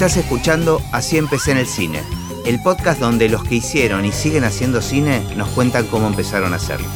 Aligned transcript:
Estás 0.00 0.16
escuchando 0.16 0.80
Así 0.92 1.18
empecé 1.18 1.50
en 1.50 1.58
el 1.58 1.66
cine, 1.66 2.00
el 2.46 2.58
podcast 2.62 2.98
donde 2.98 3.28
los 3.28 3.44
que 3.44 3.56
hicieron 3.56 4.06
y 4.06 4.12
siguen 4.12 4.44
haciendo 4.44 4.80
cine 4.80 5.22
nos 5.36 5.50
cuentan 5.50 5.86
cómo 5.88 6.06
empezaron 6.06 6.54
a 6.54 6.56
hacerlo. 6.56 6.88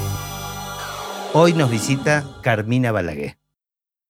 Hoy 1.34 1.52
nos 1.52 1.70
visita 1.70 2.24
Carmina 2.42 2.92
Balaguer. 2.92 3.36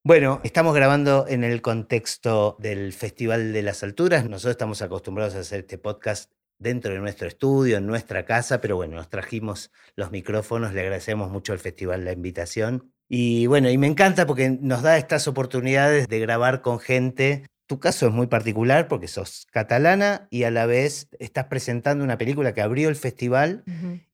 Bueno, 0.05 0.41
estamos 0.45 0.77
grabando 0.77 1.27
en 1.29 1.43
el 1.43 1.61
contexto 1.61 2.57
del 2.61 2.93
Festival 2.93 3.52
de 3.52 3.62
las 3.65 3.83
Alturas. 3.83 4.30
Nosotros 4.30 4.52
estamos 4.52 4.80
acostumbrados 4.80 5.34
a 5.34 5.41
hacer 5.41 5.59
este 5.62 5.77
podcast 5.77 6.30
dentro 6.61 6.92
de 6.92 7.01
nuestro 7.01 7.27
estudio, 7.27 7.79
en 7.79 7.88
nuestra 7.88 8.24
casa, 8.24 8.61
pero 8.61 8.77
bueno, 8.77 8.95
nos 8.95 9.11
trajimos 9.11 9.73
los 9.97 10.12
micrófonos, 10.12 10.73
le 10.73 10.83
agradecemos 10.83 11.33
mucho 11.33 11.52
al 11.52 11.59
festival 11.59 12.05
la 12.05 12.12
invitación. 12.12 12.92
Y 13.09 13.48
bueno, 13.48 13.69
y 13.70 13.77
me 13.77 13.88
encanta 13.88 14.24
porque 14.24 14.51
nos 14.51 14.83
da 14.83 14.98
estas 14.98 15.27
oportunidades 15.27 16.06
de 16.06 16.20
grabar 16.20 16.62
con 16.62 16.79
gente 16.79 17.42
tu 17.66 17.80
caso 17.80 18.06
es 18.06 18.12
muy 18.12 18.27
particular 18.27 18.88
porque 18.88 19.09
sos 19.09 19.46
catalana 19.50 20.28
y 20.30 20.45
a 20.45 20.50
la 20.50 20.66
vez 20.66 21.09
estás 21.18 21.46
presentando 21.46 22.04
una 22.04 22.18
película 22.18 22.52
que 22.52 22.60
abrió 22.60 22.88
el 22.88 22.96
festival 22.96 23.64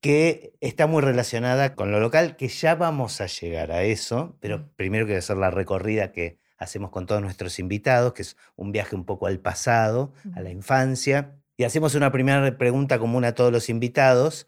que 0.00 0.54
está 0.60 0.86
muy 0.86 1.02
relacionada 1.02 1.74
con 1.74 1.90
lo 1.90 2.00
local, 2.00 2.36
que 2.36 2.48
ya 2.48 2.74
vamos 2.74 3.20
a 3.20 3.26
llegar 3.26 3.73
a 3.73 3.82
eso, 3.82 4.36
pero 4.40 4.70
primero 4.76 5.06
quiero 5.06 5.18
hacer 5.18 5.36
la 5.36 5.50
recorrida 5.50 6.12
que 6.12 6.38
hacemos 6.59 6.90
con 6.90 7.06
todos 7.06 7.23
nuestros 7.23 7.59
invitados, 7.59 8.12
que 8.12 8.23
es 8.23 8.36
un 8.54 8.70
viaje 8.70 8.95
un 8.95 9.04
poco 9.04 9.26
al 9.26 9.40
pasado, 9.40 10.12
a 10.34 10.40
la 10.40 10.51
infancia. 10.51 11.37
Y 11.56 11.64
hacemos 11.64 11.95
una 11.95 12.12
primera 12.12 12.56
pregunta 12.56 12.98
común 12.98 13.24
a 13.24 13.34
todos 13.34 13.52
los 13.52 13.68
invitados, 13.68 14.46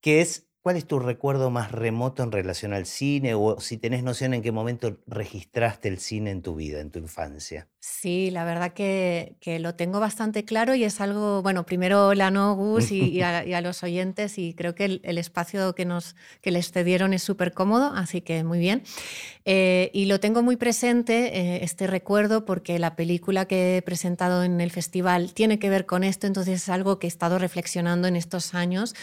que 0.00 0.20
es 0.20 0.48
¿Cuál 0.62 0.76
es 0.76 0.86
tu 0.86 1.00
recuerdo 1.00 1.50
más 1.50 1.72
remoto 1.72 2.22
en 2.22 2.30
relación 2.30 2.72
al 2.72 2.86
cine 2.86 3.34
o 3.34 3.58
si 3.58 3.78
tenés 3.78 4.04
noción 4.04 4.32
en 4.32 4.42
qué 4.42 4.52
momento 4.52 5.00
registraste 5.08 5.88
el 5.88 5.98
cine 5.98 6.30
en 6.30 6.40
tu 6.40 6.54
vida, 6.54 6.80
en 6.80 6.92
tu 6.92 7.00
infancia? 7.00 7.68
Sí, 7.84 8.30
la 8.30 8.44
verdad 8.44 8.72
que, 8.74 9.34
lo 9.58 9.74
tengo 9.74 9.98
bastante 9.98 10.44
claro 10.44 10.76
y 10.76 10.84
es 10.84 11.00
algo, 11.00 11.42
bueno, 11.42 11.66
primero 11.66 12.06
hola, 12.06 12.30
¿no, 12.30 12.54
Gus? 12.54 12.92
Y, 12.92 13.20
a, 13.22 13.60
los 13.60 13.82
oyentes 13.82 14.38
y 14.38 14.54
creo 14.54 14.76
que 14.76 15.00
el, 15.02 15.18
espacio 15.18 15.74
que, 15.74 15.84
nos, 15.84 16.14
que 16.42 16.52
les 16.52 16.70
cedieron 16.70 17.12
es 17.12 17.24
súper 17.24 17.52
cómodo, 17.52 17.92
así 17.92 18.20
que 18.20 18.44
muy 18.44 18.60
bien. 18.60 18.84
Eh, 19.44 19.90
y 19.92 20.04
lo 20.04 20.20
tengo 20.20 20.44
muy 20.44 20.54
presente, 20.54 21.36
eh, 21.36 21.64
este 21.64 21.88
recuerdo, 21.88 22.44
porque 22.44 22.78
la 22.78 22.94
película 22.94 23.46
que 23.46 23.78
he 23.78 23.82
presentado 23.82 24.44
en 24.44 24.60
el 24.60 24.70
festival 24.70 25.34
tiene 25.34 25.58
que 25.58 25.68
ver 25.68 25.84
con 25.84 26.04
esto, 26.04 26.28
entonces 26.28 26.62
es 26.62 26.68
algo 26.68 27.00
que 27.00 27.08
he 27.08 27.08
estado 27.08 27.40
reflexionando 27.40 28.06
en 28.06 28.14
estos 28.14 28.54
años. 28.54 28.94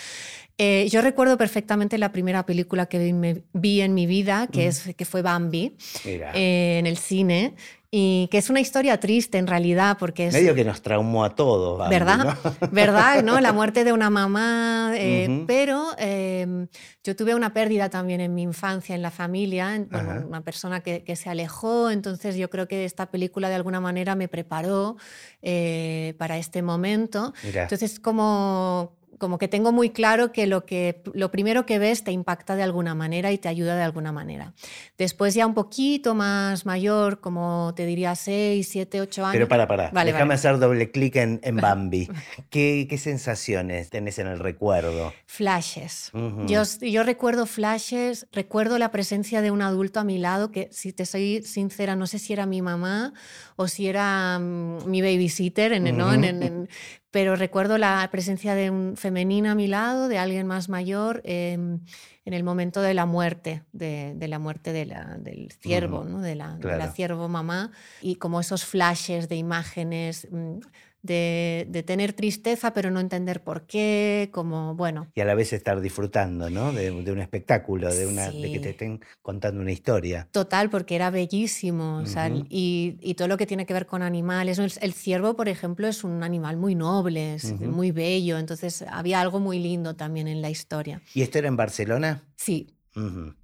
Eh, 0.58 0.88
yo 0.90 1.02
recuerdo 1.02 1.38
perfectamente 1.38 1.98
la 1.98 2.12
primera 2.12 2.46
película 2.46 2.86
que 2.86 3.14
vi, 3.54 3.82
en 3.82 3.94
mi 3.94 4.06
vida, 4.06 4.48
que, 4.48 4.68
es, 4.68 4.94
que 4.96 5.06
fue 5.06 5.22
Bambi, 5.22 5.76
en 6.04 6.86
el 6.86 6.98
cine. 6.98 7.56
Y 7.92 8.28
que 8.30 8.38
es 8.38 8.52
una 8.52 8.60
historia 8.60 9.00
triste 9.00 9.40
en 9.40 9.48
realidad, 9.48 9.98
porque 10.00 10.28
es... 10.28 10.34
Medio 10.34 10.54
que 10.54 10.64
nos 10.64 10.84
traumó 10.84 11.24
a 11.24 11.34
todos. 11.34 11.90
¿Verdad? 11.90 12.38
¿Verdad? 12.72 13.24
¿no? 13.24 13.40
La 13.40 13.52
muerte 13.52 13.84
de 13.84 13.92
una 13.92 14.12
mamá. 14.12 14.94
Eh, 14.96 15.44
pero 15.48 15.88
em, 15.98 16.68
yo 17.04 17.16
tuve 17.16 17.34
una 17.34 17.52
pérdida 17.52 17.90
también 17.90 18.22
en 18.22 18.36
mi 18.36 18.44
infancia, 18.44 18.94
en 18.94 19.02
la 19.02 19.10
familia, 19.10 19.88
una 20.28 20.42
persona 20.42 20.82
que, 20.82 21.04
que, 21.04 21.16
se 21.16 21.30
alejó, 21.30 21.90
entonces 21.90 22.36
yo 22.36 22.50
creo 22.52 22.68
que 22.68 22.86
esta 22.86 23.10
película 23.10 23.50
de 23.50 23.56
alguna 23.56 23.80
manera 23.80 24.16
me 24.16 24.28
preparó 24.28 24.98
eh, 25.42 26.14
para 26.20 26.38
este 26.38 26.62
momento. 26.62 27.34
Entonces, 27.44 28.00
como 28.00 28.99
como 29.20 29.38
que 29.38 29.48
tengo 29.48 29.72
muy 29.72 29.92
claro 29.92 30.32
que 30.32 30.48
lo, 30.48 30.66
que 30.66 31.04
lo 31.14 31.30
primero 31.30 31.66
que 31.66 31.78
ves 31.78 32.04
te 32.04 32.12
impacta 32.12 32.56
de 32.56 32.64
alguna 32.64 32.96
manera 32.96 33.32
y 33.32 33.38
te 33.38 33.48
ayuda 33.48 33.76
de 33.76 33.84
alguna 33.84 34.12
manera. 34.12 34.54
Después 34.98 35.36
ya 35.36 35.46
un 35.46 35.54
poquito 35.54 36.16
más 36.16 36.66
mayor, 36.66 37.20
como 37.20 37.74
te 37.76 37.86
diría 37.86 38.16
6, 38.16 38.68
7, 38.68 39.02
8 39.02 39.26
años. 39.26 39.34
Pero 39.34 39.48
para, 39.48 39.68
para. 39.68 40.04
Déjame 40.04 40.34
hacer 40.34 40.58
doble 40.58 40.90
clic 40.90 41.18
en, 41.18 41.40
en 41.44 41.56
Bambi. 41.58 42.10
¿Qué, 42.50 42.88
¿Qué, 42.90 42.98
sensaciones 42.98 43.90
tenés 43.90 44.18
en 44.20 44.28
el 44.28 44.40
recuerdo? 44.40 45.14
Flashes. 45.28 46.12
yo, 46.48 46.64
yo 46.82 47.04
recuerdo 47.04 47.46
flashes, 47.46 48.28
recuerdo 48.32 48.80
la 48.80 48.92
presencia 48.92 49.42
de 49.42 49.52
un 49.52 49.62
adulto 49.62 50.00
a 50.00 50.04
mi 50.04 50.18
lado 50.18 50.52
que, 50.52 50.70
si 50.72 50.94
te 50.94 51.06
soy 51.06 51.44
sincera, 51.44 51.96
no 51.96 52.08
sé 52.08 52.20
si 52.20 52.34
era 52.34 52.46
mi 52.46 52.62
mamá 52.62 53.14
o 53.62 53.68
si 53.68 53.90
era 53.90 54.40
mm, 54.40 54.90
mi 54.90 55.02
babysitter, 55.02 55.74
en, 55.74 55.98
¿no? 55.98 56.14
en, 56.14 56.70
pero 57.12 57.36
recuerdo 57.36 57.78
la 57.78 58.08
presencia 58.10 58.56
de 58.56 58.70
un 58.70 58.96
femenino 58.96 59.52
a 59.52 59.56
mi 59.56 59.68
lado, 59.68 60.08
de 60.08 60.18
alguien 60.18 60.48
más 60.48 60.70
mayor, 60.70 61.22
em, 61.26 61.82
en 62.24 62.34
el 62.34 62.46
momento 62.46 62.82
de 62.82 62.94
la 62.94 63.06
muerte, 63.06 63.64
de, 63.74 64.16
la 64.30 64.40
muerte 64.40 64.72
de 64.72 64.86
la, 64.86 65.18
del 65.20 65.52
ciervo, 65.52 66.06
¿no? 66.06 66.22
de, 66.22 66.36
la, 66.36 66.56
de 66.56 66.78
la 66.78 66.90
ciervo 66.94 67.28
mamá, 67.28 67.74
y 68.02 68.16
como 68.16 68.40
esos 68.40 68.64
flashes 68.64 69.28
de 69.28 69.36
imágenes 69.36 70.30
mm, 70.32 70.60
de, 71.02 71.84
tener 71.86 72.14
tristeza 72.14 72.74
pero 72.74 72.92
no 72.92 73.00
entender 73.00 73.44
por 73.44 73.66
qué, 73.66 74.30
como 74.32 74.76
bueno. 74.76 75.08
Y 75.16 75.22
a 75.22 75.26
la 75.26 75.36
vez 75.36 75.54
estar 75.54 75.80
disfrutando, 75.82 76.50
¿no? 76.50 76.72
De, 76.72 76.92
un 76.92 77.20
espectáculo, 77.20 77.94
de, 77.94 78.06
una, 78.06 78.32
de 78.32 78.52
que 78.52 78.60
te 78.60 78.70
estén 78.72 79.02
contando 79.22 79.62
una 79.62 79.72
historia. 79.72 80.28
Total, 80.32 80.70
porque 80.70 80.96
era 80.96 81.10
bellísimo, 81.10 82.04
y, 82.50 83.16
todo 83.18 83.28
lo 83.28 83.38
que 83.38 83.46
tiene 83.46 83.66
que 83.66 83.74
ver 83.74 83.86
con 83.86 84.02
animales. 84.02 84.60
El, 84.60 84.94
ciervo, 84.94 85.36
por 85.36 85.50
ejemplo, 85.50 85.88
es 85.88 86.04
un 86.04 86.24
animal 86.24 86.58
muy 86.58 86.76
noble, 86.76 87.36
es 87.36 87.60
muy 87.60 87.92
bello, 87.92 88.38
entonces 88.38 88.84
había 88.84 89.20
algo 89.20 89.40
muy 89.40 89.60
lindo 89.60 89.96
también 89.96 90.28
en 90.28 90.42
la 90.42 90.50
historia. 90.50 91.02
¿Y 91.14 91.22
esto 91.22 91.38
era 91.38 91.48
en 91.48 91.58
Barcelona? 91.58 92.24
Sí. 92.36 92.76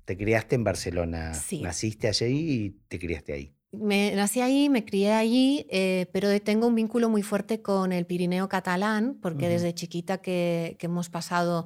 Te 0.06 0.18
criaste 0.18 0.56
en 0.56 0.64
Barcelona. 0.64 1.34
Sí. 1.34 1.62
Naciste 1.62 2.08
allí 2.08 2.26
y 2.26 2.70
te 2.88 3.00
criaste 3.00 3.34
ahí 3.34 3.55
me 3.80 4.16
nací 4.16 4.42
ahí, 4.42 4.70
me 4.70 4.86
crié 4.86 5.14
allí, 5.14 5.66
eh, 5.70 6.08
pero 6.12 6.40
tengo 6.42 6.68
un 6.68 6.76
vínculo 6.76 7.10
muy 7.10 7.22
fuerte 7.22 7.62
con 7.62 7.92
el 7.92 8.06
Pirineo 8.06 8.50
catalán, 8.50 9.18
porque 9.22 9.50
desde 9.50 9.74
chiquita 9.74 10.20
que, 10.20 10.78
hemos 10.80 11.10
pasado 11.10 11.66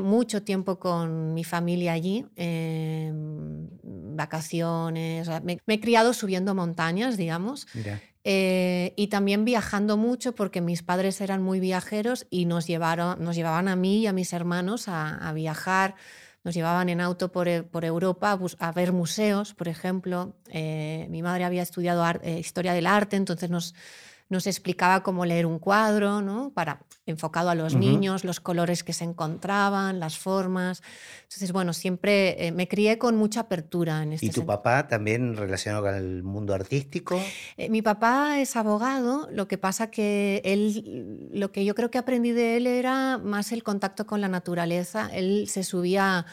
mucho 0.00 0.42
tiempo 0.42 0.78
con 0.78 1.34
mi 1.34 1.44
familia 1.44 1.92
allí, 1.92 2.24
em, 2.36 3.68
vacaciones, 4.16 5.28
me, 5.42 5.60
he 5.66 5.80
criado 5.80 6.14
subiendo 6.14 6.54
montañas, 6.54 7.16
digamos, 7.16 7.66
eh, 8.24 8.94
y 8.96 9.08
también 9.08 9.44
viajando 9.44 9.98
mucho 9.98 10.34
porque 10.34 10.62
mis 10.62 10.82
padres 10.82 11.20
eran 11.20 11.42
muy 11.42 11.60
viajeros 11.60 12.26
y 12.30 12.46
nos, 12.46 12.66
llevaron, 12.66 13.22
nos 13.22 13.36
llevaban 13.36 13.68
a 13.68 13.76
mí 13.76 13.98
y 13.98 14.06
a 14.06 14.14
mis 14.14 14.32
hermanos 14.32 14.88
a, 14.88 15.16
a 15.16 15.32
viajar 15.34 15.96
nos 16.44 16.54
llevaban 16.54 16.90
en 16.90 17.00
auto 17.00 17.32
por, 17.32 17.48
e, 17.48 17.64
Europa 17.72 18.38
a, 18.58 18.72
ver 18.72 18.92
museos, 18.92 19.54
por 19.54 19.66
ejemplo. 19.66 20.34
Eh, 20.48 21.06
mi 21.10 21.22
madre 21.22 21.44
había 21.44 21.62
estudiado 21.62 22.04
eh, 22.22 22.38
historia 22.38 22.74
del 22.74 22.86
arte, 22.86 23.16
entonces 23.16 23.50
nos, 23.50 23.74
nos 24.28 24.46
explicaba 24.46 25.02
cómo 25.02 25.24
leer 25.24 25.46
un 25.46 25.58
cuadro, 25.58 26.22
¿no? 26.22 26.52
Para, 26.54 26.80
enfocado 27.06 27.50
a 27.50 27.54
los 27.54 27.74
niños, 27.74 28.24
los 28.24 28.40
colores 28.40 28.82
que 28.82 28.92
se 28.92 29.04
encontraban, 29.04 30.00
las 30.00 30.18
formas. 30.18 30.82
Entonces, 31.24 31.52
bueno, 31.52 31.72
siempre 31.72 32.46
eh, 32.46 32.52
me 32.52 32.66
crié 32.66 32.98
con 32.98 33.16
mucha 33.16 33.40
apertura 33.40 34.02
en 34.02 34.14
este 34.14 34.26
¿Y 34.26 34.30
tu 34.30 34.46
papá 34.46 34.88
también 34.88 35.36
relacionado 35.36 35.84
con 35.84 35.94
el 35.94 36.22
mundo 36.22 36.54
artístico? 36.54 37.20
Eh, 37.56 37.68
mi 37.68 37.82
papá 37.82 38.40
es 38.40 38.56
abogado, 38.56 39.28
lo 39.30 39.46
que 39.46 39.58
pasa 39.58 39.90
que 39.90 40.40
él, 40.44 41.28
lo 41.32 41.52
que 41.52 41.64
yo 41.64 41.74
creo 41.74 41.90
que 41.90 41.98
aprendí 41.98 42.32
de 42.32 42.56
él 42.56 42.66
era 42.66 43.18
más 43.18 43.52
el 43.52 43.62
contacto 43.62 44.06
con 44.06 44.20
la 44.20 44.28
naturaleza. 44.28 45.10
Él 45.12 45.46
se 45.48 45.64
subía 45.64 46.26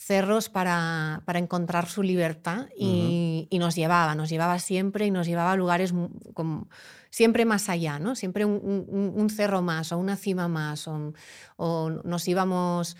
cerros 0.00 0.48
para, 0.48 1.22
para 1.24 1.40
encontrar 1.40 1.88
su 1.88 2.04
libertad 2.04 2.66
y, 2.76 3.48
y, 3.50 3.58
nos 3.58 3.74
llevaba, 3.74 4.14
nos 4.14 4.30
llevaba 4.30 4.60
siempre 4.60 5.06
y 5.06 5.10
nos 5.10 5.26
llevaba 5.26 5.52
a 5.52 5.56
lugares 5.56 5.92
como 6.34 6.68
siempre 7.10 7.44
más 7.44 7.68
allá, 7.68 7.98
¿no? 7.98 8.14
Siempre 8.14 8.44
un, 8.44 9.30
cerro 9.30 9.60
más 9.60 9.90
o 9.90 9.98
una 9.98 10.14
cima 10.16 10.46
más, 10.46 10.88
o, 11.56 11.90
nos 11.90 12.28
íbamos 12.28 12.96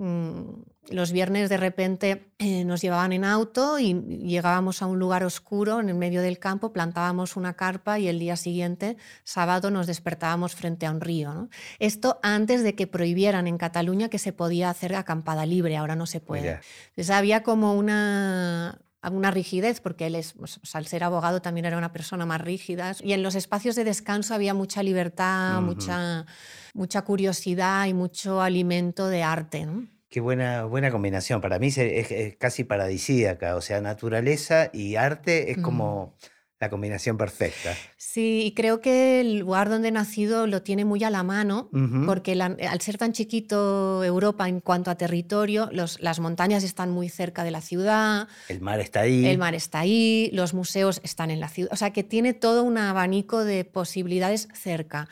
los 0.00 1.12
viernes 1.12 1.50
de 1.50 1.58
repente 1.58 2.32
eh, 2.38 2.64
nos 2.64 2.80
llevaban 2.80 3.12
en 3.12 3.24
auto 3.24 3.78
y 3.78 3.92
llegábamos 3.92 4.80
a 4.80 4.86
un 4.86 4.98
lugar 4.98 5.24
oscuro 5.24 5.78
en 5.78 5.90
el 5.90 5.94
medio 5.94 6.22
del 6.22 6.38
campo, 6.38 6.72
plantábamos 6.72 7.36
una 7.36 7.54
carpa 7.54 7.98
y 7.98 8.08
el 8.08 8.18
día 8.18 8.36
siguiente, 8.36 8.96
sábado, 9.24 9.70
nos 9.70 9.86
despertábamos 9.86 10.54
frente 10.54 10.86
a 10.86 10.90
un 10.90 11.02
río. 11.02 11.50
Esto 11.78 12.18
antes 12.22 12.62
de 12.62 12.74
que 12.74 12.86
prohibieran 12.86 13.46
en 13.46 13.58
Cataluña 13.58 14.08
que 14.08 14.18
se 14.18 14.32
podía 14.32 14.70
hacer 14.70 14.94
acampada 14.94 15.44
libre, 15.44 15.76
ahora 15.76 15.96
no 15.96 16.06
se 16.06 16.20
puede. 16.20 16.60
Entonces 16.88 17.10
había 17.10 17.42
como 17.42 17.74
una, 17.74 18.80
una 19.08 19.30
rigidez, 19.30 19.80
porque 19.80 20.06
él 20.06 20.14
es, 20.14 20.34
pues, 20.34 20.60
al 20.74 20.86
ser 20.86 21.04
abogado 21.04 21.40
también 21.40 21.64
era 21.64 21.78
una 21.78 21.92
persona 21.92 22.26
más 22.26 22.40
rígida. 22.40 22.94
Y 23.02 23.12
en 23.12 23.22
los 23.22 23.34
espacios 23.34 23.76
de 23.76 23.84
descanso 23.84 24.34
había 24.34 24.52
mucha 24.52 24.82
libertad, 24.82 25.60
mucha, 25.62 26.26
mucha 26.74 27.02
curiosidad 27.02 27.86
y 27.86 27.94
mucho 27.94 28.42
alimento 28.42 29.08
de 29.08 29.22
arte. 29.22 29.66
Qué 30.10 30.20
buena, 30.20 30.64
buena 30.64 30.90
combinación. 30.90 31.40
Para 31.40 31.58
mí 31.58 31.68
es, 31.74 32.36
casi 32.36 32.64
paradisíaca. 32.64 33.56
O 33.56 33.60
sea, 33.60 33.80
naturaleza 33.80 34.68
y 34.72 34.96
arte 34.96 35.52
es 35.52 35.58
como 35.58 36.14
La 36.60 36.68
combinación 36.68 37.16
perfecta. 37.16 37.74
Sí, 37.96 38.42
y 38.44 38.52
creo 38.52 38.82
que 38.82 39.22
el 39.22 39.38
lugar 39.38 39.70
donde 39.70 39.88
he 39.88 39.92
nacido 39.92 40.46
lo 40.46 40.60
tiene 40.60 40.84
muy 40.84 41.02
a 41.04 41.08
la 41.10 41.22
mano, 41.22 41.70
porque 42.04 42.34
la- 42.34 42.54
al 42.68 42.80
ser 42.82 42.98
tan 42.98 43.12
chiquito 43.14 44.04
Europa 44.04 44.46
en 44.46 44.60
cuanto 44.60 44.90
a 44.90 44.94
territorio, 44.96 45.70
los- 45.72 45.98
las 46.02 46.20
montañas 46.20 46.62
están 46.62 46.90
muy 46.90 47.08
cerca 47.08 47.44
de 47.44 47.50
la 47.50 47.62
ciudad, 47.62 48.28
El 48.50 48.60
mar 48.60 48.78
está 48.78 49.00
ahí. 49.00 49.24
el 49.24 49.38
mar 49.38 49.54
está 49.54 49.80
ahí, 49.80 50.28
los 50.34 50.52
museos 50.52 51.00
están 51.02 51.30
en 51.30 51.40
la 51.40 51.48
ciudad, 51.48 51.72
o 51.72 51.76
sea 51.76 51.94
que 51.94 52.04
tiene 52.04 52.34
todo 52.34 52.62
un 52.62 52.76
abanico 52.76 53.42
de 53.42 53.64
posibilidades 53.64 54.46
cerca. 54.52 55.08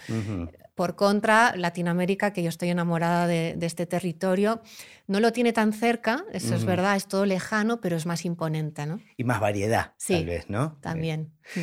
Por 0.78 0.94
contra, 0.94 1.56
Latinoamérica, 1.56 2.32
que 2.32 2.40
yo 2.44 2.48
estoy 2.48 2.68
enamorada 2.68 3.26
de, 3.26 3.54
de 3.56 3.66
este 3.66 3.84
territorio, 3.84 4.62
no 5.08 5.18
lo 5.18 5.32
tiene 5.32 5.52
tan 5.52 5.72
cerca, 5.72 6.24
eso 6.32 6.54
es 6.54 6.64
verdad, 6.64 6.94
es 6.94 7.08
todo 7.08 7.26
lejano, 7.26 7.80
pero 7.80 7.96
es 7.96 8.06
más 8.06 8.24
imponente, 8.24 8.86
¿no? 8.86 9.00
Y 9.16 9.24
más 9.24 9.40
variedad, 9.40 9.94
Sí, 9.96 10.14
tal 10.14 10.26
vez, 10.26 10.48
¿no? 10.48 10.78
También. 10.80 11.32
Mm. 11.56 11.60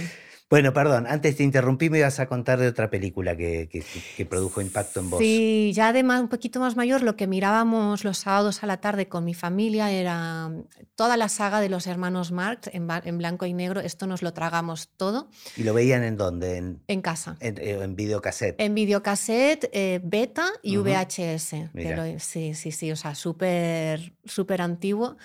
Bueno, 0.47 0.74
perdón, 0.74 1.07
antes 1.07 1.36
te 1.38 1.44
interrumpí, 1.44 1.89
me 1.89 1.97
ibas 1.97 2.19
a 2.19 2.27
contar 2.27 2.59
de 2.59 2.68
otra 2.68 2.92
película 2.92 3.36
que, 3.36 3.68
que- 3.68 3.83
que 4.15 4.25
produjo 4.27 4.62
impacto 4.62 5.00
en 5.00 5.09
vos. 5.09 5.19
Sí, 5.19 5.71
ya 5.74 5.92
de 5.92 6.03
más, 6.03 6.21
un 6.21 6.27
poquito 6.27 6.59
más 6.59 6.75
mayor, 6.75 7.01
lo 7.01 7.15
que 7.15 7.25
mirábamos 7.25 8.03
los 8.03 8.19
sábados 8.19 8.62
a 8.62 8.68
la 8.68 8.77
tarde 8.77 9.07
con 9.07 9.25
mi 9.25 9.33
familia 9.33 9.89
era 9.89 10.50
mm, 10.50 10.65
toda 10.94 11.18
la 11.18 11.30
saga 11.30 11.62
de 11.62 11.69
los 11.69 11.88
hermanos 11.88 12.31
Marx 12.31 12.69
en, 12.74 12.88
en 13.06 13.18
blanco 13.18 13.47
y 13.47 13.53
negro. 13.53 13.80
Esto 13.81 14.06
nos 14.06 14.21
lo 14.21 14.33
tragamos 14.33 14.89
todo 14.97 15.30
¿Y 15.57 15.63
lo 15.63 15.74
veían 15.74 16.03
en 16.03 16.15
dónde? 16.15 16.57
En, 16.57 16.83
en 16.88 17.01
casa. 17.01 17.38
en, 17.39 17.57
eh, 17.57 17.80
en 17.81 17.95
videocassette. 17.95 18.56
En 18.62 18.75
videocassette, 18.75 19.68
eh, 19.74 20.00
beta 20.03 20.45
y 20.62 20.77
Ujú. 20.77 20.88
VHS. 20.88 21.50
que 21.50 21.69
Mira. 21.74 22.06
lo- 22.06 22.19
sí, 22.19 22.53
sí, 22.53 22.71
sí, 22.71 22.91
o 22.91 22.95
sea, 22.95 23.15
súper 23.15 24.13
súper 24.25 24.62
antiguo. 24.62 25.18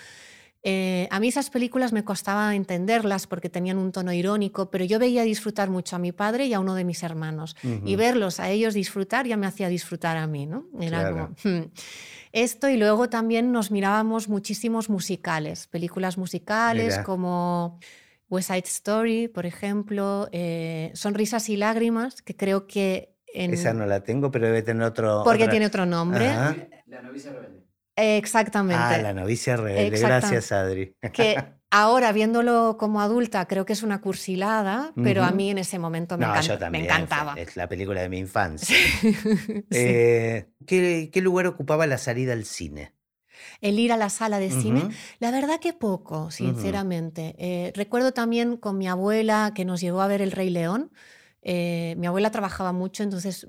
Eh, 0.63 1.07
a 1.09 1.19
mí 1.19 1.27
esas 1.27 1.49
películas 1.49 1.91
me 1.91 2.03
costaba 2.03 2.55
entenderlas 2.55 3.25
porque 3.25 3.49
tenían 3.49 3.77
un 3.79 3.91
tono 3.91 4.13
irónico, 4.13 4.69
pero 4.69 4.85
yo 4.85 4.99
veía 4.99 5.23
disfrutar 5.23 5.69
mucho 5.71 5.95
a 5.95 5.99
mi 5.99 6.11
padre 6.11 6.45
y 6.45 6.53
a 6.53 6.59
uno 6.59 6.75
de 6.75 6.83
mis 6.83 7.01
hermanos. 7.01 7.55
Y 7.83 7.95
verlos 7.95 8.39
a 8.39 8.49
ellos 8.49 8.73
disfrutar 8.75 9.25
ya 9.25 9.37
me 9.37 9.47
hacía 9.47 9.69
disfrutar 9.69 10.17
a 10.17 10.27
mí, 10.27 10.45
¿no? 10.45 10.67
Era 10.79 10.99
Claro. 11.09 11.31
como, 11.41 11.55
hmm. 11.57 11.71
Esto 12.33 12.69
y 12.69 12.77
luego 12.77 13.09
también 13.09 13.51
nos 13.51 13.71
mirábamos 13.71 14.29
muchísimos 14.29 14.89
musicales, 14.89 15.67
películas 15.67 16.17
musicales 16.17 16.89
Mira. 16.93 17.03
como 17.03 17.79
West 18.29 18.49
Side 18.49 18.63
Story, 18.67 19.27
por 19.27 19.45
ejemplo, 19.45 20.29
eh, 20.31 20.91
Sonrisas 20.93 21.49
y 21.49 21.57
Lágrimas, 21.57 22.21
que 22.21 22.35
creo 22.37 22.67
que 22.67 23.15
en... 23.33 23.53
Esa 23.53 23.73
no 23.73 23.85
la 23.85 24.03
tengo, 24.03 24.29
pero 24.31 24.45
debe 24.45 24.61
tener 24.61 24.83
otro. 24.83 25.23
porque 25.25 25.43
otra- 25.43 25.51
tiene 25.51 25.65
otro 25.65 25.85
nombre. 25.85 26.27
Ajá. 26.29 26.55
La 26.85 27.01
novicia 27.01 27.31
rebelde. 27.33 27.61
Exactamente. 27.95 28.81
Ah, 28.83 28.97
la 28.97 29.13
novicia 29.13 29.57
rebelde. 29.57 29.99
Gracias, 29.99 30.51
Adri. 30.51 30.95
Que 31.13 31.35
ahora, 31.69 32.11
viéndolo 32.11 32.77
como 32.79 33.01
adulta, 33.01 33.45
creo 33.47 33.65
que 33.65 33.73
es 33.73 33.83
una 33.83 34.01
cursilada, 34.01 34.93
pero 35.03 35.23
a 35.23 35.31
mí 35.31 35.49
en 35.51 35.57
ese 35.57 35.77
momento 35.79 36.17
me, 36.17 36.25
No, 36.25 36.31
encanta- 36.33 36.47
yo 36.47 36.53
me 36.53 36.59
también. 36.59 36.85
encantaba. 36.85 37.33
Es 37.37 37.55
la 37.55 37.67
película 37.67 38.01
de 38.01 38.09
mi 38.09 38.19
infancia. 38.19 38.75
Sí. 39.03 39.65
Eh, 39.71 40.47
¿qué, 40.65 41.09
qué 41.11 41.21
lugar 41.21 41.47
ocupaba 41.47 41.85
la 41.87 41.97
salida 41.97 42.33
al 42.33 42.45
cine? 42.45 42.93
El 43.59 43.79
ir 43.79 43.91
a 43.91 43.97
la 43.97 44.09
sala 44.09 44.39
de 44.39 44.51
cine, 44.51 44.89
la 45.19 45.31
verdad 45.31 45.59
que 45.59 45.73
poco, 45.73 46.29
sinceramente. 46.31 47.35
Eh, 47.39 47.71
recuerdo 47.75 48.11
también 48.13 48.55
con 48.57 48.77
mi 48.77 48.87
abuela 48.87 49.51
que 49.55 49.65
nos 49.65 49.81
llevó 49.81 50.01
a 50.01 50.07
ver 50.07 50.21
El 50.21 50.31
Rey 50.31 50.49
León. 50.49 50.91
Eh, 51.43 51.95
mi 51.97 52.05
abuela 52.07 52.29
trabajaba 52.29 52.71
mucho, 52.71 53.01
entonces 53.03 53.47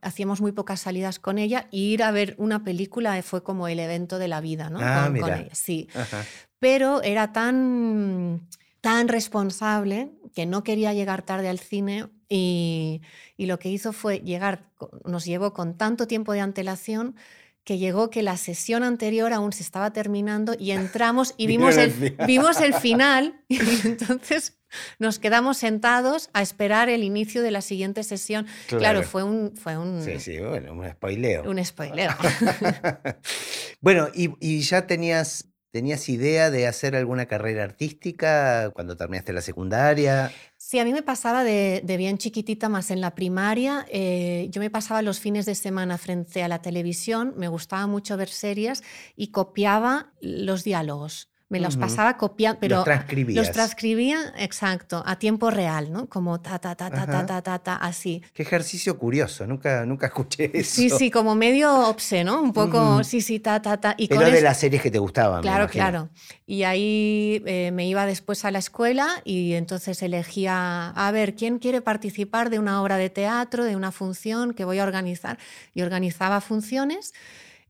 hacíamos 0.00 0.40
muy 0.40 0.52
pocas 0.52 0.80
salidas 0.80 1.18
con 1.18 1.38
ella 1.38 1.66
y 1.72 1.92
ir 1.92 2.02
a 2.04 2.12
ver 2.12 2.36
una 2.38 2.62
película 2.62 3.20
fue 3.22 3.42
como 3.42 3.66
el 3.66 3.80
evento 3.80 4.18
de 4.18 4.28
la 4.28 4.40
vida, 4.40 4.70
¿no? 4.70 4.78
Ah, 4.80 5.04
Con- 5.10 5.18
con 5.20 5.30
mira. 5.30 5.40
ella, 5.40 5.54
Sí, 5.54 5.88
Ajá. 5.94 6.24
pero 6.60 7.02
era 7.02 7.32
tan, 7.32 8.46
tan 8.80 9.08
responsable 9.08 10.12
que 10.34 10.46
no 10.46 10.62
quería 10.62 10.92
llegar 10.94 11.22
tarde 11.22 11.48
al 11.48 11.58
cine 11.58 12.08
y, 12.28 13.02
y 13.36 13.46
lo 13.46 13.58
que 13.58 13.70
hizo 13.70 13.92
fue 13.92 14.20
llegar, 14.20 14.70
nos 15.04 15.24
llevó 15.24 15.52
con 15.52 15.76
tanto 15.76 16.06
tiempo 16.06 16.32
de 16.32 16.40
antelación 16.40 17.16
que 17.64 17.78
llegó 17.78 18.08
que 18.10 18.22
la 18.22 18.36
sesión 18.36 18.82
anterior 18.82 19.32
aún 19.32 19.52
se 19.52 19.62
estaba 19.62 19.92
terminando 19.92 20.54
y 20.58 20.70
entramos 20.70 21.34
y 21.36 21.46
vimos 21.48 21.76
el 21.76 21.92
vimos 22.26 22.60
el 22.60 22.74
final 22.74 23.40
y 23.48 23.58
entonces 23.86 24.58
nos 24.98 25.18
quedamos 25.18 25.56
sentados 25.58 26.30
a 26.32 26.42
esperar 26.42 26.88
el 26.88 27.02
inicio 27.04 27.42
de 27.42 27.50
la 27.50 27.60
siguiente 27.60 28.02
sesión. 28.04 28.46
Claro, 28.68 28.80
Claro. 28.80 29.02
fue 29.02 29.22
un, 29.22 29.56
fue 29.56 29.76
un, 29.78 30.02
Sí, 30.02 30.18
sí, 30.20 30.38
bueno, 30.38 30.72
un 30.72 30.88
spoileo. 30.90 31.42
un 31.48 31.64
spoiler. 31.64 32.10
bueno, 33.80 34.08
y, 34.14 34.30
y 34.40 34.60
ya 34.60 34.86
tenías, 34.86 35.48
tenías 35.70 36.08
idea 36.08 36.50
de 36.50 36.66
hacer 36.66 36.94
alguna 36.96 37.26
carrera 37.26 37.64
artística 37.64 38.70
cuando 38.74 38.96
terminaste 38.96 39.32
la 39.32 39.40
secundaria. 39.40 40.30
Sí, 40.56 40.78
a 40.78 40.84
mí 40.84 40.92
me 40.92 41.02
pasaba 41.02 41.44
de, 41.44 41.82
de 41.84 41.96
bien 41.96 42.18
chiquitita, 42.18 42.68
más 42.68 42.90
en 42.90 43.00
la 43.00 43.14
primaria. 43.14 43.84
eh, 43.90 44.46
yo 44.50 44.60
me 44.60 44.70
pasaba 44.70 45.02
los 45.02 45.18
fines 45.20 45.46
de 45.46 45.54
semana 45.54 45.98
frente 45.98 46.42
a 46.42 46.48
la 46.48 46.62
televisión, 46.62 47.34
me 47.36 47.48
gustaba 47.48 47.86
mucho 47.86 48.16
ver 48.16 48.28
series 48.28 48.82
y 49.16 49.28
copiaba 49.32 50.12
los 50.20 50.62
diálogos. 50.64 51.28
Me 51.52 51.60
los 51.60 51.74
Ujú. 51.74 51.82
pasaba 51.82 52.16
copiando, 52.16 52.58
pero 52.60 52.76
Los 52.76 52.84
transcribías. 52.84 53.36
los 53.46 53.52
transcribía, 53.52 54.32
exacto, 54.38 55.02
a 55.04 55.16
tiempo 55.18 55.50
real, 55.50 55.92
¿no? 55.92 56.08
Como 56.08 56.40
ta, 56.40 56.58
ta, 56.58 56.74
ta, 56.74 56.90
ta, 56.90 57.04
ta, 57.06 57.26
ta, 57.26 57.42
ta, 57.42 57.58
ta, 57.58 57.76
así. 57.76 58.22
Qué 58.32 58.42
ejercicio 58.42 58.96
curioso, 58.96 59.46
nunca, 59.46 59.84
nunca 59.84 60.06
escuché 60.06 60.50
eso. 60.58 60.74
Sí, 60.74 60.88
sí, 60.88 61.10
como 61.10 61.34
medio 61.34 61.88
obsceno, 61.88 62.36
¿no? 62.36 62.42
Un 62.42 62.54
poco, 62.54 62.78
Ujú. 62.94 63.04
sí, 63.04 63.20
sí, 63.20 63.38
ta, 63.38 63.60
ta, 63.60 63.76
ta. 63.76 63.94
Y 63.98 64.08
Pero 64.08 64.30
de 64.30 64.40
las 64.40 64.60
series 64.60 64.80
que 64.80 64.90
te 64.90 64.98
gustaban. 64.98 65.42
Claro, 65.42 65.68
claro. 65.68 66.08
Y 66.46 66.62
ahí 66.62 67.42
eh, 67.44 67.70
me 67.70 67.86
iba 67.86 68.06
después 68.06 68.46
a 68.46 68.50
la 68.50 68.58
escuela 68.58 69.20
y 69.24 69.52
entonces 69.52 70.02
elegía, 70.02 70.88
a 70.88 71.10
ver, 71.10 71.34
¿quién 71.34 71.58
quiere 71.58 71.82
participar 71.82 72.48
de 72.48 72.60
una 72.60 72.80
obra 72.80 72.96
de 72.96 73.10
teatro, 73.10 73.64
de 73.64 73.76
una 73.76 73.92
función 73.92 74.54
que 74.54 74.64
voy 74.64 74.78
a 74.78 74.84
organizar? 74.84 75.36
Y 75.74 75.82
organizaba 75.82 76.40
funciones. 76.40 77.12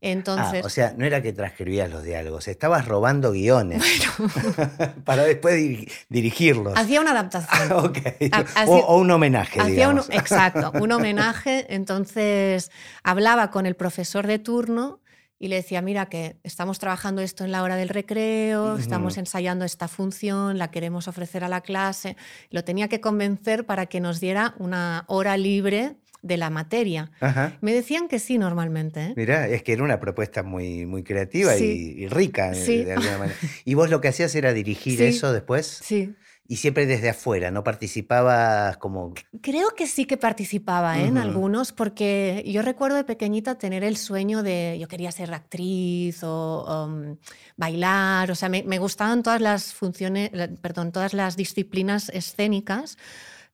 Entonces, 0.05 0.61
Ah, 0.63 0.65
o 0.67 0.69
sea, 0.69 0.93
no 0.97 1.05
era 1.05 1.21
que 1.21 1.31
transcribías 1.31 1.89
los 1.89 2.03
diálogos, 2.03 2.49
estabas 2.49 2.85
robando 2.87 3.31
guiones 3.31 3.81
para 5.05 5.23
después 5.23 5.55
diri- 5.55 5.89
dirigirlos. 6.09 6.73
hacía 6.77 6.99
una 7.01 7.11
adaptación. 7.11 7.69
Ah, 7.71 7.77
ok. 7.77 7.97
Ha- 8.31 8.41
o, 8.41 8.43
hacía- 8.55 8.85
o 8.85 8.97
un 8.99 9.11
homenaje, 9.11 9.61
Hacía 9.61 9.87
un, 9.89 9.99
exacto, 10.09 10.71
un 10.79 10.91
homenaje. 10.91 11.65
Entonces 11.73 12.69
hablaba 13.03 13.49
con 13.49 13.65
el 13.65 13.75
profesor 13.75 14.27
de 14.27 14.39
turno 14.39 14.99
y 15.39 15.47
le 15.47 15.55
decía, 15.57 15.81
mira 15.81 16.07
que 16.07 16.37
estamos 16.43 16.79
trabajando 16.79 17.21
esto 17.21 17.43
en 17.45 17.51
la 17.51 17.63
hora 17.63 17.75
del 17.75 17.89
recreo, 17.89 18.77
estamos 18.77 19.17
ensayando 19.17 19.65
esta 19.65 19.87
función, 19.87 20.57
la 20.57 20.69
queremos 20.71 21.07
ofrecer 21.07 21.43
a 21.43 21.49
la 21.49 21.61
clase. 21.61 22.15
Lo 22.49 22.63
tenía 22.63 22.87
que 22.87 23.01
convencer 23.01 23.65
para 23.65 23.85
que 23.87 23.99
nos 23.99 24.19
diera 24.19 24.53
una 24.57 25.03
hora 25.07 25.35
libre 25.37 25.95
de 26.23 26.37
la 26.37 26.49
materia. 26.49 27.11
Ajá. 27.19 27.57
Me 27.61 27.73
decían 27.73 28.07
que 28.07 28.17
sí 28.17 28.39
normalmente. 28.39 29.01
¿eh? 29.07 29.13
Mirá, 29.15 29.47
es 29.47 29.61
que 29.61 29.73
era 29.73 29.83
una 29.83 29.99
propuesta 29.99 30.41
muy, 30.41 30.85
muy 30.87 31.03
creativa 31.03 31.53
Sí. 31.53 31.95
y, 31.97 32.03
y 32.05 32.07
rica 32.07 32.55
Sí. 32.55 32.83
de 32.83 32.93
alguna 32.93 33.17
manera. 33.19 33.37
¿Y 33.65 33.75
vos 33.75 33.89
lo 33.91 34.01
que 34.01 34.07
hacías 34.07 34.33
era 34.33 34.53
dirigir 34.53 34.97
Sí. 34.97 35.03
eso 35.05 35.31
después? 35.31 35.79
Sí. 35.83 36.15
Y 36.45 36.57
siempre 36.57 36.85
desde 36.85 37.09
afuera, 37.09 37.51
¿no 37.51 37.63
participabas 37.63 38.75
como... 38.77 39.13
Creo 39.41 39.69
que 39.77 39.87
sí 39.87 40.03
que 40.05 40.17
participaba 40.17 40.99
¿eh? 40.99 41.05
en 41.07 41.17
algunos, 41.17 41.71
porque 41.71 42.43
yo 42.45 42.61
recuerdo 42.61 42.97
de 42.97 43.05
pequeñita 43.05 43.57
tener 43.57 43.83
el 43.83 43.95
sueño 43.95 44.43
de, 44.43 44.77
yo 44.79 44.89
quería 44.89 45.11
ser 45.13 45.33
actriz 45.33 46.21
o 46.21 46.85
um, 46.85 47.15
bailar, 47.55 48.29
o 48.29 48.35
sea, 48.35 48.49
me, 48.49 48.61
me 48.63 48.77
gustaban 48.77 49.23
todas 49.23 49.39
las 49.39 49.73
funciones, 49.73 50.31
perdón, 50.61 50.91
todas 50.91 51.13
las 51.13 51.37
disciplinas 51.37 52.09
escénicas. 52.09 52.97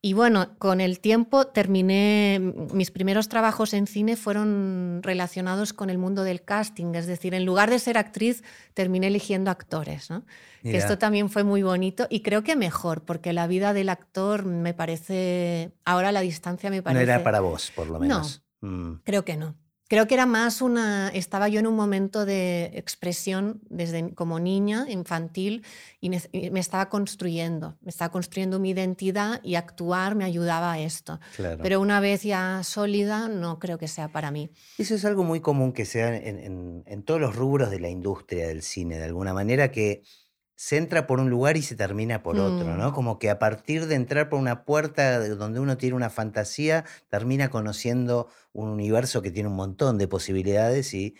Y 0.02 0.14
bueno, 0.14 0.56
con 0.60 0.80
el 0.80 1.02
tiempo 1.02 1.48
terminé, 1.48 2.40
mis 2.74 2.90
primeros 2.90 3.28
trabajos 3.28 3.74
en 3.74 3.86
cine 3.86 4.16
fueron 4.16 5.02
relacionados 5.04 5.74
con 5.74 5.90
el 5.90 5.98
mundo 5.98 6.24
del 6.24 6.42
casting, 6.42 6.96
es 6.96 7.06
decir, 7.06 7.34
en 7.34 7.44
lugar 7.46 7.70
de 7.70 7.80
ser 7.80 7.98
actriz, 7.98 8.42
terminé 8.74 9.08
eligiendo 9.08 9.52
actores. 9.52 10.10
¿no? 10.10 10.24
Que 10.64 10.78
esto 10.78 10.98
también 10.98 11.30
fue 11.30 11.44
muy 11.44 11.64
bonito 11.64 12.08
y 12.10 12.22
creo 12.22 12.44
que 12.44 12.56
mejor, 12.56 13.04
porque 13.04 13.34
la 13.34 13.46
vida 13.48 13.74
del 13.74 13.90
actor 13.90 14.46
me 14.46 14.74
parece, 14.74 15.74
ahora 15.84 16.14
la 16.14 16.22
distancia 16.22 16.70
me 16.70 16.78
No 16.78 16.84
parece... 16.84 17.04
era 17.04 17.22
para 17.22 17.42
vos, 17.42 17.72
por 17.76 17.88
lo 17.88 17.94
No. 17.96 18.00
menos. 18.00 18.42
Mm. 18.62 18.94
Creo 19.04 19.26
que 19.26 19.36
no. 19.36 19.56
Creo 19.90 20.06
que 20.08 20.14
era 20.14 20.28
más 20.28 20.62
una. 20.62 21.10
Estaba 21.10 21.50
yo 21.50 21.60
en 21.60 21.66
un 21.66 21.76
momento 21.76 22.24
de 22.24 22.66
expresión 22.76 23.60
desde 23.70 24.14
como 24.14 24.40
niña, 24.40 24.86
infantil, 24.88 25.64
y, 26.00 26.10
me 26.12 26.60
estaba 26.60 26.90
construyendo. 26.90 27.76
Me 27.82 27.90
estaba 27.90 28.12
construyendo 28.12 28.60
mi 28.60 28.70
identidad 28.70 29.42
y 29.44 29.56
actuar 29.56 30.14
me 30.14 30.26
ayudaba 30.26 30.74
a 30.74 30.80
esto. 30.80 31.20
Claro. 31.36 31.64
Pero 31.64 31.82
una 31.82 32.00
vez 32.00 32.22
ya 32.22 32.62
sólida, 32.64 33.28
no 33.30 33.58
creo 33.58 33.80
que 33.80 33.88
sea 33.88 34.10
para 34.12 34.30
mí. 34.30 34.52
Eso 34.78 34.94
es 34.94 35.04
algo 35.06 35.24
muy 35.24 35.40
común 35.42 35.74
que 35.74 35.86
sea 35.86 36.16
en, 36.16 36.38
en- 36.38 36.84
en 36.86 37.04
todos 37.04 37.20
los 37.20 37.36
rubros 37.36 37.72
de 37.72 37.80
la 37.80 37.90
industria 37.90 38.48
del 38.48 38.62
cine, 38.62 39.00
de 39.00 39.06
alguna 39.06 39.34
manera, 39.34 39.72
que 39.72 40.04
se 40.62 40.76
entra 40.76 41.08
por 41.08 41.22
un 41.22 41.30
lugar 41.30 41.56
y 41.56 41.62
se 41.62 41.78
termina 41.78 42.22
por 42.22 42.38
otro, 42.38 42.74
Mm. 42.74 42.78
¿no? 42.78 42.92
Como 42.92 43.18
que 43.18 43.30
a 43.30 43.40
partir 43.40 43.86
de 43.86 43.96
entrar 43.96 44.28
por 44.28 44.42
una 44.42 44.66
puerta 44.66 45.18
de 45.22 45.30
donde 45.30 45.62
uno 45.62 45.78
tiene 45.78 45.96
una 45.96 46.10
fantasía, 46.10 46.84
termina 47.08 47.50
conociendo 47.50 48.28
un 48.52 48.68
universo 48.68 49.22
que 49.22 49.32
tiene 49.32 49.48
un 49.48 49.56
montón 49.56 49.98
de 49.98 50.10
posibilidades 50.10 50.94
y 50.94 51.16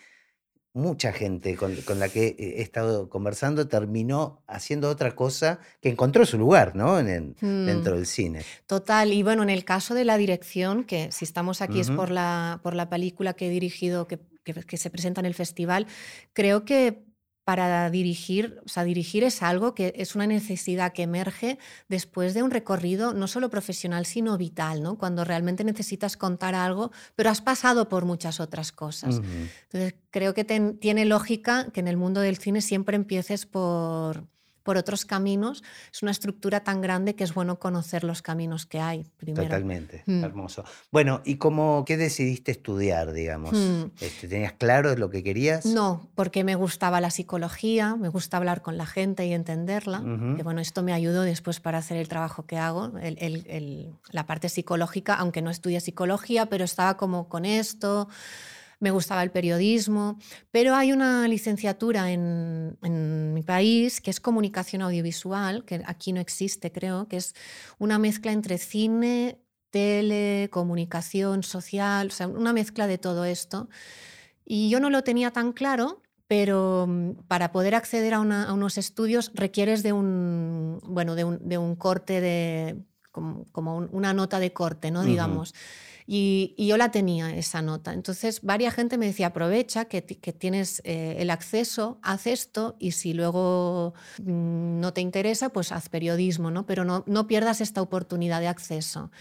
mucha 0.74 1.14
gente 1.14 1.56
con, 1.56 1.74
la 1.98 2.10
que 2.10 2.36
he 2.38 2.60
estado 2.60 3.08
conversando 3.08 3.66
terminó 3.66 4.42
haciendo 4.46 4.90
otra 4.90 5.16
cosa 5.16 5.58
que 5.80 5.88
encontró 5.88 6.26
su 6.26 6.36
lugar, 6.36 6.76
¿no? 6.76 6.98
En 6.98 7.34
Mm, 7.40 7.64
dentro 7.64 7.96
del 7.96 8.04
cine. 8.04 8.42
total. 8.66 9.10
Y 9.14 9.22
bueno, 9.22 9.42
en 9.42 9.48
el 9.50 9.64
caso 9.64 9.94
de 9.94 10.04
la 10.04 10.18
dirección, 10.18 10.84
que 10.84 11.10
si 11.12 11.24
estamos 11.24 11.62
aquí 11.62 11.80
es 11.80 11.90
por 11.90 12.10
la, 12.10 12.60
por 12.62 12.74
la 12.74 12.90
película 12.90 13.32
que 13.32 13.46
he 13.46 13.50
dirigido, 13.50 14.06
que, 14.06 14.18
que- 14.44 14.52
que 14.52 14.76
se 14.76 14.90
presenta 14.90 15.20
en 15.20 15.26
el 15.26 15.34
festival, 15.34 15.86
creo 16.34 16.66
que 16.66 17.08
para 17.50 17.90
dirigir, 17.90 18.60
o 18.64 18.68
sea, 18.68 18.84
dirigir 18.84 19.24
es 19.24 19.42
algo 19.42 19.74
que 19.74 19.92
es 19.96 20.14
una 20.14 20.24
necesidad 20.28 20.92
que 20.92 21.02
emerge 21.02 21.58
después 21.88 22.32
de 22.32 22.44
un 22.44 22.52
recorrido 22.52 23.12
no 23.12 23.26
solo 23.26 23.50
profesional, 23.50 24.06
sino 24.06 24.38
vital, 24.38 24.84
¿no? 24.84 24.96
Cuando 24.96 25.24
realmente 25.24 25.64
necesitas 25.64 26.16
contar 26.16 26.54
algo, 26.54 26.92
pero 27.16 27.28
has 27.28 27.40
pasado 27.40 27.88
por 27.88 28.04
muchas 28.04 28.38
otras 28.38 28.70
cosas. 28.70 29.18
Entonces, 29.64 29.96
creo 30.12 30.32
que 30.32 30.44
ten- 30.44 30.78
tiene 30.78 31.04
lógica 31.06 31.72
que 31.72 31.80
en 31.80 31.88
el 31.88 31.96
mundo 31.96 32.20
del 32.20 32.36
cine 32.36 32.60
siempre 32.62 32.94
empieces 32.94 33.46
por, 33.46 34.28
por 34.62 34.76
otros 34.76 35.04
caminos. 35.04 35.62
Es 35.92 36.02
una 36.02 36.10
estructura 36.10 36.60
tan 36.60 36.80
grande 36.80 37.14
que 37.14 37.24
es 37.24 37.34
bueno 37.34 37.58
conocer 37.58 38.04
los 38.04 38.22
caminos 38.22 38.66
que 38.66 38.80
hay 38.80 39.04
primero. 39.16 39.44
Totalmente, 39.44 40.02
Mm. 40.06 40.24
hermoso. 40.24 40.64
Bueno, 40.90 41.22
¿y 41.24 41.36
cómo, 41.36 41.84
qué 41.86 41.96
decidiste 41.96 42.50
estudiar, 42.52 43.12
digamos? 43.12 43.52
Mm. 43.54 43.90
Este, 44.00 44.28
¿Tenías 44.28 44.52
claro 44.52 44.94
lo 44.96 45.10
que 45.10 45.22
querías? 45.22 45.66
No, 45.66 46.08
porque 46.14 46.44
me 46.44 46.54
gustaba 46.54 47.00
la 47.00 47.10
psicología, 47.10 47.96
me 47.96 48.08
gusta 48.08 48.36
hablar 48.36 48.62
con 48.62 48.76
la 48.76 48.86
gente 48.86 49.26
y 49.26 49.32
entenderla. 49.32 50.00
Ujú. 50.00 50.36
Que 50.36 50.42
bueno, 50.42 50.60
esto 50.60 50.82
me 50.82 50.92
ayudó 50.92 51.22
después 51.22 51.60
para 51.60 51.78
hacer 51.78 51.96
el 51.96 52.08
trabajo 52.08 52.46
que 52.46 52.56
hago, 52.58 52.92
el- 52.98 53.16
el- 53.20 53.46
el- 53.48 53.92
la 54.10 54.26
parte 54.26 54.48
psicológica, 54.48 55.14
aunque 55.14 55.42
no 55.42 55.50
estudié 55.50 55.80
psicología, 55.80 56.46
pero 56.46 56.64
estaba 56.64 56.96
como 56.96 57.28
con 57.28 57.44
esto. 57.44 58.08
Me 58.80 58.90
gustaba 58.90 59.22
el 59.22 59.30
periodismo, 59.30 60.18
pero 60.50 60.74
hay 60.74 60.92
una 60.92 61.28
licenciatura 61.28 62.10
en, 62.12 62.78
en 62.82 63.34
mi 63.34 63.42
país 63.42 64.00
que 64.00 64.10
es 64.10 64.20
comunicación 64.20 64.80
audiovisual, 64.80 65.64
que 65.66 65.82
aquí 65.86 66.12
no 66.14 66.20
existe, 66.20 66.72
creo, 66.72 67.06
que 67.06 67.18
es 67.18 67.34
una 67.78 67.98
mezcla 67.98 68.32
entre 68.32 68.56
cine, 68.56 69.38
tele, 69.70 70.48
comunicación 70.50 71.42
social, 71.42 72.08
o 72.08 72.10
sea, 72.10 72.26
una 72.26 72.54
mezcla 72.54 72.86
de 72.86 72.96
todo 72.96 73.26
esto. 73.26 73.68
Y 74.46 74.70
yo 74.70 74.80
no 74.80 74.88
lo 74.88 75.04
tenía 75.04 75.30
tan 75.30 75.52
claro, 75.52 76.00
pero 76.26 76.86
mm, 76.88 77.10
para 77.28 77.52
poder 77.52 77.74
acceder 77.74 78.14
a, 78.14 78.20
una- 78.20 78.44
a 78.48 78.52
unos 78.54 78.78
estudios 78.78 79.30
requieres 79.34 79.82
de 79.82 79.92
un, 79.92 80.80
bueno, 80.84 81.16
de 81.16 81.24
un, 81.24 81.46
de 81.46 81.58
un 81.58 81.76
corte 81.76 82.20
de, 82.22 82.76
como, 83.12 83.44
como 83.52 83.76
un- 83.76 83.90
una 83.92 84.14
nota 84.14 84.38
de 84.40 84.52
corte, 84.54 84.90
¿no? 84.90 85.02
Digamos. 85.10 85.54
Y, 86.12 86.56
yo 86.58 86.76
la 86.76 86.90
tenía, 86.90 87.36
esa 87.36 87.62
nota. 87.62 87.92
Entonces, 87.92 88.40
varias 88.42 88.74
gente 88.74 88.98
me 88.98 89.06
decía, 89.06 89.28
aprovecha 89.28 89.84
que, 89.84 90.02
que 90.02 90.32
tienes 90.32 90.82
eh, 90.84 91.14
el 91.20 91.30
acceso, 91.30 92.00
haz 92.02 92.26
esto 92.26 92.74
y 92.80 92.90
si 92.92 93.12
luego 93.12 93.94
mm, 94.18 94.80
no 94.80 94.92
te 94.92 95.02
interesa, 95.02 95.50
pues 95.50 95.70
haz 95.70 95.88
periodismo, 95.88 96.50
¿no? 96.50 96.66
Pero 96.66 96.84
no, 96.84 97.04
no 97.06 97.28
pierdas 97.28 97.60
esta 97.60 97.80
oportunidad 97.80 98.40
de 98.40 98.48
acceso. 98.48 99.12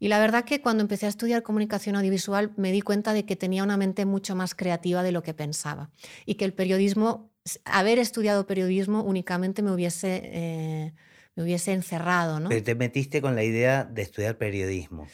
Y 0.00 0.08
la 0.08 0.18
verdad 0.18 0.44
que 0.44 0.60
cuando 0.60 0.82
empecé 0.82 1.06
a 1.06 1.10
estudiar 1.10 1.44
comunicación 1.44 1.94
audiovisual 1.94 2.50
me 2.56 2.72
di 2.72 2.80
cuenta 2.80 3.12
de 3.12 3.24
que 3.24 3.36
tenía 3.36 3.62
una 3.62 3.76
mente 3.76 4.04
mucho 4.04 4.34
más 4.34 4.56
creativa 4.56 5.04
de 5.04 5.12
lo 5.12 5.22
que 5.22 5.34
pensaba 5.34 5.90
y 6.26 6.34
que 6.34 6.44
el 6.44 6.54
periodismo, 6.54 7.30
haber 7.64 8.00
estudiado 8.00 8.48
periodismo 8.48 9.02
únicamente 9.04 9.62
me 9.62 9.70
hubiese, 9.70 10.22
eh, 10.24 10.92
me 11.36 11.44
hubiese 11.44 11.72
encerrado, 11.72 12.40
¿no? 12.40 12.48
Pero 12.48 12.64
te 12.64 12.74
metiste 12.74 13.22
con 13.22 13.36
la 13.36 13.44
idea 13.44 13.84
de 13.84 14.02
estudiar 14.02 14.38
periodismo. 14.38 15.06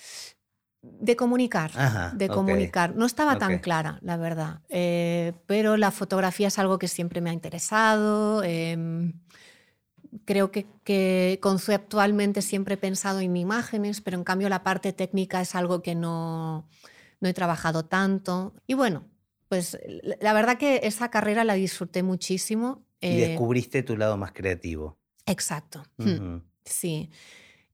De 0.81 1.17
comunicar, 1.17 1.73
Ajá, 1.75 2.13
de 2.15 2.29
comunicar. 2.29 2.95
No 2.95 3.05
estaba 3.05 3.37
tan 3.37 3.59
clara, 3.59 3.99
la 4.01 4.17
verdad, 4.17 4.61
eh, 4.69 5.33
pero 5.47 5.77
la 5.77 5.91
fotografía 5.91 6.49
es 6.49 6.59
algo 6.59 6.79
que 6.79 6.87
siempre 6.87 7.21
me 7.21 7.31
ha 7.31 7.33
interesado. 7.33 8.45
em, 8.45 9.13
creo 10.25 10.51
que, 10.51 10.67
que 10.85 11.39
conceptualmente 11.43 12.43
siempre 12.43 12.75
he 12.75 12.79
pensado 12.79 13.21
en 13.21 13.37
imágenes, 13.37 14.01
pero 14.01 14.17
en 14.17 14.25
cambio 14.25 14.49
la 14.49 14.63
parte 14.63 14.93
técnica 14.93 15.41
es 15.41 15.55
algo 15.55 15.83
que 15.83 15.95
no, 15.95 16.69
no 17.21 17.29
he 17.29 17.35
trabajado 17.35 17.85
tanto. 17.85 18.55
Y 18.67 18.75
bueno, 18.75 19.05
pues 19.49 19.79
la 20.21 20.33
verdad 20.33 20.59
que 20.59 20.81
esa 20.85 21.11
carrera 21.11 21.45
la 21.45 21.55
disfruté 21.55 22.03
muchísimo. 22.03 22.85
Y 23.01 23.21
eh, 23.21 23.29
descubriste 23.29 23.83
tu 23.83 23.97
lado 23.97 24.17
más 24.17 24.33
creativo. 24.33 24.99
exacto. 25.27 25.85
Sí. 26.65 27.11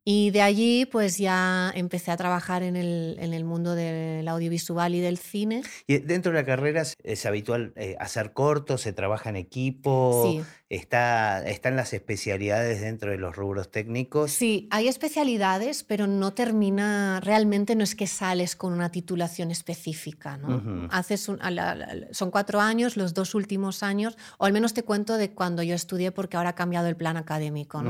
Y 0.07 0.31
de 0.33 0.43
allí 0.43 0.85
pues 0.85 1.17
ya 1.17 1.73
empecé 1.75 2.11
a 2.11 2.17
trabajar 2.17 2.63
en 2.63 2.77
el, 2.77 3.17
en 3.19 3.33
el 3.33 3.45
mundo 3.45 3.75
del 3.75 4.29
audiovisual 4.29 4.95
y 4.95 5.01
del 5.01 5.17
cine. 5.17 5.63
Y 5.87 5.99
dentro 5.99 6.33
de 6.33 6.39
la 6.39 6.45
carrera 6.45 6.83
es, 7.03 7.27
habitual 7.27 7.73
eh, 7.77 7.97
hacer 7.99 8.35
cortos, 8.35 8.83
se 8.83 8.93
trabaja 8.93 9.31
en 9.31 9.37
equipo, 9.37 10.25
Sí, 10.27 10.43
está, 10.77 11.47
están 11.49 11.77
las 11.77 11.93
especialidades 11.93 12.81
dentro 12.81 13.11
de 13.11 13.19
los 13.19 13.35
rubros 13.37 13.71
técnicos. 13.71 14.31
sí, 14.33 14.69
hay 14.71 14.89
especialidades, 14.89 15.85
pero 15.85 16.07
no 16.07 16.33
termina, 16.33 17.21
realmente 17.23 17.75
no 17.77 17.85
es 17.85 17.95
que 17.95 18.07
sales 18.07 18.57
con 18.57 18.73
una 18.73 18.91
titulación 18.91 19.51
específica, 19.51 20.37
¿no? 20.37 20.89
Haces 20.91 21.29
un- 21.29 21.39
la- 21.39 22.09
son 22.13 22.31
cuatro 22.31 22.61
años, 22.61 22.97
los 22.97 23.15
dos 23.15 23.35
últimos 23.35 23.83
años, 23.83 24.17
o 24.39 24.45
al 24.47 24.53
menos 24.53 24.75
te 24.75 24.83
cuento 24.83 25.17
de 25.17 25.31
cuando 25.31 25.63
yo 25.63 25.75
estudié 25.75 26.13
porque 26.13 26.37
ahora 26.37 26.51
ha 26.51 26.55
cambiado 26.55 26.89
el 26.89 26.97
plan 26.97 27.17
académico. 27.17 27.83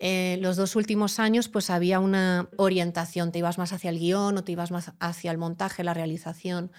Eh, 0.00 0.38
los 0.40 0.56
dos 0.56 0.76
últimos 0.76 1.18
años 1.18 1.48
pues 1.48 1.70
había 1.70 1.98
una 1.98 2.48
orientación, 2.56 3.32
te 3.32 3.40
ibas 3.40 3.58
más 3.58 3.72
hacia 3.72 3.90
el 3.90 3.98
guion 3.98 4.38
o 4.38 4.44
te 4.44 4.52
ibas 4.52 4.70
más 4.70 4.92
hacia 5.00 5.30
el 5.32 5.38
montaje, 5.38 5.82
la 5.82 5.92
realización. 5.92 6.70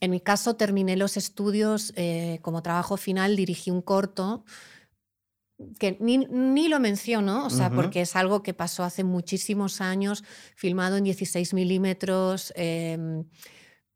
En 0.00 0.10
mi 0.10 0.20
caso 0.20 0.56
terminé 0.56 0.96
los 0.96 1.16
estudios 1.16 1.92
eh, 1.96 2.38
como 2.42 2.62
trabajo 2.62 2.96
final, 2.96 3.36
dirigí 3.36 3.70
un 3.70 3.82
corto 3.82 4.44
que 5.78 5.96
ni, 6.00 6.18
ni 6.18 6.68
lo 6.68 6.80
menciono, 6.80 7.46
o 7.46 7.50
sea, 7.50 7.68
Ujú. 7.68 7.76
porque 7.76 8.00
es 8.00 8.16
algo 8.16 8.42
que 8.42 8.54
pasó 8.54 8.82
hace 8.82 9.04
muchísimos 9.04 9.80
años, 9.80 10.24
filmado 10.56 10.96
en 10.96 11.04
16 11.04 11.54
milímetros, 11.54 12.52
em, 12.56 13.24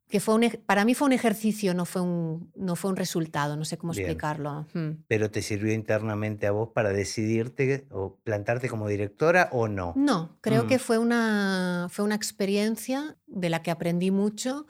que 0.09 0.21
fue 0.21 0.37
un, 0.37 0.49
para 0.65 0.85
mí 0.85 0.95
fue 0.95 1.07
un 1.07 1.13
ejercicio, 1.13 1.75
no 1.75 1.85
fue 1.85 2.01
un, 2.01 2.51
no 2.55 2.77
fue 2.77 2.91
un 2.91 2.97
resultado, 2.97 3.57
no 3.57 3.65
sé 3.65 3.77
cómo 3.77 3.93
Bien. 3.93 4.05
explicarlo. 4.07 4.67
Mm. 4.73 5.03
Pero 5.09 5.31
te 5.31 5.43
sirvió 5.43 5.75
internamente 5.75 6.47
a 6.47 6.53
vos 6.53 6.71
para 6.73 6.91
decidirte 6.93 7.87
o 7.91 8.17
plantarte 8.23 8.69
como 8.69 8.87
directora 8.89 9.49
o 9.53 9.67
no. 9.69 9.93
No, 9.97 10.39
creo 10.41 10.65
Mm. 10.65 10.67
que 10.69 10.79
fue 10.79 10.97
una, 10.99 11.89
fue 11.91 12.05
una 12.05 12.15
experiencia 12.15 13.19
de 13.27 13.51
la 13.51 13.63
que 13.63 13.71
aprendí 13.73 14.11
mucho, 14.11 14.67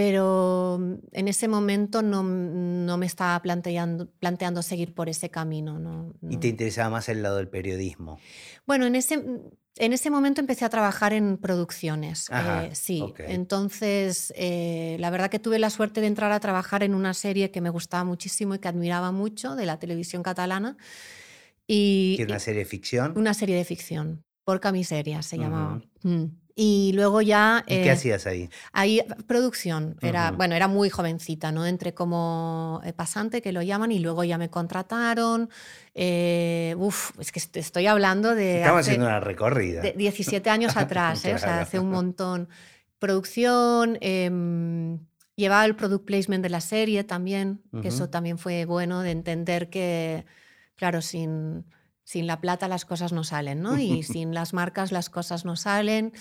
pero 0.00 0.78
mm, 0.80 0.94
en 1.12 1.28
ese 1.28 1.46
momento 1.46 2.00
no, 2.00 2.22
no 2.22 2.96
me 2.96 3.04
estaba 3.04 3.40
planteando, 3.42 4.08
planteando 4.18 4.62
seguir 4.62 4.94
por 4.94 5.10
ese 5.10 5.28
camino. 5.28 5.78
No, 5.78 6.14
Y 6.22 6.36
no. 6.36 6.40
te 6.40 6.48
interesaba 6.48 6.88
más 6.88 7.10
el 7.10 7.22
lado 7.22 7.36
del 7.36 7.48
periodismo. 7.48 8.18
Bueno, 8.66 8.86
en 8.86 8.94
ese, 8.94 9.22
en 9.76 9.92
ese 9.92 10.08
momento 10.08 10.40
empecé 10.40 10.64
a 10.64 10.70
trabajar 10.70 11.12
en 11.12 11.36
producciones. 11.36 12.30
Ajá, 12.30 12.64
eh, 12.64 12.74
sí, 12.74 13.02
ok. 13.02 13.20
entonces 13.28 14.32
eh, 14.36 14.96
la 15.00 15.10
verdad 15.10 15.28
que 15.28 15.38
tuve 15.38 15.58
la 15.58 15.68
suerte 15.68 16.00
de 16.00 16.06
entrar 16.06 16.32
a 16.32 16.40
trabajar 16.40 16.82
en 16.82 16.94
una 16.94 17.12
serie 17.12 17.50
que 17.50 17.60
me 17.60 17.68
gustaba 17.68 18.04
muchísimo 18.04 18.54
y 18.54 18.58
que 18.58 18.68
admiraba 18.68 19.12
mucho 19.12 19.54
de 19.54 19.66
la 19.66 19.78
televisión 19.78 20.22
catalana. 20.22 20.78
Y, 21.66 22.16
¿Que 22.16 22.22
era 22.22 22.32
una 22.32 22.40
serie 22.40 22.60
de 22.60 22.64
ficción? 22.64 23.12
una 23.18 23.34
serie 23.34 23.54
de 23.54 23.66
ficción, 23.66 24.24
Porca 24.44 24.72
Miseria 24.72 25.20
se 25.20 25.36
llamaba. 25.36 25.82
Ujú. 26.02 26.08
Mm. 26.08 26.39
Y 26.56 26.92
luego 26.94 27.22
ya... 27.22 27.64
¿Y 27.66 27.74
eh, 27.76 27.82
qué 27.82 27.90
hacías 27.92 28.26
ahí? 28.26 28.50
Ahí, 28.72 29.00
producción, 29.26 29.96
era, 30.02 30.28
Ujú. 30.28 30.36
bueno, 30.36 30.54
era 30.54 30.68
muy 30.68 30.90
jovencita, 30.90 31.52
¿no? 31.52 31.64
Entré 31.64 31.94
como 31.94 32.80
eh, 32.84 32.92
pasante, 32.92 33.40
que 33.40 33.52
lo 33.52 33.62
llaman, 33.62 33.92
y 33.92 33.98
luego 34.00 34.24
ya 34.24 34.36
me 34.36 34.50
contrataron. 34.50 35.48
Eh, 35.94 36.74
uf, 36.78 37.12
es 37.18 37.32
que 37.32 37.38
est- 37.38 37.56
estoy 37.56 37.86
hablando 37.86 38.34
de, 38.34 38.56
Estamos 38.58 38.80
haciendo 38.80 39.06
una 39.06 39.20
recorrida. 39.20 39.80
de 39.82 39.92
17 39.92 40.50
años 40.50 40.76
atrás, 40.76 41.24
¿eh? 41.24 41.34
o 41.34 41.38
sea, 41.38 41.46
Claro. 41.48 41.62
hace 41.62 41.78
un 41.78 41.90
montón. 41.90 42.48
Producción, 42.98 43.96
em, 44.02 44.98
llevaba 45.36 45.64
el 45.64 45.74
product 45.74 46.04
placement 46.04 46.42
de 46.42 46.50
la 46.50 46.60
serie 46.60 47.02
también, 47.04 47.62
que 47.80 47.88
eso 47.88 48.10
también 48.10 48.36
fue 48.36 48.66
bueno 48.66 49.00
de 49.00 49.10
entender 49.12 49.70
que, 49.70 50.26
claro, 50.76 51.00
sin, 51.00 51.64
sin 52.10 52.26
la 52.26 52.40
plata 52.40 52.66
las 52.66 52.84
cosas 52.84 53.12
no 53.12 53.22
salen, 53.22 53.62
¿no? 53.62 53.78
Y 53.78 54.02
sin 54.14 54.34
las 54.34 54.52
marcas 54.52 54.90
las 54.90 55.08
cosas 55.10 55.44
no 55.44 55.54
salen. 55.54 56.12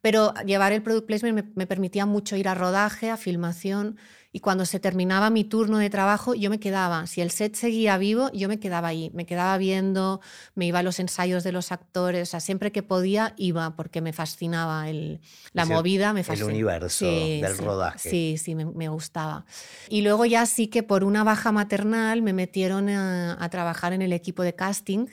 Pero 0.00 0.32
llevar 0.46 0.72
el 0.72 0.82
product 0.82 1.06
placement 1.06 1.34
me, 1.36 1.52
me 1.54 1.66
permitía 1.66 2.06
mucho 2.06 2.34
ir 2.36 2.48
a 2.48 2.54
rodaje, 2.54 3.10
a 3.10 3.18
filmación, 3.18 3.98
y 4.32 4.40
cuando 4.40 4.64
se 4.64 4.80
terminaba 4.80 5.30
mi 5.30 5.44
turno 5.44 5.78
de 5.78 5.90
trabajo, 5.90 6.34
yo 6.34 6.50
me 6.50 6.58
quedaba. 6.58 7.06
Si 7.06 7.20
el 7.20 7.30
set 7.30 7.54
seguía 7.54 7.96
vivo, 7.98 8.32
yo 8.32 8.48
me 8.48 8.58
quedaba 8.58 8.88
ahí. 8.88 9.10
Me 9.14 9.26
quedaba 9.26 9.56
viendo, 9.58 10.20
me 10.56 10.66
iba 10.66 10.80
a 10.80 10.82
los 10.82 10.98
ensayos 10.98 11.44
de 11.44 11.52
los 11.52 11.70
actores, 11.70 12.28
o 12.28 12.30
sea, 12.30 12.40
siempre 12.40 12.72
que 12.72 12.82
podía 12.82 13.34
iba, 13.36 13.76
porque 13.76 14.00
me 14.00 14.12
fascinaba 14.12 14.88
el, 14.88 15.20
la 15.52 15.62
el- 15.62 15.68
movida, 15.68 16.12
me 16.14 16.20
el 16.20 16.26
fascinaba. 16.26 16.52
universo 16.52 17.04
del 17.04 17.58
rodaje. 17.58 18.10
Sí, 18.10 18.36
sí, 18.42 18.54
me, 18.56 18.64
me 18.64 18.88
gustaba. 18.88 19.44
Y 19.88 20.00
luego 20.02 20.24
ya 20.24 20.46
sí 20.46 20.66
que 20.66 20.82
por 20.82 21.04
una 21.04 21.22
baja 21.22 21.52
maternal 21.52 22.22
me 22.22 22.32
metieron 22.32 22.88
a, 22.88 23.36
a 23.38 23.48
trabajar 23.50 23.92
en 23.92 24.02
el 24.02 24.12
equipo 24.12 24.42
de 24.42 24.54
casting 24.54 25.06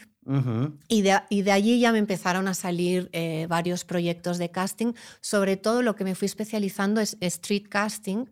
Y 0.88 1.02
de, 1.02 1.20
y 1.30 1.42
de 1.42 1.52
allí 1.52 1.80
ya 1.80 1.92
me 1.92 1.98
empezaron 1.98 2.48
a 2.48 2.54
salir 2.54 3.10
eh, 3.12 3.48
varios 3.50 3.86
proyectos 3.86 4.38
de 4.38 4.52
casting. 4.52 4.94
Sobre 5.20 5.58
todo 5.58 5.82
lo 5.82 5.96
que 5.96 6.04
me 6.04 6.16
fui 6.16 6.28
especializando 6.28 7.02
es 7.02 7.18
street 7.20 7.68
casting, 7.70 8.26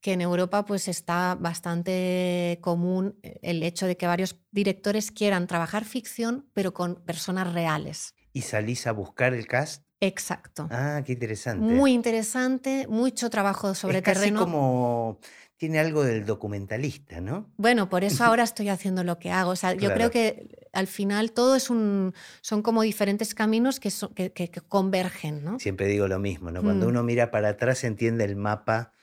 que 0.00 0.12
en 0.12 0.20
Europa 0.20 0.64
pues 0.64 0.88
está 0.88 1.36
bastante 1.38 2.58
común 2.60 3.18
el 3.22 3.62
hecho 3.62 3.86
de 3.86 3.96
que 3.96 4.06
varios 4.06 4.36
directores 4.50 5.10
quieran 5.10 5.46
trabajar 5.46 5.84
ficción, 5.84 6.46
pero 6.52 6.72
con 6.72 6.96
personas 6.96 7.52
reales. 7.52 8.14
¿Y 8.32 8.42
salís 8.42 8.86
a 8.86 8.92
buscar 8.92 9.34
el 9.34 9.46
cast? 9.46 9.84
Exacto. 10.00 10.66
Ah, 10.70 11.02
qué 11.04 11.12
interesante. 11.12 11.74
Muy 11.74 11.92
interesante, 11.92 12.86
mucho 12.88 13.28
trabajo 13.28 13.74
sobre 13.74 13.98
es 13.98 14.04
casi 14.04 14.20
terreno. 14.20 14.40
como 14.40 15.18
tiene 15.60 15.78
algo 15.78 16.02
del 16.04 16.24
documentalista, 16.24 17.20
¿no? 17.20 17.46
Bueno, 17.58 17.90
por 17.90 18.02
eso 18.02 18.24
ahora 18.24 18.44
estoy 18.44 18.70
haciendo 18.70 19.04
lo 19.04 19.18
que 19.18 19.30
hago. 19.30 19.50
O 19.50 19.56
sea, 19.56 19.74
yo 19.74 19.92
creo 19.92 20.10
que 20.10 20.48
al 20.72 20.86
final 20.86 21.32
todo 21.32 21.54
es 21.54 21.68
un, 21.68 22.14
son 22.40 22.62
como 22.62 22.80
diferentes 22.80 23.34
caminos 23.34 23.78
que, 23.78 23.90
son- 23.90 24.14
que, 24.14 24.32
que- 24.32 24.48
que 24.50 24.62
convergen, 24.62 25.44
¿no? 25.44 25.58
Siempre 25.60 25.86
digo 25.86 26.08
lo 26.08 26.18
mismo, 26.18 26.50
¿no? 26.50 26.62
Cuando 26.62 26.86
Mm. 26.86 26.88
uno 26.88 27.02
mira 27.02 27.30
para 27.30 27.50
atrás 27.50 27.84
entiende 27.84 28.24
el 28.24 28.36
mapa. 28.36 28.94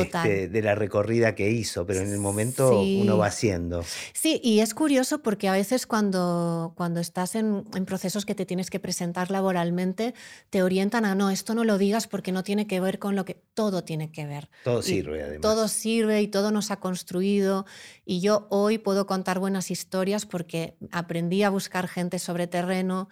Este, 0.00 0.48
de 0.48 0.62
la 0.62 0.74
recorrida 0.74 1.34
que 1.34 1.50
hizo, 1.50 1.84
pero 1.86 2.00
en 2.00 2.10
el 2.12 2.18
momento 2.18 2.70
Sí. 2.82 3.00
uno 3.02 3.18
va 3.18 3.26
haciendo. 3.26 3.84
Sí, 4.12 4.40
y 4.42 4.60
es 4.60 4.74
curioso 4.74 5.22
porque 5.22 5.48
a 5.48 5.52
veces 5.52 5.86
cuando, 5.86 6.72
cuando 6.76 7.00
estás 7.00 7.34
en, 7.34 7.64
en 7.74 7.84
procesos 7.84 8.24
que 8.24 8.34
te 8.34 8.46
tienes 8.46 8.70
que 8.70 8.80
presentar 8.80 9.30
laboralmente, 9.30 10.14
te 10.50 10.62
orientan 10.62 11.04
a 11.04 11.14
no, 11.14 11.30
esto 11.30 11.54
no 11.54 11.64
lo 11.64 11.78
digas 11.78 12.06
porque 12.06 12.32
no 12.32 12.42
tiene 12.42 12.66
que 12.66 12.80
ver 12.80 12.98
con 12.98 13.16
lo 13.16 13.24
que 13.24 13.34
todo 13.54 13.84
tiene 13.84 14.10
que 14.10 14.26
ver. 14.26 14.48
Todo 14.64 14.80
Y 14.80 14.82
sirve, 14.82 15.22
además. 15.22 15.40
Todo 15.42 15.68
sirve 15.68 16.22
y 16.22 16.28
todo 16.28 16.50
nos 16.50 16.70
ha 16.70 16.76
construido. 16.80 17.66
Y 18.04 18.20
yo 18.20 18.46
hoy 18.50 18.78
puedo 18.78 19.06
contar 19.06 19.38
buenas 19.38 19.70
historias 19.70 20.26
porque 20.26 20.76
aprendí 20.90 21.42
a 21.42 21.50
buscar 21.50 21.88
gente 21.88 22.18
sobre 22.18 22.46
terreno, 22.46 23.08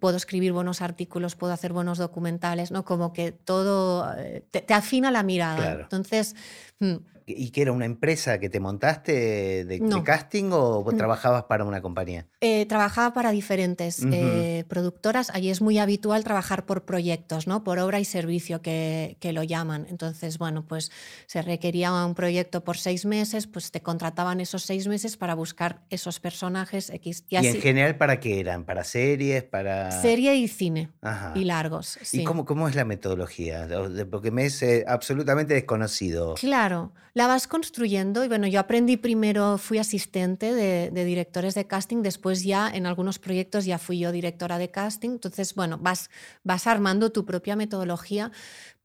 puedo 0.00 0.16
escribir 0.16 0.52
buenos 0.52 0.80
artículos, 0.80 1.36
puedo 1.36 1.52
hacer 1.52 1.72
buenos 1.72 1.98
documentales, 1.98 2.70
¿no? 2.70 2.84
Como 2.84 3.12
que 3.12 3.32
todo 3.32 4.10
eh, 4.16 4.42
te, 4.50 4.62
te 4.62 4.72
afina 4.74 5.10
la 5.10 5.22
mirada. 5.22 5.56
Claro. 5.56 5.82
Entonces, 5.82 6.34
mm, 6.80 6.94
¿Y 7.26 7.50
qué 7.50 7.62
era 7.62 7.72
una 7.72 7.86
empresa 7.86 8.38
que 8.38 8.50
te 8.50 8.60
montaste 8.60 9.64
de, 9.64 10.02
casting 10.04 10.50
o 10.52 10.84
No. 10.84 10.96
trabajabas 10.96 11.44
para 11.44 11.64
una 11.64 11.80
compañía? 11.80 12.26
Eh, 12.40 12.66
trabajaba 12.66 13.14
para 13.14 13.30
diferentes 13.30 14.04
eh, 14.10 14.64
productoras. 14.68 15.30
Allí 15.30 15.50
es 15.50 15.62
muy 15.62 15.78
habitual 15.78 16.24
trabajar 16.24 16.66
por 16.66 16.84
proyectos, 16.84 17.46
¿no? 17.46 17.64
por 17.64 17.78
obra 17.78 18.00
y 18.00 18.04
servicio 18.04 18.60
que, 18.60 19.16
que 19.20 19.32
lo 19.32 19.42
llaman. 19.42 19.86
Entonces, 19.88 20.38
bueno, 20.38 20.66
pues 20.66 20.90
se 21.26 21.40
requería 21.42 21.92
un 22.04 22.14
proyecto 22.14 22.62
por 22.62 22.76
seis 22.76 23.06
meses, 23.06 23.46
pues 23.46 23.70
te 23.70 23.80
contrataban 23.80 24.40
esos 24.40 24.64
seis 24.64 24.86
meses 24.86 25.16
para 25.16 25.34
buscar 25.34 25.82
esos 25.90 26.20
personajes 26.20 26.90
X. 26.90 27.24
Y 27.28 27.34
¿Y, 27.34 27.38
así, 27.38 27.48
en 27.48 27.60
general 27.62 27.96
para 27.96 28.20
qué 28.20 28.40
eran? 28.40 28.64
¿Para 28.64 28.84
series? 28.84 29.44
¿Para...? 29.44 29.90
serie 30.02 30.34
y 30.36 30.48
cine 30.48 30.90
Ajá. 31.00 31.32
y 31.34 31.44
largos. 31.44 31.98
¿Y 32.12 32.24
cómo, 32.24 32.44
cómo 32.44 32.68
es 32.68 32.74
la 32.74 32.84
metodología? 32.84 33.66
Porque 34.10 34.30
me 34.30 34.46
es 34.46 34.62
eh, 34.62 34.84
absolutamente 34.86 35.54
desconocido. 35.54 36.34
Claro, 36.34 36.92
la 37.14 37.28
vas 37.28 37.46
construyendo 37.46 38.24
y 38.24 38.28
bueno, 38.28 38.46
yo 38.48 38.58
aprendí 38.60 38.96
primero, 38.96 39.56
fui 39.56 39.78
asistente 39.78 40.52
de, 40.52 40.90
de 40.90 41.04
directores 41.04 41.54
de 41.54 41.66
casting, 41.66 42.02
después 42.02 42.42
ya 42.42 42.68
en 42.68 42.86
algunos 42.86 43.20
proyectos 43.20 43.64
ya 43.64 43.78
fui 43.78 44.00
yo 44.00 44.10
directora 44.10 44.58
de 44.58 44.70
casting, 44.70 45.10
entonces 45.10 45.54
bueno, 45.54 45.78
vas, 45.78 46.10
vas 46.42 46.66
armando 46.66 47.12
tu 47.12 47.24
propia 47.24 47.54
metodología, 47.54 48.32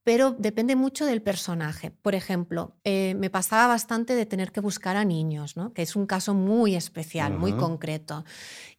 pero 0.04 0.32
depende 0.32 0.76
mucho 0.76 1.06
del 1.06 1.22
personaje. 1.22 1.92
Por 1.92 2.16
ejemplo, 2.16 2.76
eh, 2.84 3.16
me 3.20 3.30
pasaba 3.30 3.68
bastante 3.68 4.16
de 4.16 4.26
tener 4.26 4.52
que 4.52 4.62
buscar 4.62 4.96
a 4.96 5.06
niños, 5.06 5.58
¿no? 5.58 5.74
que 5.74 5.82
es 5.82 5.96
un 5.96 6.06
caso 6.06 6.34
muy 6.34 6.76
especial, 6.76 7.38
muy 7.38 7.54
concreto. 7.54 8.24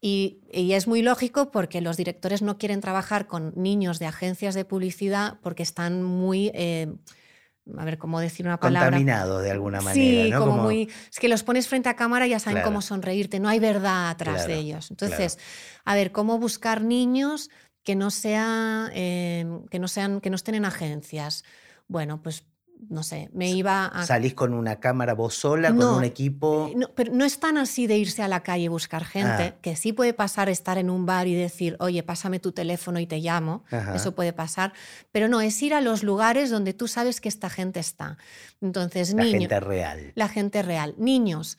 Y, 0.00 0.40
y 0.52 0.72
es 0.72 0.88
muy 0.88 1.02
lógico 1.02 1.50
porque 1.50 1.80
los 1.80 1.96
directores 1.96 2.40
no 2.42 2.56
quieren 2.56 2.80
trabajar 2.80 3.26
con 3.26 3.52
niños 3.54 3.98
de 3.98 4.06
agencias 4.06 4.54
de 4.54 4.64
publicidad 4.64 5.38
porque 5.42 5.62
están 5.62 6.02
muy... 6.02 6.50
eh, 6.54 6.94
a 7.78 7.84
ver, 7.84 7.98
¿cómo 7.98 8.20
decir 8.20 8.46
una 8.46 8.58
palabra? 8.58 8.88
Contaminados 8.90 9.42
de 9.42 9.50
alguna 9.50 9.80
manera, 9.80 10.24
Sí, 10.24 10.30
¿no? 10.30 10.38
como, 10.38 10.56
muy. 10.64 10.90
Es 11.10 11.18
que 11.18 11.28
los 11.28 11.42
pones 11.42 11.68
frente 11.68 11.88
a 11.88 11.96
cámara 11.96 12.26
y 12.26 12.30
ya 12.30 12.38
saben 12.38 12.56
Claro. 12.58 12.68
cómo 12.68 12.82
sonreírte, 12.82 13.40
no 13.40 13.48
hay 13.48 13.58
verdad 13.58 14.10
atrás 14.10 14.44
Claro, 14.44 14.52
de 14.52 14.58
ellos. 14.58 14.90
Entonces, 14.90 15.38
a 15.84 15.94
ver, 15.94 16.12
¿cómo 16.12 16.38
buscar 16.38 16.82
niños 16.82 17.50
que 17.84 17.94
no, 17.96 18.10
sea, 18.10 18.90
eh, 18.94 19.46
que, 19.70 19.78
no 19.78 19.88
sean, 19.88 20.20
que 20.20 20.30
no 20.30 20.36
estén 20.36 20.54
en 20.54 20.64
agencias? 20.64 21.44
Bueno, 21.88 22.22
pues 22.22 22.44
no 22.88 23.02
sé, 23.02 23.28
me 23.32 23.50
iba 23.50 23.86
a. 23.86 24.06
¿Salís 24.06 24.34
con 24.34 24.54
una 24.54 24.76
cámara 24.80 25.14
vos 25.14 25.34
sola, 25.34 25.68
con 25.74 25.84
un 25.84 26.04
equipo? 26.04 26.68
Eh, 26.72 26.74
No, 26.76 26.88
pero 26.94 27.12
no 27.12 27.24
es 27.24 27.38
tan 27.38 27.58
así 27.58 27.86
de 27.86 27.98
irse 27.98 28.22
a 28.22 28.28
la 28.28 28.42
calle 28.42 28.64
y 28.64 28.68
buscar 28.68 29.04
gente, 29.04 29.42
Ah. 29.42 29.54
que 29.60 29.76
sí 29.76 29.92
puede 29.92 30.14
pasar 30.14 30.48
estar 30.48 30.78
en 30.78 30.90
un 30.90 31.06
bar 31.06 31.26
y 31.26 31.34
decir, 31.34 31.76
oye, 31.80 32.02
pásame 32.02 32.40
tu 32.40 32.52
teléfono 32.52 32.98
y 33.00 33.06
te 33.06 33.18
llamo. 33.18 33.64
Ajá. 33.70 33.94
Eso 33.94 34.14
puede 34.14 34.32
pasar. 34.32 34.72
Pero 35.12 35.28
no, 35.28 35.40
es 35.40 35.60
ir 35.62 35.74
a 35.74 35.80
los 35.80 36.02
lugares 36.02 36.50
donde 36.50 36.72
tú 36.74 36.88
sabes 36.88 37.20
que 37.20 37.28
esta 37.28 37.50
gente 37.50 37.80
está. 37.80 38.16
Entonces, 38.60 39.14
La 39.14 39.24
niños. 39.24 39.40
gente 39.40 39.60
real. 39.60 40.12
La 40.14 40.28
gente 40.28 40.62
real. 40.62 40.94
Niños, 40.98 41.58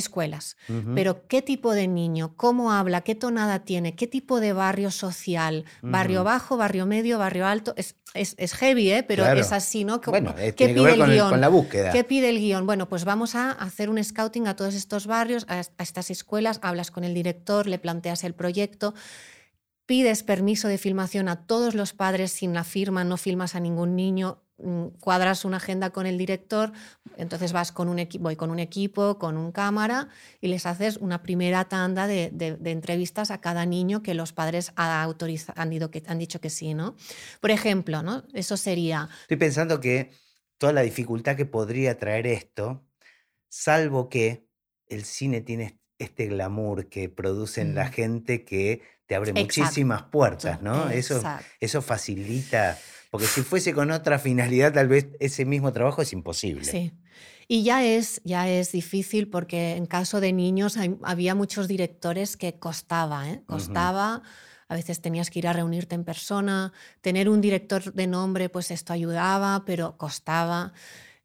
escuelas. 0.00 0.56
Pero 0.94 1.26
¿qué 1.28 1.40
tipo 1.42 1.72
de 1.72 1.86
niño? 1.86 2.34
¿Cómo 2.36 2.72
habla? 2.72 3.02
¿Qué 3.02 3.14
tonada 3.14 3.60
tiene? 3.64 3.94
¿Qué 3.94 4.08
tipo 4.08 4.40
de 4.40 4.52
barrio 4.52 4.90
social? 4.90 5.64
¿Barrio 5.82 6.24
bajo, 6.24 6.56
barrio 6.56 6.86
medio, 6.86 7.18
barrio 7.18 7.46
alto? 7.46 7.72
Es, 7.76 7.94
es, 8.14 8.34
es 8.38 8.54
heavy, 8.54 8.90
¿eh? 8.90 9.02
pero 9.06 9.22
Claro. 9.22 9.38
es 9.40 9.52
así, 9.52 9.84
¿no? 9.84 10.00
¿Qué- 10.00 10.10
Bueno, 10.10 10.34
eh, 10.38 10.52
¿Qué 10.56 10.66
tiene 10.66 10.74
que 10.74 10.80
pide 10.80 10.84
ver 10.86 10.94
el 10.94 10.98
con, 11.00 11.10
el- 11.10 11.14
guion? 11.16 11.30
con 11.30 11.40
la 11.40 11.48
búsqueda. 11.48 11.92
¿Qué 11.92 12.02
pide 12.02 12.28
el 12.30 12.38
guion? 12.40 12.66
Bueno, 12.66 12.88
pues 12.88 13.04
vamos 13.04 13.34
a 13.36 13.52
hacer 13.52 13.88
un 13.88 14.02
scouting 14.02 14.48
a 14.48 14.56
todos 14.56 14.74
estos 14.74 15.06
barrios, 15.06 15.46
a, 15.48 15.60
a 15.60 15.82
estas 15.82 16.10
escuelas, 16.10 16.58
hablas 16.62 16.90
con 16.90 17.04
el 17.04 17.14
director, 17.14 17.66
le 17.68 17.78
planteas 17.78 18.24
el 18.24 18.34
proyecto, 18.34 18.94
pides 19.86 20.22
permiso 20.22 20.68
de 20.68 20.78
filmación 20.78 21.28
a 21.28 21.46
todos 21.46 21.74
los 21.74 21.92
padres 21.92 22.30
sin 22.32 22.54
la 22.54 22.64
firma, 22.64 23.02
no 23.04 23.16
filmas 23.16 23.54
a 23.54 23.60
ningún 23.60 23.96
niño, 23.96 24.42
cuadras 25.00 25.44
una 25.44 25.58
agenda 25.58 25.90
con 25.90 26.06
el 26.06 26.18
director, 26.18 26.72
entonces 27.16 27.52
vas 27.52 27.72
con 27.72 27.88
un 27.88 27.98
equipo, 27.98 28.24
voy 28.24 28.36
con 28.36 28.50
un 28.50 28.58
equipo, 28.58 29.18
con 29.18 29.36
un 29.36 29.52
cámara 29.52 30.08
y 30.40 30.48
les 30.48 30.66
haces 30.66 30.96
una 30.96 31.22
primera 31.22 31.64
tanda 31.66 32.06
de, 32.06 32.30
de- 32.32 32.56
de 32.56 32.70
entrevistas 32.70 33.30
a 33.30 33.40
cada 33.40 33.66
niño 33.66 34.02
que 34.02 34.14
los 34.14 34.32
padres 34.32 34.72
ha 34.76 35.02
han, 35.04 35.70
dicho 35.70 35.90
que, 35.90 36.02
han 36.06 36.18
dicho 36.18 36.40
que 36.40 36.50
sí, 36.50 36.74
¿no? 36.74 36.96
Por 37.40 37.50
ejemplo, 37.50 38.02
¿no? 38.02 38.22
Eso 38.32 38.56
sería 38.56 39.08
Estoy 39.22 39.36
pensando 39.36 39.80
que 39.80 40.10
toda 40.58 40.72
la 40.72 40.82
dificultad 40.82 41.36
que 41.36 41.46
podría 41.46 41.98
traer 41.98 42.26
esto, 42.26 42.84
salvo 43.48 44.08
que 44.08 44.46
el 44.88 45.04
cine 45.04 45.40
tiene 45.40 45.78
este 45.98 46.26
glamour 46.26 46.88
que 46.88 47.08
produce 47.08 47.60
en 47.60 47.74
la 47.74 47.88
Mm. 47.88 47.92
gente 47.92 48.44
que 48.44 48.82
te 49.06 49.14
abre 49.14 49.32
Exacto, 49.32 49.42
muchísimas 49.42 50.02
puertas, 50.04 50.62
¿no? 50.62 50.88
Eso, 50.90 51.22
eso 51.60 51.82
facilita, 51.82 52.78
porque 53.10 53.26
si 53.26 53.42
fuese 53.42 53.72
con 53.74 53.90
otra 53.90 54.18
finalidad, 54.18 54.72
tal 54.72 54.88
vez 54.88 55.08
ese 55.20 55.44
mismo 55.44 55.72
trabajo 55.72 56.02
es 56.02 56.12
imposible. 56.12 56.64
Sí. 56.64 56.92
Y 57.48 57.64
ya 57.64 57.84
es, 57.84 58.20
ya 58.24 58.48
es 58.48 58.70
difícil 58.72 59.28
porque 59.28 59.72
en 59.76 59.86
caso 59.86 60.20
de 60.20 60.32
niños 60.32 60.76
hay- 60.76 60.96
había 61.02 61.34
muchos 61.34 61.66
directores 61.66 62.36
que 62.36 62.58
costaba, 62.58 63.28
¿eh? 63.28 63.42
costaba. 63.46 64.22
A 64.68 64.74
veces 64.76 65.00
tenías 65.00 65.30
que 65.30 65.40
ir 65.40 65.48
a 65.48 65.52
reunirte 65.52 65.96
en 65.96 66.04
persona, 66.04 66.72
tener 67.00 67.28
un 67.28 67.40
director 67.40 67.92
de 67.92 68.06
nombre, 68.06 68.48
pues 68.48 68.70
esto 68.70 68.92
ayudaba, 68.92 69.64
pero 69.66 69.96
costaba. 69.96 70.72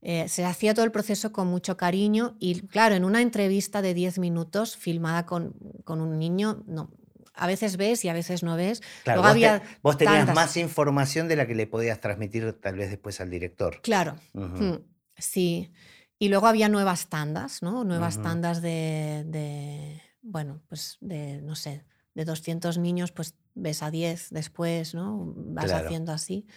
Eh, 0.01 0.27
se 0.27 0.43
hacía 0.45 0.73
todo 0.73 0.85
el 0.85 0.91
proceso 0.91 1.31
con 1.31 1.47
mucho 1.47 1.77
cariño 1.77 2.35
y 2.39 2.61
claro, 2.67 2.95
en 2.95 3.05
una 3.05 3.21
entrevista 3.21 3.83
de 3.83 3.93
10 3.93 4.17
minutos 4.17 4.75
filmada 4.77 5.27
con, 5.27 5.53
con 5.83 6.01
un 6.01 6.17
niño, 6.17 6.63
no, 6.65 6.89
a 7.35 7.47
veces 7.47 7.77
ves 7.77 8.03
y 8.05 8.09
a 8.09 8.13
veces 8.13 8.43
no 8.43 8.55
ves. 8.55 8.81
Claro, 9.03 9.21
Luego 9.21 9.33
vos, 9.33 9.39
te- 9.41 9.47
había 9.47 9.63
vos 9.81 9.97
tenías 9.97 10.17
tantas- 10.17 10.35
más 10.35 10.57
información 10.57 11.27
de 11.27 11.35
la 11.35 11.45
que 11.47 11.55
le 11.55 11.67
podías 11.67 11.99
transmitir 11.99 12.53
tal 12.53 12.75
vez 12.75 12.89
después 12.89 13.19
al 13.21 13.29
director. 13.29 13.81
Claro. 13.81 14.15
Mm, 14.33 14.75
Sí. 15.17 15.71
Y 16.19 16.29
luego 16.29 16.47
había 16.47 16.69
nuevas 16.69 17.07
tandas, 17.09 17.61
¿no? 17.61 17.83
Nuevas 17.83 18.21
tandas 18.21 18.61
de, 18.61 19.23
de, 19.27 20.01
bueno, 20.21 20.61
pues 20.69 20.97
de, 21.01 21.41
no 21.41 21.55
sé, 21.55 21.83
de 22.13 22.23
200 22.25 22.77
niños, 22.77 23.11
pues 23.11 23.35
ves 23.53 23.83
a 23.83 23.91
10 23.91 24.29
después, 24.31 24.93
¿no? 24.93 25.33
Vas 25.35 25.65
Claro. 25.65 25.85
haciendo 25.87 26.13
así. 26.13 26.47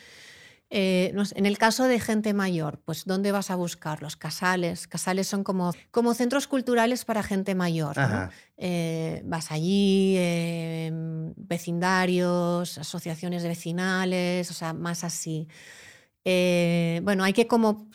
Eh, 0.70 1.12
no 1.14 1.24
sé, 1.24 1.38
en 1.38 1.46
el 1.46 1.56
caso 1.56 1.84
de 1.84 1.98
gente 1.98 2.34
mayor, 2.34 2.80
pues 2.84 3.06
¿dónde 3.06 3.32
vas 3.32 3.50
a 3.50 3.56
buscar? 3.56 4.02
Los 4.02 4.16
casales. 4.16 4.86
Casales 4.86 5.26
son 5.26 5.42
como, 5.42 5.72
como 5.90 6.12
centros 6.14 6.46
culturales 6.46 7.04
para 7.04 7.22
gente 7.22 7.54
mayor. 7.54 7.96
¿no? 7.96 8.28
Eh, 8.58 9.22
vas 9.24 9.50
allí, 9.50 10.16
eh, 10.18 10.90
vecindarios, 11.36 12.76
asociaciones 12.76 13.42
de 13.42 13.48
vecinales, 13.48 14.50
o 14.50 14.54
sea, 14.54 14.74
más 14.74 15.04
así. 15.04 15.48
Eh, 16.24 17.00
bueno, 17.02 17.24
hay 17.24 17.32
que 17.32 17.46
como 17.46 17.88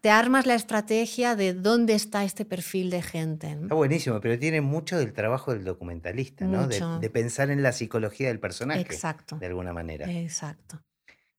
te 0.00 0.10
armas 0.10 0.46
la 0.46 0.54
estrategia 0.54 1.36
de 1.36 1.52
dónde 1.52 1.94
está 1.94 2.24
este 2.24 2.44
perfil 2.44 2.90
de 2.90 3.02
gente. 3.02 3.54
¿no? 3.54 3.62
Está 3.62 3.74
buenísimo, 3.74 4.20
pero 4.20 4.38
tiene 4.38 4.60
mucho 4.60 4.98
del 4.98 5.12
trabajo 5.12 5.52
del 5.52 5.64
documentalista, 5.64 6.46
¿no? 6.46 6.66
De 6.66 7.10
pensar 7.10 7.50
en 7.50 7.62
la 7.62 7.72
psicología 7.72 8.28
del 8.28 8.40
personaje, 8.40 8.80
Exacto, 8.80 9.36
de 9.36 9.46
alguna 9.46 9.72
manera. 9.72 10.10
exacto. 10.10 10.80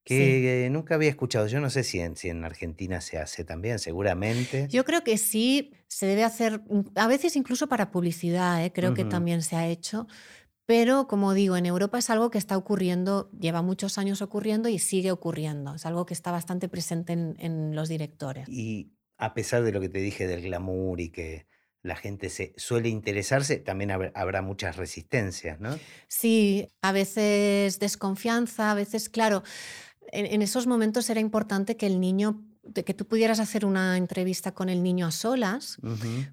Que 0.05 0.65
eh, 0.65 0.69
nunca 0.69 0.95
había 0.95 1.09
escuchado. 1.09 1.47
Yo 1.47 1.59
no 1.59 1.69
sé 1.69 1.83
si 1.83 1.99
en, 1.99 2.15
si 2.15 2.29
en 2.29 2.45
Argentina 2.45 3.01
se 3.01 3.17
hace 3.17 3.43
también, 3.43 3.79
seguramente. 3.79 4.67
Yo 4.69 4.85
creo 4.85 5.03
que 5.03 5.17
sí 5.17 5.73
se 5.87 6.05
debe 6.05 6.23
hacer, 6.23 6.61
in- 6.69 6.91
a 6.95 7.07
veces 7.07 7.35
incluso 7.35 7.67
para 7.67 7.91
publicidad, 7.91 8.63
¿eh? 8.63 8.71
creo 8.71 8.93
que 8.93 9.01
Ujú. 9.01 9.09
también 9.11 9.41
se 9.41 9.55
ha 9.55 9.67
hecho, 9.67 10.07
pero 10.65 11.07
como 11.07 11.33
digo, 11.33 11.57
en 11.57 11.65
Europa 11.67 11.99
es 11.99 12.09
algo 12.09 12.31
que 12.31 12.37
está 12.39 12.57
ocurriendo, 12.57 13.29
lleva 13.39 13.61
muchos 13.61 13.97
años 13.97 14.21
ocurriendo 14.21 14.69
y 14.69 14.79
sigue 14.79 15.11
ocurriendo. 15.11 15.75
Es 15.75 15.85
algo 15.85 16.05
que 16.05 16.13
está 16.13 16.31
bastante 16.31 16.69
presente 16.69 17.13
en, 17.13 17.35
en 17.39 17.75
los 17.75 17.89
directores. 17.89 18.47
Y 18.49 18.93
a 19.17 19.33
pesar 19.33 19.63
de 19.63 19.71
lo 19.71 19.81
que 19.81 19.89
te 19.89 19.99
dije 19.99 20.27
del 20.27 20.41
glamour 20.41 20.99
y 21.01 21.09
que 21.11 21.47
la 21.83 21.95
gente 21.95 22.29
se 22.29 22.53
suele 22.57 22.89
interesarse, 22.89 23.57
también 23.57 23.91
habrá 23.91 24.41
muchas 24.41 24.75
resistencias, 24.75 25.59
¿no? 25.59 25.79
Sí, 26.07 26.67
a 26.81 26.91
veces 26.91 27.79
desconfianza, 27.79 28.71
a 28.71 28.73
veces, 28.75 29.07
claro, 29.09 29.43
en, 30.11 30.41
esos 30.41 30.67
momentos 30.67 31.09
era 31.09 31.19
importante 31.19 31.77
que 31.77 31.87
el 31.87 31.99
niño 31.99 32.41
que 32.73 32.93
tú 32.93 33.05
pudieras 33.05 33.39
hacer 33.39 33.63
una 33.65 33.95
entrevista 33.95 34.51
con 34.53 34.69
el 34.69 34.81
niño 34.81 35.05
a 35.05 35.11
solas, 35.11 35.77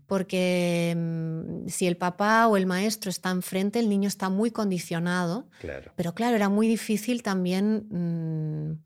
porque 0.06 0.94
mm, 0.96 1.68
si 1.68 1.87
el 1.87 1.96
papá 1.96 2.46
o 2.48 2.56
el 2.56 2.64
maestro 2.64 3.11
está 3.11 3.30
enfrente, 3.30 3.78
el 3.78 3.88
niño 3.88 4.08
está 4.08 4.30
muy 4.30 4.50
condicionado. 4.50 5.46
Claro. 5.61 5.92
Pero 5.94 6.14
claro, 6.14 6.37
era 6.37 6.48
muy 6.48 6.68
difícil 6.68 7.22
también. 7.22 7.87
Mm, 7.90 8.82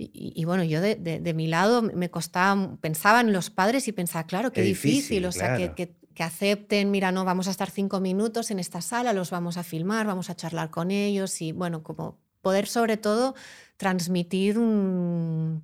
y, 0.00 0.44
bueno, 0.44 0.62
yo 0.62 0.80
de, 0.80 1.32
mi 1.34 1.48
lado 1.48 1.82
me 1.82 2.08
costaba, 2.08 2.76
pensaba 2.80 3.20
en 3.20 3.32
los 3.32 3.50
padres 3.50 3.88
y 3.88 3.92
pensaba, 3.92 4.26
claro, 4.26 4.52
qué, 4.52 4.62
difícil, 4.62 5.26
o 5.26 5.32
sea, 5.32 5.56
que, 5.56 5.74
que, 6.14 6.22
acepten, 6.22 6.92
mira, 6.92 7.10
no, 7.10 7.24
vamos 7.24 7.48
a 7.48 7.50
estar 7.50 7.68
cinco 7.68 7.98
minutos 7.98 8.52
en 8.52 8.60
esta 8.60 8.80
sala, 8.80 9.12
los 9.12 9.30
vamos 9.30 9.56
a 9.56 9.64
filmar, 9.64 10.06
vamos 10.06 10.30
a 10.30 10.36
charlar 10.36 10.70
con 10.70 10.92
ellos 10.92 11.40
y 11.42 11.50
bueno, 11.50 11.82
como 11.82 12.18
poder 12.40 12.66
sobre 12.66 12.96
todo 12.96 13.34
transmitir 13.76 14.58
una 14.58 15.60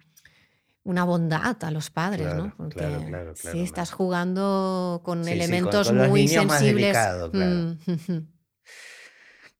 bondad 1.04 1.62
a 1.62 1.70
los 1.70 1.90
padres, 1.90 2.34
¿no? 2.34 2.54
Porque 2.56 2.76
claro, 2.76 3.04
claro, 3.06 3.34
si 3.36 3.60
estás 3.60 3.90
jugando 3.90 5.00
con 5.04 5.26
elementos 5.26 5.92
muy 5.92 6.28
sensibles. 6.28 6.96
Mm, 7.32 7.72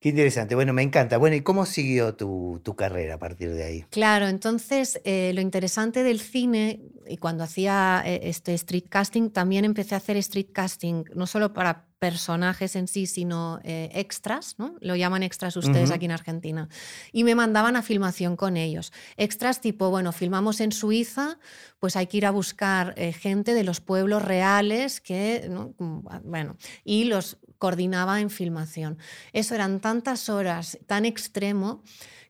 Qué 0.05 0.11
interesante. 0.11 0.55
Bueno, 0.55 0.75
me 0.75 0.83
encanta. 0.83 1.17
Bueno, 1.17 1.35
¿y 1.35 1.41
cómo 1.41 1.65
siguió 1.65 2.15
tu, 2.15 2.61
carrera 2.77 3.15
a 3.15 3.19
partir 3.19 3.55
de 3.55 3.65
ahí? 3.65 3.87
Claro, 3.89 4.29
entonces 4.29 5.01
eh, 5.03 5.33
lo 5.35 5.41
interesante 5.41 6.03
del 6.03 6.21
cine, 6.21 6.83
y 7.09 7.17
cuando 7.17 7.43
hacía 7.43 8.03
eh, 8.05 8.21
este 8.25 8.53
street 8.53 8.85
casting, 8.91 9.31
también 9.31 9.65
empecé 9.65 9.95
a 9.95 9.97
hacer 9.97 10.19
street 10.19 10.49
casting, 10.53 11.05
no 11.15 11.27
solo 11.27 11.55
para 11.55 11.87
personajes 11.99 12.77
en 12.77 12.87
sí, 12.87 13.07
sino 13.07 13.61
eh, 13.65 13.89
extras, 13.95 14.57
¿no? 14.59 14.75
Lo 14.83 14.95
llaman 14.95 15.23
extras 15.23 15.57
ustedes 15.57 15.91
aquí 15.91 16.05
en 16.05 16.11
Argentina. 16.11 16.69
Y 17.11 17.25
me 17.25 17.35
mandaban 17.35 17.75
a 17.75 17.81
filmación 17.81 18.37
con 18.37 18.59
ellos. 18.59 18.93
Extras 19.17 19.63
tipo, 19.63 19.89
bueno, 19.89 20.13
filmamos 20.13 20.61
en 20.61 20.73
Suiza, 20.73 21.39
pues 21.79 21.97
hay 21.97 22.09
que 22.09 22.19
ir 22.19 22.27
a 22.27 22.31
buscar 22.31 22.95
gente 22.95 23.55
de 23.55 23.65
los 23.65 23.81
pueblos 23.81 24.23
reales 24.23 25.01
que, 25.01 25.51
bueno, 25.79 26.59
y 26.85 27.05
los 27.05 27.39
coordinaba 27.65 28.21
en 28.21 28.29
filmación. 28.29 28.99
Eso 29.33 29.55
eran 29.55 29.81
tantas 29.81 30.29
horas, 30.29 30.79
tan 30.87 31.07
extremo, 31.07 31.83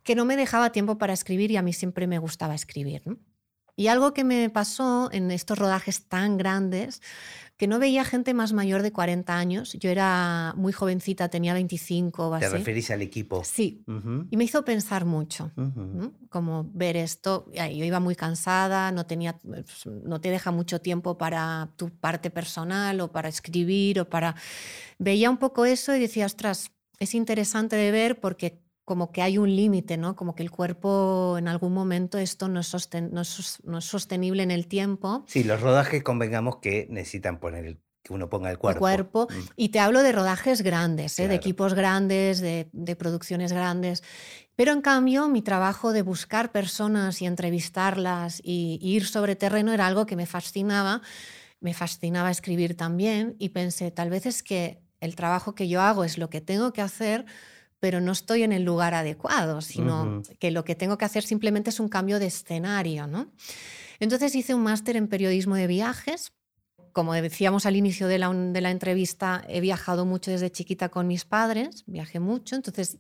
que 0.04 0.14
no 0.14 0.24
me 0.24 0.36
dejaba 0.36 0.70
tiempo 0.70 0.96
para 0.96 1.12
escribir 1.12 1.50
y 1.50 1.56
a 1.56 1.62
mí 1.62 1.72
siempre 1.72 2.06
me 2.06 2.20
gustaba 2.20 2.54
escribir. 2.54 3.02
Y 3.76 3.88
algo 3.88 4.14
que 4.14 4.24
me 4.24 4.50
pasó 4.50 5.10
en 5.12 5.30
estos 5.30 5.58
rodajes 5.58 6.06
tan 6.06 6.36
grandes 6.36 7.02
que 7.56 7.68
no 7.68 7.78
veía 7.78 8.04
gente 8.04 8.34
más 8.34 8.52
mayor 8.52 8.82
de 8.82 8.92
40 8.92 9.36
años. 9.36 9.74
Yo 9.74 9.88
era 9.88 10.54
muy 10.56 10.72
jovencita, 10.72 11.28
tenía 11.28 11.54
25 11.54 12.28
o 12.28 12.34
así. 12.34 12.46
¿Te 12.46 12.50
referís 12.50 12.90
al 12.90 13.02
equipo? 13.02 13.44
Sí. 13.44 13.84
Y 14.30 14.36
me 14.36 14.44
hizo 14.44 14.64
pensar 14.64 15.04
mucho, 15.04 15.52
como 16.30 16.68
ver 16.72 16.96
esto. 16.96 17.46
Yo 17.54 17.84
iba 17.84 18.00
muy 18.00 18.16
cansada, 18.16 18.90
no, 18.90 19.06
tenía, 19.06 19.38
pues, 19.38 19.86
no 19.86 20.20
te 20.20 20.30
deja 20.30 20.50
mucho 20.50 20.80
tiempo 20.80 21.16
para 21.16 21.70
tu 21.76 21.90
parte 21.90 22.30
personal 22.30 23.00
o 23.00 23.12
para 23.12 23.28
escribir 23.28 24.00
o 24.00 24.08
para... 24.08 24.34
Veía 24.98 25.30
un 25.30 25.38
poco 25.38 25.64
eso 25.64 25.94
y 25.94 26.00
decía, 26.00 26.26
ostras, 26.26 26.72
es 26.98 27.14
interesante 27.14 27.76
de 27.76 27.90
ver 27.92 28.18
porque 28.18 28.63
como 28.84 29.12
que 29.12 29.22
hay 29.22 29.38
un 29.38 29.54
límite, 29.54 29.96
¿no? 29.96 30.14
Como 30.14 30.34
que 30.34 30.42
el 30.42 30.50
cuerpo 30.50 31.36
en 31.38 31.48
algún 31.48 31.72
momento 31.72 32.18
esto 32.18 32.48
no 32.48 32.60
es, 32.60 32.90
no, 33.10 33.22
es, 33.22 33.84
sostenible 33.84 34.42
en 34.42 34.50
el 34.50 34.66
tiempo. 34.66 35.24
Sí, 35.26 35.42
los 35.42 35.60
rodajes 35.60 36.02
convengamos 36.02 36.56
que 36.56 36.86
necesitan 36.90 37.40
poner 37.40 37.78
que 38.02 38.12
uno 38.12 38.28
ponga 38.28 38.50
el 38.50 38.58
cuerpo. 38.58 38.80
cuerpo. 38.80 39.28
Mm. 39.30 39.42
Y 39.56 39.68
te 39.70 39.80
hablo 39.80 40.02
de 40.02 40.12
rodajes 40.12 40.60
grandes, 40.60 41.18
¿eh? 41.18 41.26
de 41.26 41.34
equipos 41.34 41.72
grandes, 41.72 42.40
de, 42.40 42.96
producciones 42.98 43.52
grandes. 43.52 44.02
Pero 44.56 44.72
en 44.72 44.82
cambio, 44.82 45.28
mi 45.28 45.40
trabajo 45.40 45.94
de 45.94 46.02
buscar 46.02 46.52
personas 46.52 47.22
y 47.22 47.26
entrevistarlas 47.26 48.40
y, 48.44 48.78
y 48.82 48.96
ir 48.96 49.06
sobre 49.06 49.36
terreno 49.36 49.72
era 49.72 49.86
algo 49.86 50.04
que 50.04 50.16
me 50.16 50.26
fascinaba. 50.26 51.00
Me 51.60 51.72
fascinaba 51.72 52.30
escribir 52.30 52.76
también 52.76 53.36
y 53.38 53.48
pensé, 53.48 53.90
tal 53.90 54.10
vez 54.10 54.26
es 54.26 54.42
que 54.42 54.82
el 55.00 55.16
trabajo 55.16 55.54
que 55.54 55.68
yo 55.68 55.80
hago 55.80 56.04
es 56.04 56.18
lo 56.18 56.28
que 56.28 56.42
tengo 56.42 56.74
que 56.74 56.82
hacer 56.82 57.24
pero 57.84 58.00
no 58.00 58.12
estoy 58.12 58.44
en 58.44 58.52
el 58.54 58.62
lugar 58.62 58.94
adecuado, 58.94 59.60
sino 59.60 60.22
que 60.38 60.50
lo 60.50 60.64
que 60.64 60.74
tengo 60.74 60.96
que 60.96 61.04
hacer 61.04 61.22
simplemente 61.22 61.68
es 61.68 61.80
un 61.80 61.90
cambio 61.90 62.18
de 62.18 62.28
escenario. 62.28 63.06
¿no? 63.06 63.30
Entonces 64.00 64.34
hice 64.34 64.54
un 64.54 64.62
máster 64.62 64.96
en 64.96 65.06
periodismo 65.06 65.54
de 65.54 65.66
viajes. 65.66 66.32
Como 66.94 67.12
decíamos 67.12 67.66
al 67.66 67.76
inicio 67.76 68.08
de 68.08 68.16
la, 68.16 68.32
de 68.32 68.60
la 68.62 68.70
entrevista, 68.70 69.44
he 69.48 69.60
viajado 69.60 70.06
mucho 70.06 70.30
desde 70.30 70.50
chiquita 70.50 70.88
con 70.88 71.06
mis 71.06 71.26
padres, 71.26 71.84
viajé 71.86 72.20
mucho, 72.20 72.56
entonces, 72.56 72.96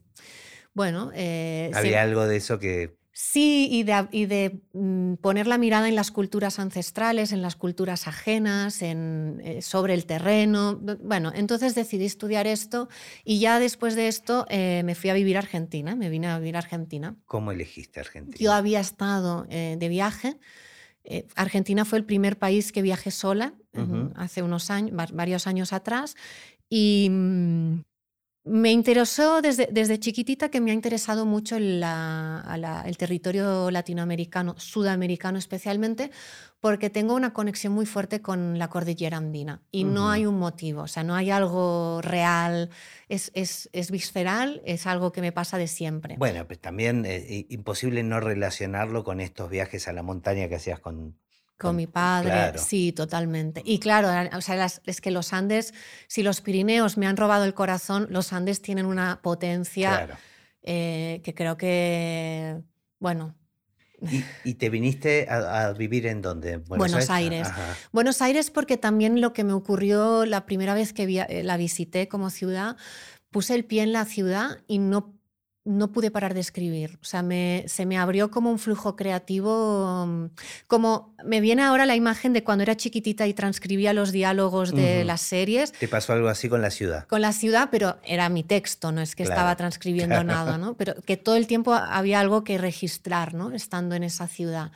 bueno... 0.74 1.10
Eh, 1.14 1.70
Había 1.72 2.02
algo 2.02 2.26
de 2.26 2.36
eso 2.36 2.58
que 2.58 2.98
Sí, 3.16 3.68
y 3.70 3.84
de, 3.84 4.60
mm, 4.72 5.14
poner 5.14 5.46
la 5.46 5.56
mirada 5.56 5.88
en 5.88 5.94
las 5.94 6.10
culturas 6.10 6.58
ancestrales, 6.58 7.30
en 7.30 7.42
las 7.42 7.54
culturas 7.54 8.08
ajenas, 8.08 8.82
en, 8.82 9.40
eh, 9.44 9.62
sobre 9.62 9.94
el 9.94 10.04
terreno. 10.04 10.80
Bueno, 11.00 11.30
entonces 11.32 11.76
decidí 11.76 12.06
estudiar 12.06 12.48
esto 12.48 12.88
y 13.24 13.38
ya 13.38 13.60
después 13.60 13.94
de 13.94 14.08
esto 14.08 14.46
eh, 14.50 14.82
me 14.84 14.96
fui 14.96 15.10
a 15.10 15.14
vivir 15.14 15.36
a 15.36 15.40
Argentina, 15.40 15.94
me 15.94 16.08
vine 16.08 16.26
a 16.26 16.40
vivir 16.40 16.56
a 16.56 16.58
Argentina. 16.58 17.14
¿Cómo 17.26 17.52
elegiste 17.52 18.00
Argentina? 18.00 18.36
Yo 18.36 18.52
había 18.52 18.80
estado 18.80 19.46
eh, 19.48 19.76
de 19.78 19.88
viaje. 19.88 20.36
Argentina 21.36 21.84
fue 21.84 21.98
el 21.98 22.04
primer 22.06 22.38
país 22.38 22.72
que 22.72 22.80
viajé 22.80 23.10
sola 23.10 23.52
hace 24.16 24.42
unos 24.42 24.70
años, 24.70 24.96
varios 25.12 25.46
años 25.46 25.72
atrás. 25.72 26.16
Y 26.68 27.08
mm, 27.10 27.82
me 28.44 28.70
interesó 28.70 29.40
desde, 29.40 29.68
desde, 29.72 29.98
chiquitita 29.98 30.50
que 30.50 30.60
me 30.60 30.70
ha 30.70 30.74
interesado 30.74 31.24
mucho 31.24 31.56
el, 31.56 31.82
el, 31.82 32.96
territorio 32.98 33.70
latinoamericano, 33.70 34.54
sudamericano 34.58 35.38
especialmente, 35.38 36.10
porque 36.60 36.90
tengo 36.90 37.14
una 37.14 37.32
conexión 37.32 37.72
muy 37.72 37.86
fuerte 37.86 38.20
con 38.20 38.58
la 38.58 38.68
cordillera 38.68 39.16
andina 39.16 39.62
y 39.70 39.84
no 39.84 40.10
hay 40.10 40.26
un 40.26 40.38
motivo, 40.38 40.82
o 40.82 40.88
sea, 40.88 41.04
no 41.04 41.14
hay 41.14 41.30
algo 41.30 42.02
real, 42.02 42.68
es, 43.08 43.30
es, 43.34 43.70
es 43.72 43.90
visceral, 43.90 44.60
es 44.66 44.86
algo 44.86 45.10
que 45.10 45.22
me 45.22 45.32
pasa 45.32 45.56
de 45.56 45.66
siempre. 45.66 46.16
Bueno, 46.18 46.46
pues 46.46 46.58
también 46.58 47.06
es 47.06 47.24
eh, 47.24 47.46
imposible 47.48 48.02
no 48.02 48.20
relacionarlo 48.20 49.04
con 49.04 49.20
estos 49.20 49.48
viajes 49.48 49.88
a 49.88 49.94
la 49.94 50.02
montaña 50.02 50.48
que 50.48 50.56
hacías 50.56 50.80
con, 50.80 51.16
con 51.58 51.76
mi 51.76 51.86
padre, 51.86 52.58
sí, 52.58 52.92
totalmente. 52.92 53.62
Y 53.64 53.78
claro, 53.78 54.08
o 54.36 54.40
sea, 54.40 54.66
es 54.66 55.00
que 55.00 55.10
los 55.10 55.32
Andes, 55.32 55.72
si 56.08 56.22
los 56.22 56.40
Pirineos 56.40 56.98
me 56.98 57.06
han 57.06 57.16
robado 57.16 57.44
el 57.44 57.54
corazón, 57.54 58.08
los 58.10 58.32
Andes 58.32 58.60
tienen 58.60 58.86
una 58.86 59.20
potencia 59.22 60.18
eh, 60.62 61.20
que 61.22 61.34
creo 61.34 61.56
que, 61.56 62.60
bueno. 62.98 63.34
¿Y, 64.44 64.54
te 64.54 64.68
viniste 64.68 65.26
a, 65.30 65.72
vivir 65.72 66.06
en 66.06 66.20
dónde? 66.20 66.58
Buenos, 66.58 67.08
Aires. 67.08 67.48
Buenos 67.92 68.20
Aires 68.20 68.50
porque 68.50 68.76
también 68.76 69.20
lo 69.20 69.32
que 69.32 69.44
me 69.44 69.52
ocurrió 69.52 70.26
la 70.26 70.44
primera 70.44 70.74
vez 70.74 70.92
que 70.92 71.04
eh, 71.04 71.42
la 71.42 71.56
visité 71.56 72.08
como 72.08 72.28
ciudad, 72.28 72.76
puse 73.30 73.54
el 73.54 73.64
pie 73.64 73.82
en 73.82 73.92
la 73.92 74.04
ciudad 74.04 74.58
y 74.66 74.78
no 74.78 75.14
no 75.64 75.92
pude 75.92 76.10
parar 76.10 76.34
de 76.34 76.40
escribir. 76.40 76.98
O 77.00 77.04
sea, 77.04 77.22
me, 77.22 77.64
se 77.68 77.86
me 77.86 77.96
abrió 77.96 78.30
como 78.30 78.50
un 78.50 78.58
flujo 78.58 78.96
creativo, 78.96 80.04
mm, 80.06 80.26
como 80.66 81.14
me 81.24 81.40
viene 81.40 81.62
ahora 81.62 81.86
la 81.86 81.96
imagen 81.96 82.34
de 82.34 82.44
cuando 82.44 82.62
era 82.62 82.76
chiquitita 82.76 83.26
y 83.26 83.34
transcribía 83.34 83.94
los 83.94 84.12
diálogos 84.12 84.74
de 84.74 85.04
las 85.04 85.22
series. 85.22 85.72
¿Te 85.72 85.88
pasó 85.88 86.12
algo 86.12 86.28
así 86.28 86.48
con 86.48 86.60
la 86.60 86.70
ciudad? 86.70 87.06
Con 87.06 87.22
la 87.22 87.32
ciudad, 87.32 87.68
pero 87.70 87.96
era 88.04 88.28
mi 88.28 88.42
texto, 88.42 88.92
no 88.92 89.00
es 89.00 89.16
que 89.16 89.22
estaba 89.22 89.56
transcribiendo 89.56 90.22
nada, 90.22 90.58
¿no? 90.58 90.74
Pero 90.74 90.94
que 91.02 91.16
todo 91.16 91.36
el 91.36 91.46
tiempo 91.46 91.72
había 91.72 92.20
algo 92.20 92.44
que 92.44 92.58
registrar, 92.58 93.32
¿no? 93.32 93.52
Estando 93.52 93.94
en 93.94 94.02
esa 94.02 94.28
ciudad. 94.28 94.70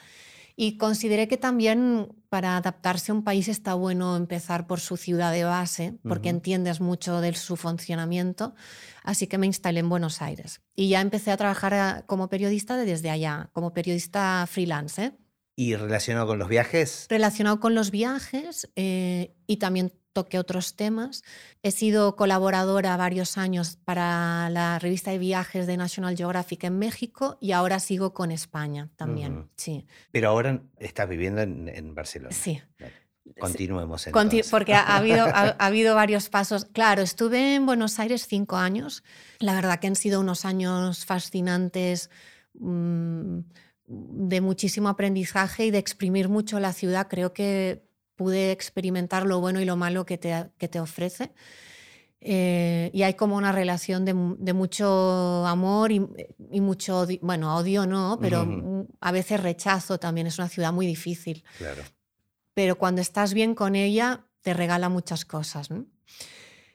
Y 0.61 0.77
consideré 0.77 1.29
que 1.29 1.37
también 1.37 2.09
para 2.31 2.57
adaptarse 2.57 3.13
a 3.13 3.15
un 3.15 3.23
país 3.23 3.47
está 3.47 3.75
bueno 3.75 4.17
empezar 4.17 4.67
por 4.67 4.81
su 4.81 4.97
ciudad 4.97 5.31
de 5.31 5.45
base, 5.45 6.01
porque 6.03 6.31
entiendes 6.31 6.81
mucho 6.81 7.21
de 7.21 7.33
su 7.37 7.55
funcionamiento. 7.55 8.57
Así 9.05 9.29
que 9.29 9.39
me 9.39 9.47
instalé 9.47 9.79
en 9.79 9.89
Buenos 9.89 10.21
Aires. 10.21 10.61
Y 10.75 10.89
ya 10.89 11.01
empecé 11.01 11.31
a 11.31 11.37
trabajar 11.37 12.05
como 12.07 12.29
periodista 12.29 12.77
desde 12.77 13.09
allá, 13.09 13.51
como 13.53 13.73
periodista 13.73 14.45
freelance. 14.51 15.05
¿eh? 15.05 15.13
¿Y 15.55 15.77
relacionado 15.77 16.27
con 16.27 16.41
los 16.41 16.49
viajes? 16.49 17.07
Relacionado 17.09 17.61
con 17.61 17.77
los 17.77 17.93
viajes 17.93 18.69
eh, 18.75 19.37
y 19.47 19.59
también 19.59 19.93
toqué 20.13 20.39
otros 20.39 20.75
temas. 20.75 21.23
He 21.63 21.71
sido 21.71 22.17
colaboradora 22.17 22.97
varios 22.97 23.39
años 23.39 23.79
para 23.85 24.51
la 24.51 24.79
revista 24.79 25.11
de 25.11 25.19
viajes 25.19 25.67
de 25.67 25.77
National 25.77 26.17
Geographic 26.17 26.65
en 26.65 26.79
México 26.79 27.39
y 27.41 27.53
ahora 27.53 27.81
sigo 27.81 28.15
con 28.15 28.31
España 28.31 28.91
también. 28.97 29.49
sí. 29.57 29.87
Pero 30.11 30.29
ahora 30.29 30.63
estás 30.79 31.09
viviendo 31.09 31.41
en, 31.41 31.95
Barcelona. 31.95 32.35
Sí. 32.35 32.61
Continuemos 33.39 34.07
entonces. 34.07 34.49
porque 34.51 34.75
ha 34.75 34.97
habido, 34.97 35.27
ha, 35.35 35.51
habido 35.59 35.95
varios 35.95 36.29
pasos. 36.29 36.65
Claro, 36.65 37.03
estuve 37.03 37.55
en 37.55 37.67
Buenos 37.67 37.99
Aires 37.99 38.27
cinco 38.27 38.57
años. 38.57 39.05
La 39.39 39.55
verdad 39.55 39.79
que 39.79 39.87
han 39.87 39.97
sido 39.97 40.21
unos 40.21 40.45
años 40.45 41.05
fascinantes. 41.05 42.11
Mm, 42.55 43.41
de 43.89 44.41
muchísimo 44.43 44.91
aprendizaje 44.91 45.65
y 45.65 45.71
de 45.71 45.79
exprimir 45.79 46.29
mucho 46.29 46.61
la 46.61 46.75
ciudad. 46.75 47.09
Creo 47.09 47.33
que 47.33 47.88
pude 48.19 48.51
experimentar 48.51 49.25
lo 49.25 49.41
bueno 49.41 49.61
y 49.61 49.65
lo 49.65 49.77
malo 49.77 50.05
que 50.05 50.19
te, 50.19 50.51
que 50.59 50.69
te 50.69 50.81
ofrece. 50.81 51.33
Eh, 52.21 52.91
y 52.93 53.05
hay 53.05 53.15
como 53.15 53.37
una 53.37 53.53
relación 53.53 54.05
de, 54.05 54.13
mucho 54.53 55.47
amor 55.47 55.93
y, 55.93 56.01
mucho, 56.61 56.99
odio, 56.99 57.21
bueno, 57.23 57.57
odio 57.57 57.87
no, 57.87 58.19
pero 58.21 58.85
a 59.01 59.13
veces 59.13 59.41
rechazo 59.41 59.99
también. 59.99 60.27
Es 60.27 60.39
una 60.39 60.49
ciudad 60.49 60.73
muy 60.73 60.85
difícil. 60.85 61.45
Claro. 61.59 61.83
Pero 62.55 62.77
cuando 62.77 63.01
estás 63.01 63.35
bien 63.35 63.55
con 63.55 63.77
ella, 63.77 64.27
te 64.43 64.53
regala 64.53 64.89
muchas 64.89 65.25
cosas. 65.25 65.69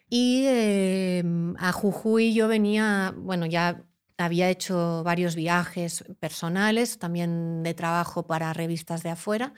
Y 0.10 0.46
em, 0.48 1.56
a 1.58 1.74
Jujuy 1.74 2.34
yo 2.34 2.48
venía, 2.48 3.14
bueno, 3.18 3.46
ya 3.46 3.84
había 4.18 4.50
hecho 4.50 5.04
varios 5.04 5.36
viajes 5.36 6.06
personales, 6.22 7.00
también 7.00 7.64
de 7.64 7.74
trabajo 7.74 8.26
para 8.28 8.54
revistas 8.54 9.04
de 9.04 9.10
afuera. 9.10 9.54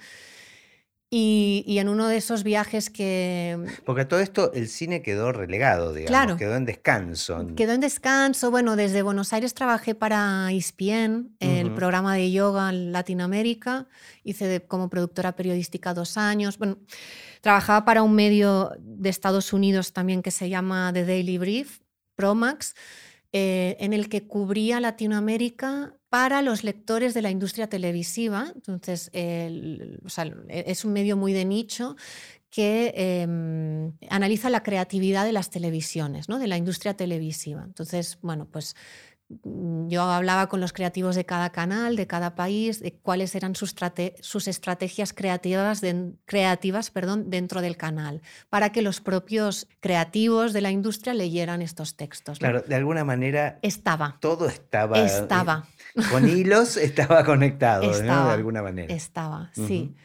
Y, 1.17 1.77
en 1.79 1.87
uno 1.87 2.09
de 2.09 2.17
esos 2.17 2.43
viajes 2.43 2.89
que... 2.89 3.57
Porque 3.85 4.03
todo 4.03 4.19
esto 4.19 4.51
el 4.51 4.67
cine 4.67 5.01
quedó 5.01 5.31
relegado, 5.31 5.93
digamos, 5.93 6.09
claro, 6.09 6.35
quedó 6.35 6.57
en 6.57 6.65
descanso. 6.65 7.47
Quedó 7.55 7.71
en 7.71 7.79
descanso. 7.79 8.51
Bueno, 8.51 8.75
desde 8.75 9.01
Buenos 9.01 9.31
Aires 9.31 9.53
trabajé 9.53 9.95
para 9.95 10.51
ISPIEN, 10.51 11.37
el 11.39 11.73
programa 11.73 12.15
de 12.15 12.33
yoga 12.33 12.67
en 12.69 12.91
Latinoamérica. 12.91 13.87
Hice 14.25 14.65
como 14.67 14.89
productora 14.89 15.37
periodística 15.37 15.93
dos 15.93 16.17
años. 16.17 16.57
Bueno, 16.57 16.79
trabajaba 17.39 17.85
para 17.85 18.03
un 18.03 18.13
medio 18.13 18.71
de 18.77 19.07
Estados 19.07 19.53
Unidos 19.53 19.93
también 19.93 20.21
que 20.21 20.31
se 20.31 20.49
llama 20.49 20.91
The 20.93 21.05
Daily 21.05 21.37
Brief, 21.37 21.79
Promax, 22.17 22.75
eh, 23.37 23.75
en 23.81 23.91
el 23.91 24.07
que 24.07 24.25
cubría 24.25 24.79
Latinoamérica 24.79 25.97
para 26.07 26.41
los 26.41 26.63
lectores 26.63 27.13
de 27.13 27.21
la 27.21 27.31
industria 27.31 27.67
televisiva. 27.67 28.53
Entonces, 28.55 29.09
es 29.11 30.85
un 30.85 30.93
medio 30.93 31.17
muy 31.17 31.33
de 31.33 31.43
nicho 31.43 31.97
que 32.49 32.93
em, 32.95 33.91
analiza 34.09 34.49
la 34.49 34.63
creatividad 34.63 35.25
de 35.25 35.33
las 35.33 35.49
televisiones, 35.49 36.29
¿no? 36.29 36.39
de 36.39 36.47
la 36.47 36.55
industria 36.55 36.93
televisiva. 36.93 37.65
Entonces, 37.65 38.19
bueno, 38.21 38.47
pues 38.49 38.77
yo 39.27 40.03
hablaba 40.03 40.47
con 40.47 40.61
los 40.61 40.71
creativos 40.71 41.15
de 41.15 41.25
cada 41.25 41.51
canal, 41.51 41.95
de 41.95 42.05
cada 42.05 42.35
país, 42.35 42.79
de 42.79 42.93
cuáles 42.93 43.33
eran 43.33 43.55
sus, 43.55 43.73
sus 44.21 44.47
estrategias 44.47 45.13
creativas, 45.13 45.81
creativas 46.25 46.91
perdón, 46.91 47.29
dentro 47.31 47.61
del 47.61 47.75
canal, 47.75 48.21
para 48.49 48.71
que 48.71 48.83
los 48.83 49.01
propios 49.01 49.67
creativos 49.79 50.53
de 50.53 50.61
la 50.61 50.69
industria 50.69 51.15
leyeran 51.15 51.63
estos 51.63 51.95
textos. 51.95 52.37
Claro, 52.37 52.61
de 52.61 52.75
alguna 52.75 53.03
manera. 53.03 53.57
Estaba. 53.63 54.17
Todo 54.19 54.47
estaba. 54.47 55.03
Estaba. 55.03 55.65
con 56.11 56.29
hilos 56.29 56.77
estaba 56.77 57.23
conectado, 57.23 57.91
De 57.91 58.09
alguna 58.09 58.61
manera. 58.61 58.93
Estaba, 58.93 59.49
sí. 59.53 59.95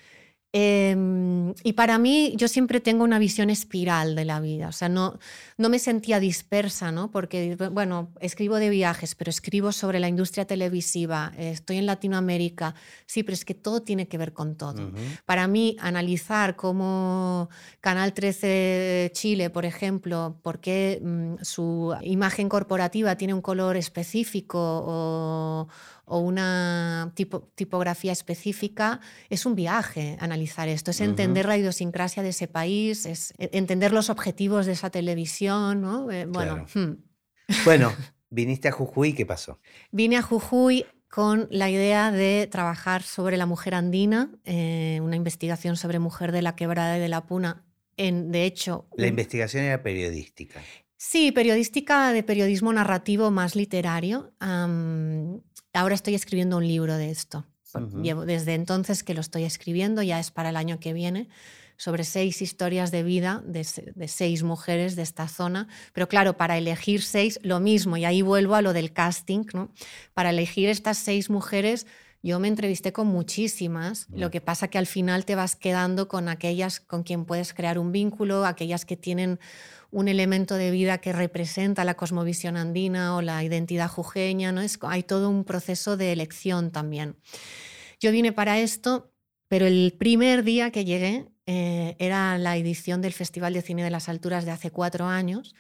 Em, 0.53 1.55
y 1.63 1.75
para 1.75 1.99
mí, 1.99 2.33
yo 2.37 2.49
siempre 2.49 2.81
tengo 2.81 3.05
una 3.05 3.21
visión 3.21 3.51
espiral 3.51 4.17
de 4.17 4.25
la 4.25 4.41
vida, 4.41 4.67
o 4.69 4.73
sea, 4.73 4.89
no, 4.89 5.17
no 5.59 5.69
me 5.69 5.79
sentía 5.79 6.19
dispersa, 6.19 6.91
¿no? 6.91 7.13
Porque, 7.13 7.55
bueno, 7.71 8.11
escribo 8.21 8.57
de 8.57 8.69
viajes, 8.69 9.15
pero 9.15 9.31
escribo 9.31 9.71
sobre 9.71 10.01
la 10.01 10.09
industria 10.09 10.47
televisiva, 10.47 11.33
estoy 11.39 11.77
en 11.77 11.87
Latinoamérica, 11.87 12.75
sí, 13.07 13.23
pero 13.23 13.35
es 13.35 13.45
que 13.45 13.55
todo 13.55 13.83
tiene 13.83 14.09
que 14.09 14.19
ver 14.19 14.33
con 14.33 14.57
todo. 14.57 14.91
Para 15.25 15.47
mí, 15.47 15.77
analizar 15.79 16.57
cómo 16.57 17.49
Canal 17.81 18.13
13 18.13 19.13
Chile, 19.15 19.51
por 19.51 19.65
ejemplo, 19.65 20.37
por 20.43 20.59
qué 20.59 21.01
mm, 21.01 21.45
su 21.45 21.95
imagen 22.03 22.49
corporativa 22.49 23.15
tiene 23.15 23.35
un 23.35 23.41
color 23.41 23.77
específico 23.77 24.59
o 24.59 25.69
o 26.11 26.19
una 26.19 27.13
tipografía 27.55 28.11
específica, 28.11 29.01
es 29.29 29.47
un 29.47 29.55
viaje 29.55 30.17
analizar 30.19 30.69
esto, 30.69 30.91
es 30.91 31.01
entender 31.01 31.47
la 31.47 31.57
idiosincrasia 31.57 32.25
de 32.25 32.31
ese 32.31 32.49
país, 32.49 33.07
es 33.07 33.33
e, 33.39 33.49
entender 33.53 33.93
los 33.93 34.11
objetivos 34.11 34.67
de 34.67 34.73
esa 34.73 34.91
televisión, 34.91 35.81
¿no? 35.81 36.11
Eh, 36.11 36.27
bueno, 36.27 36.67
hmm. 36.75 36.95
bueno, 37.65 37.93
viniste 38.29 38.67
a 38.67 38.73
Jujuy, 38.73 39.13
¿qué 39.13 39.25
pasó? 39.25 39.61
Vine 39.93 40.17
a 40.17 40.23
Jujuy 40.23 40.85
con 41.09 41.47
la 41.51 41.71
idea 41.71 42.11
de 42.11 42.49
trabajar 42.51 43.05
sobre 43.05 43.37
la 43.37 43.47
mujer 43.47 43.75
andina, 43.77 44.33
eh, 44.45 44.99
una 45.03 45.15
investigación 45.15 45.77
sobre 45.77 46.01
mujer 46.01 46.33
de 46.33 46.43
la 46.43 46.57
quebrada 46.57 46.99
y 46.99 47.01
de 47.01 47.09
la 47.09 47.25
puna. 47.27 47.65
En, 47.97 48.33
de 48.33 48.47
hecho... 48.47 48.89
La 48.97 49.07
investigación 49.07 49.63
era 49.63 49.81
periodística. 49.83 50.61
Sí, 51.03 51.33
periodística 51.33 52.13
de 52.13 52.23
periodismo 52.23 52.75
narrativo 52.75 53.31
más 53.31 53.57
literario. 53.57 54.35
Ahora 55.73 55.95
estoy 55.95 56.15
escribiendo 56.15 56.57
un 56.57 56.67
libro 56.67 56.97
de 56.97 57.11
esto. 57.11 57.47
Llevo 58.03 58.27
desde 58.27 58.55
entonces 58.55 59.05
que 59.05 59.15
lo 59.15 59.21
estoy 59.21 59.45
escribiendo, 59.45 60.03
ya 60.03 60.19
es 60.19 60.33
para 60.33 60.49
el 60.49 60.57
año 60.57 60.81
que 60.81 60.93
viene, 60.93 61.29
sobre 61.77 62.03
seis 62.05 62.43
historias 62.43 62.91
de 62.91 63.05
vida 63.05 63.43
de, 63.47 63.65
seis 64.09 64.43
mujeres 64.43 64.97
de 64.97 65.03
esta 65.03 65.29
zona. 65.29 65.69
Pero 65.93 66.09
claro, 66.09 66.37
para 66.37 66.59
elegir 66.59 67.03
seis, 67.03 67.39
lo 67.43 67.61
mismo, 67.61 67.97
y 67.97 68.05
ahí 68.05 68.23
vuelvo 68.23 68.57
a 68.57 68.63
lo 68.63 68.73
del 68.73 68.93
casting, 68.93 69.45
¿no? 69.55 69.73
Para 70.13 70.31
elegir 70.31 70.69
estas 70.69 70.99
seis 70.99 71.31
mujeres, 71.31 71.87
yo 72.23 72.39
me 72.39 72.49
entrevisté 72.49 72.93
con 72.93 73.07
muchísimas, 73.07 74.09
lo 74.11 74.31
que 74.31 74.43
pasa 74.43 74.69
que 74.69 74.77
al 74.77 74.87
final 74.87 75.25
te 75.25 75.37
vas 75.37 75.57
quedando 75.57 76.07
con 76.07 76.29
aquellas 76.29 76.81
con 76.81 77.03
quien 77.03 77.25
puedes 77.25 77.55
crear 77.55 77.79
un 77.79 77.93
vínculo, 77.93 78.45
aquellas 78.45 78.85
que 78.85 78.99
tienen 78.99 79.41
un 79.91 80.09
elemento 80.09 80.55
de 80.55 80.71
vida 80.71 80.99
que 80.99 81.13
representa 81.13 81.85
la 81.85 81.97
cosmovisión 81.97 82.57
andina 82.57 83.17
o 83.17 83.23
la 83.23 83.43
identidad 83.43 83.89
jujeña, 83.89 84.53
¿no? 84.53 84.61
Es, 84.61 84.79
hay 84.83 85.03
todo 85.03 85.29
un 85.29 85.45
proceso 85.45 85.97
de 85.97 86.13
elección 86.13 86.71
también. 86.71 87.17
Yo 87.99 88.13
vine 88.13 88.33
para 88.33 88.59
esto, 88.59 89.13
pero 89.49 89.67
el 89.67 89.95
primer 89.99 90.45
día 90.45 90.71
que 90.71 90.85
llegué 90.85 91.27
eh, 91.47 91.97
era 91.99 92.39
la 92.39 92.57
edición 92.57 93.03
del 93.03 93.13
Festival 93.13 93.53
de 93.53 93.63
Cine 93.63 93.83
de 93.83 93.91
las 93.91 94.09
Alturas 94.09 94.45
de 94.45 94.53
hace 94.53 94.71
cuatro 94.71 95.07
años 95.07 95.55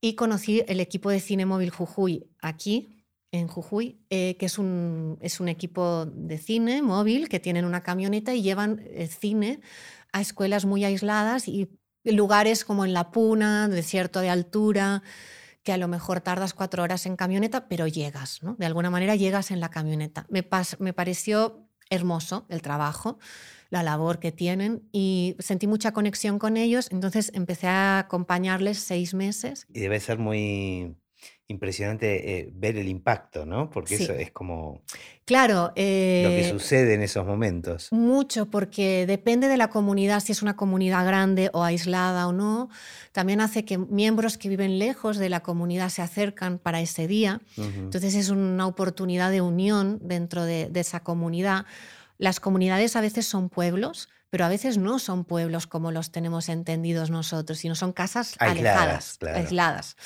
y 0.00 0.14
conocí 0.14 0.62
el 0.66 0.80
equipo 0.80 1.10
de 1.10 1.20
Cine 1.20 1.46
Móvil 1.46 1.70
Jujuy 1.70 2.26
aquí, 2.40 2.88
en 3.30 3.48
Jujuy, 3.48 3.98
eh, 4.10 4.36
que 4.38 4.46
es 4.46 4.58
un, 4.58 5.18
es 5.20 5.40
un 5.40 5.48
equipo 5.48 6.06
de 6.06 6.38
cine 6.38 6.82
móvil 6.82 7.28
que 7.28 7.40
tienen 7.40 7.64
una 7.64 7.82
camioneta 7.82 8.32
y 8.32 8.42
llevan 8.42 8.80
eh, 8.84 9.08
cine 9.08 9.60
a 10.12 10.20
escuelas 10.20 10.64
muy 10.64 10.84
aisladas 10.84 11.48
y 11.48 11.68
lugares 12.04 12.64
como 12.64 12.84
en 12.84 12.92
La 12.92 13.10
Puna, 13.10 13.68
desierto 13.68 14.20
de 14.20 14.30
altura, 14.30 15.02
que 15.62 15.72
a 15.72 15.78
lo 15.78 15.88
mejor 15.88 16.20
tardas 16.20 16.54
cuatro 16.54 16.82
horas 16.82 17.06
en 17.06 17.16
camioneta, 17.16 17.68
pero 17.68 17.86
llegas, 17.86 18.42
¿no? 18.42 18.54
De 18.58 18.66
alguna 18.66 18.90
manera 18.90 19.16
llegas 19.16 19.50
en 19.50 19.60
la 19.60 19.70
camioneta. 19.70 20.26
Me, 20.28 20.46
me 20.78 20.92
pareció 20.92 21.68
hermoso 21.90 22.46
el 22.48 22.62
trabajo, 22.62 23.18
la 23.70 23.82
labor 23.82 24.18
que 24.18 24.32
tienen 24.32 24.88
y 24.92 25.36
sentí 25.38 25.66
mucha 25.66 25.92
conexión 25.92 26.38
con 26.38 26.56
ellos, 26.56 26.88
entonces 26.92 27.30
empecé 27.34 27.68
a 27.68 27.98
acompañarles 27.98 28.78
seis 28.78 29.14
meses. 29.14 29.66
Y 29.72 29.80
debe 29.80 30.00
ser 30.00 30.18
muy 30.18 30.96
impresionante 31.46 32.38
eh, 32.38 32.50
ver 32.54 32.78
el 32.78 32.88
impacto, 32.88 33.44
¿no? 33.44 33.68
Porque 33.68 33.96
eso 33.96 34.14
es 34.14 34.30
como 34.30 34.82
claro, 35.26 35.66
lo 35.68 35.74
que 35.74 36.40
eh, 36.40 36.50
sucede 36.50 36.94
en 36.94 37.02
esos 37.02 37.26
momentos. 37.26 37.88
Mucho, 37.92 38.46
porque 38.46 39.04
depende 39.06 39.48
de 39.48 39.58
la 39.58 39.68
comunidad, 39.68 40.20
si 40.20 40.32
es 40.32 40.40
una 40.40 40.56
comunidad 40.56 41.04
grande 41.04 41.50
o 41.52 41.62
aislada 41.62 42.28
o 42.28 42.32
no. 42.32 42.70
También 43.12 43.42
hace 43.42 43.64
que 43.64 43.76
miembros 43.76 44.38
que 44.38 44.48
viven 44.48 44.78
lejos 44.78 45.18
de 45.18 45.28
la 45.28 45.40
comunidad 45.40 45.90
se 45.90 46.00
acercan 46.00 46.58
para 46.58 46.80
ese 46.80 47.06
día. 47.06 47.42
Entonces 47.58 48.14
es 48.14 48.30
una 48.30 48.66
oportunidad 48.66 49.30
de 49.30 49.42
unión 49.42 49.98
dentro 50.02 50.44
de, 50.44 50.70
esa 50.74 51.00
comunidad. 51.00 51.66
Las 52.16 52.40
comunidades 52.40 52.96
a 52.96 53.02
veces 53.02 53.26
son 53.26 53.50
pueblos, 53.50 54.08
pero 54.30 54.46
a 54.46 54.48
veces 54.48 54.78
no 54.78 54.98
son 54.98 55.24
pueblos 55.24 55.66
como 55.66 55.92
los 55.92 56.10
tenemos 56.10 56.48
entendidos 56.48 57.10
nosotros, 57.10 57.58
sino 57.58 57.74
son 57.74 57.92
casas 57.92 58.34
alejadas, 58.38 59.18
aisladas. 59.22 59.96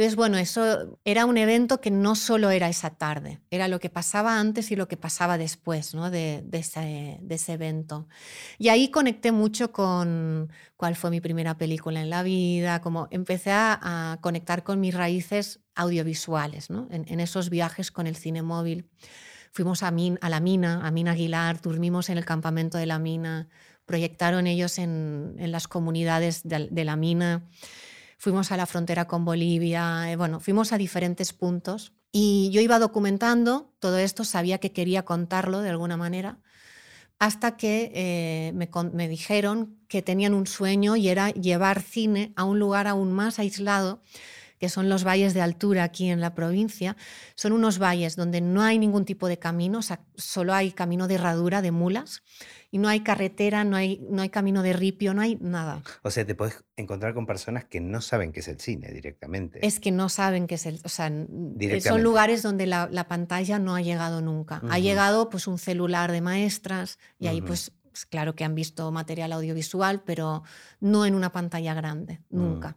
Entonces, 0.00 0.16
bueno, 0.16 0.38
eso 0.38 0.98
era 1.04 1.26
un 1.26 1.36
evento 1.36 1.82
que 1.82 1.90
no 1.90 2.14
solo 2.14 2.48
era 2.48 2.70
esa 2.70 2.88
tarde, 2.88 3.42
era 3.50 3.68
lo 3.68 3.80
que 3.80 3.90
pasaba 3.90 4.40
antes 4.40 4.70
y 4.70 4.76
lo 4.76 4.88
que 4.88 4.96
pasaba 4.96 5.36
después 5.36 5.94
¿no? 5.94 6.10
de, 6.10 6.42
ese, 6.52 7.52
evento. 7.52 8.08
Y 8.56 8.70
ahí 8.70 8.90
conecté 8.90 9.30
mucho 9.30 9.72
con 9.72 10.50
cuál 10.78 10.96
fue 10.96 11.10
mi 11.10 11.20
primera 11.20 11.58
película 11.58 12.00
en 12.00 12.08
la 12.08 12.22
vida, 12.22 12.80
como 12.80 13.08
empecé 13.10 13.50
a, 13.52 14.16
conectar 14.22 14.62
con 14.62 14.80
mis 14.80 14.94
raíces 14.94 15.60
audiovisuales, 15.74 16.70
¿no? 16.70 16.88
en, 16.90 17.20
esos 17.20 17.50
viajes 17.50 17.90
con 17.90 18.06
el 18.06 18.16
cine 18.16 18.40
móvil. 18.40 18.88
Fuimos 19.52 19.82
a, 19.82 19.90
la 19.90 20.40
mina, 20.40 20.80
a 20.82 20.90
Mina 20.90 21.10
Aguilar, 21.10 21.60
dormimos 21.60 22.08
en 22.08 22.16
el 22.16 22.24
campamento 22.24 22.78
de 22.78 22.86
la 22.86 22.98
mina, 22.98 23.50
proyectaron 23.84 24.46
ellos 24.46 24.78
en, 24.78 25.34
las 25.36 25.68
comunidades 25.68 26.40
de 26.42 26.84
la 26.86 26.96
mina 26.96 27.44
fuimos 28.20 28.52
a 28.52 28.58
la 28.58 28.66
frontera 28.66 29.06
con 29.06 29.24
Bolivia, 29.24 30.12
eh, 30.12 30.14
bueno, 30.14 30.40
fuimos 30.40 30.74
a 30.74 30.78
diferentes 30.78 31.32
puntos. 31.32 31.94
Y 32.12 32.50
yo 32.52 32.60
iba 32.60 32.78
documentando 32.78 33.72
todo 33.78 33.96
esto, 33.96 34.24
sabía 34.24 34.58
que 34.58 34.72
quería 34.72 35.06
contarlo 35.06 35.60
de 35.60 35.70
alguna 35.70 35.96
manera, 35.96 36.38
hasta 37.18 37.56
que 37.56 37.90
eh, 37.94 38.52
me, 38.52 38.68
me, 38.92 39.08
dijeron 39.08 39.78
que 39.88 40.02
tenían 40.02 40.34
un 40.34 40.46
sueño 40.46 40.96
y 40.96 41.08
era 41.08 41.30
llevar 41.30 41.80
cine 41.80 42.34
a 42.36 42.44
un 42.44 42.58
lugar 42.58 42.88
aún 42.88 43.10
más 43.10 43.38
aislado 43.38 44.02
que 44.60 44.68
son 44.68 44.90
los 44.90 45.04
valles 45.04 45.32
de 45.32 45.40
altura 45.40 45.84
aquí 45.84 46.10
en 46.10 46.20
la 46.20 46.34
provincia. 46.34 46.94
Son 47.34 47.52
unos 47.52 47.78
valles 47.78 48.14
donde 48.14 48.42
no 48.42 48.62
hay 48.62 48.78
ningún 48.78 49.06
tipo 49.06 49.26
de 49.26 49.38
camino, 49.38 49.78
o 49.78 49.82
sea, 49.82 50.00
solo 50.16 50.52
hay 50.52 50.70
camino 50.72 51.08
de 51.08 51.14
herradura 51.14 51.62
de 51.62 51.70
mulas 51.70 52.22
y 52.70 52.76
no 52.76 52.88
hay 52.88 53.00
carretera, 53.00 53.64
no 53.64 53.76
hay, 53.76 54.06
no 54.10 54.20
hay 54.20 54.28
camino 54.28 54.62
de 54.62 54.74
ripio, 54.74 55.14
no 55.14 55.22
hay 55.22 55.38
nada. 55.40 55.82
O 56.02 56.10
sea, 56.10 56.26
te 56.26 56.34
puedes 56.34 56.62
encontrar 56.76 57.14
con 57.14 57.24
personas 57.26 57.64
que 57.64 57.80
no 57.80 58.02
saben 58.02 58.32
qué 58.32 58.40
es 58.40 58.48
el 58.48 58.60
cine 58.60 58.92
directamente. 58.92 59.66
Es 59.66 59.80
que 59.80 59.92
no 59.92 60.10
saben 60.10 60.46
qué 60.46 60.56
es 60.56 60.66
el... 60.66 60.78
O 60.84 60.90
sea, 60.90 61.08
eh, 61.08 61.80
son 61.80 62.02
lugares 62.02 62.42
donde 62.42 62.66
la, 62.66 63.06
pantalla 63.08 63.58
no 63.58 63.74
ha 63.74 63.80
llegado 63.80 64.20
nunca. 64.20 64.60
Ha 64.68 64.78
llegado 64.78 65.30
pues 65.30 65.46
un 65.46 65.58
celular 65.58 66.12
de 66.12 66.20
maestras 66.20 66.98
y 67.18 67.28
ahí 67.28 67.40
pues, 67.40 67.72
pues, 67.90 68.04
claro 68.04 68.34
que 68.34 68.44
han 68.44 68.54
visto 68.54 68.90
material 68.92 69.32
audiovisual, 69.32 70.02
pero 70.04 70.42
no 70.80 71.06
en 71.06 71.14
una 71.14 71.32
pantalla 71.32 71.72
grande, 71.72 72.20
mm. 72.28 72.38
nunca. 72.38 72.76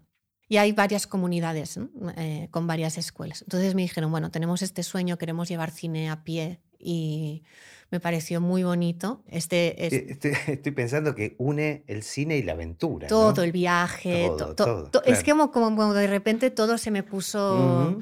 Y 0.53 0.57
hay 0.57 0.71
varias 0.71 1.07
comunidades 1.07 1.79
eh, 2.15 2.47
con 2.51 2.67
varias 2.67 2.99
escuelas. 2.99 3.41
Entonces 3.41 3.73
me 3.73 3.81
dijeron, 3.81 4.11
bueno, 4.11 4.29
tenemos 4.29 4.61
este 4.61 4.83
sueño, 4.83 5.17
queremos 5.17 5.49
llevar 5.49 5.71
cine 5.71 6.11
a 6.11 6.23
pie 6.23 6.59
y 6.77 7.41
me 7.89 7.99
pareció 7.99 8.39
muy 8.39 8.61
bonito. 8.61 9.23
Este, 9.25 9.83
eh, 9.83 10.19
estoy, 10.47 10.71
pensando 10.73 11.15
que 11.15 11.33
une 11.39 11.83
el 11.87 12.03
cine 12.03 12.37
y 12.37 12.43
la 12.43 12.51
aventura. 12.51 13.07
Todo, 13.07 13.41
el 13.41 13.51
viaje, 13.51 14.29
todo. 14.55 15.01
Es 15.05 15.23
como, 15.23 15.49
como, 15.49 15.91
de 15.95 16.05
repente 16.05 16.51
todo 16.51 16.77
se 16.77 16.91
me 16.91 17.01
puso... 17.01 17.97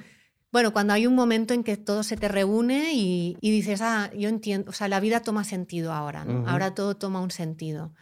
Bueno, 0.52 0.74
cuando 0.74 0.92
hay 0.92 1.08
un 1.08 1.16
momento 1.16 1.54
en 1.54 1.64
que 1.64 1.78
todo 1.78 2.04
se 2.04 2.18
te 2.18 2.28
reúne 2.28 2.92
y, 2.92 3.38
dices, 3.40 3.80
ah, 3.82 4.12
yo 4.14 4.28
entiendo, 4.28 4.72
o 4.72 4.74
sea, 4.74 4.90
la 4.90 5.00
vida 5.00 5.22
toma 5.22 5.46
sentido 5.46 5.94
ahora, 5.94 6.26
Ahora 6.46 6.76
todo 6.76 6.98
toma 6.98 7.22
un 7.22 7.32
sentido. 7.32 7.94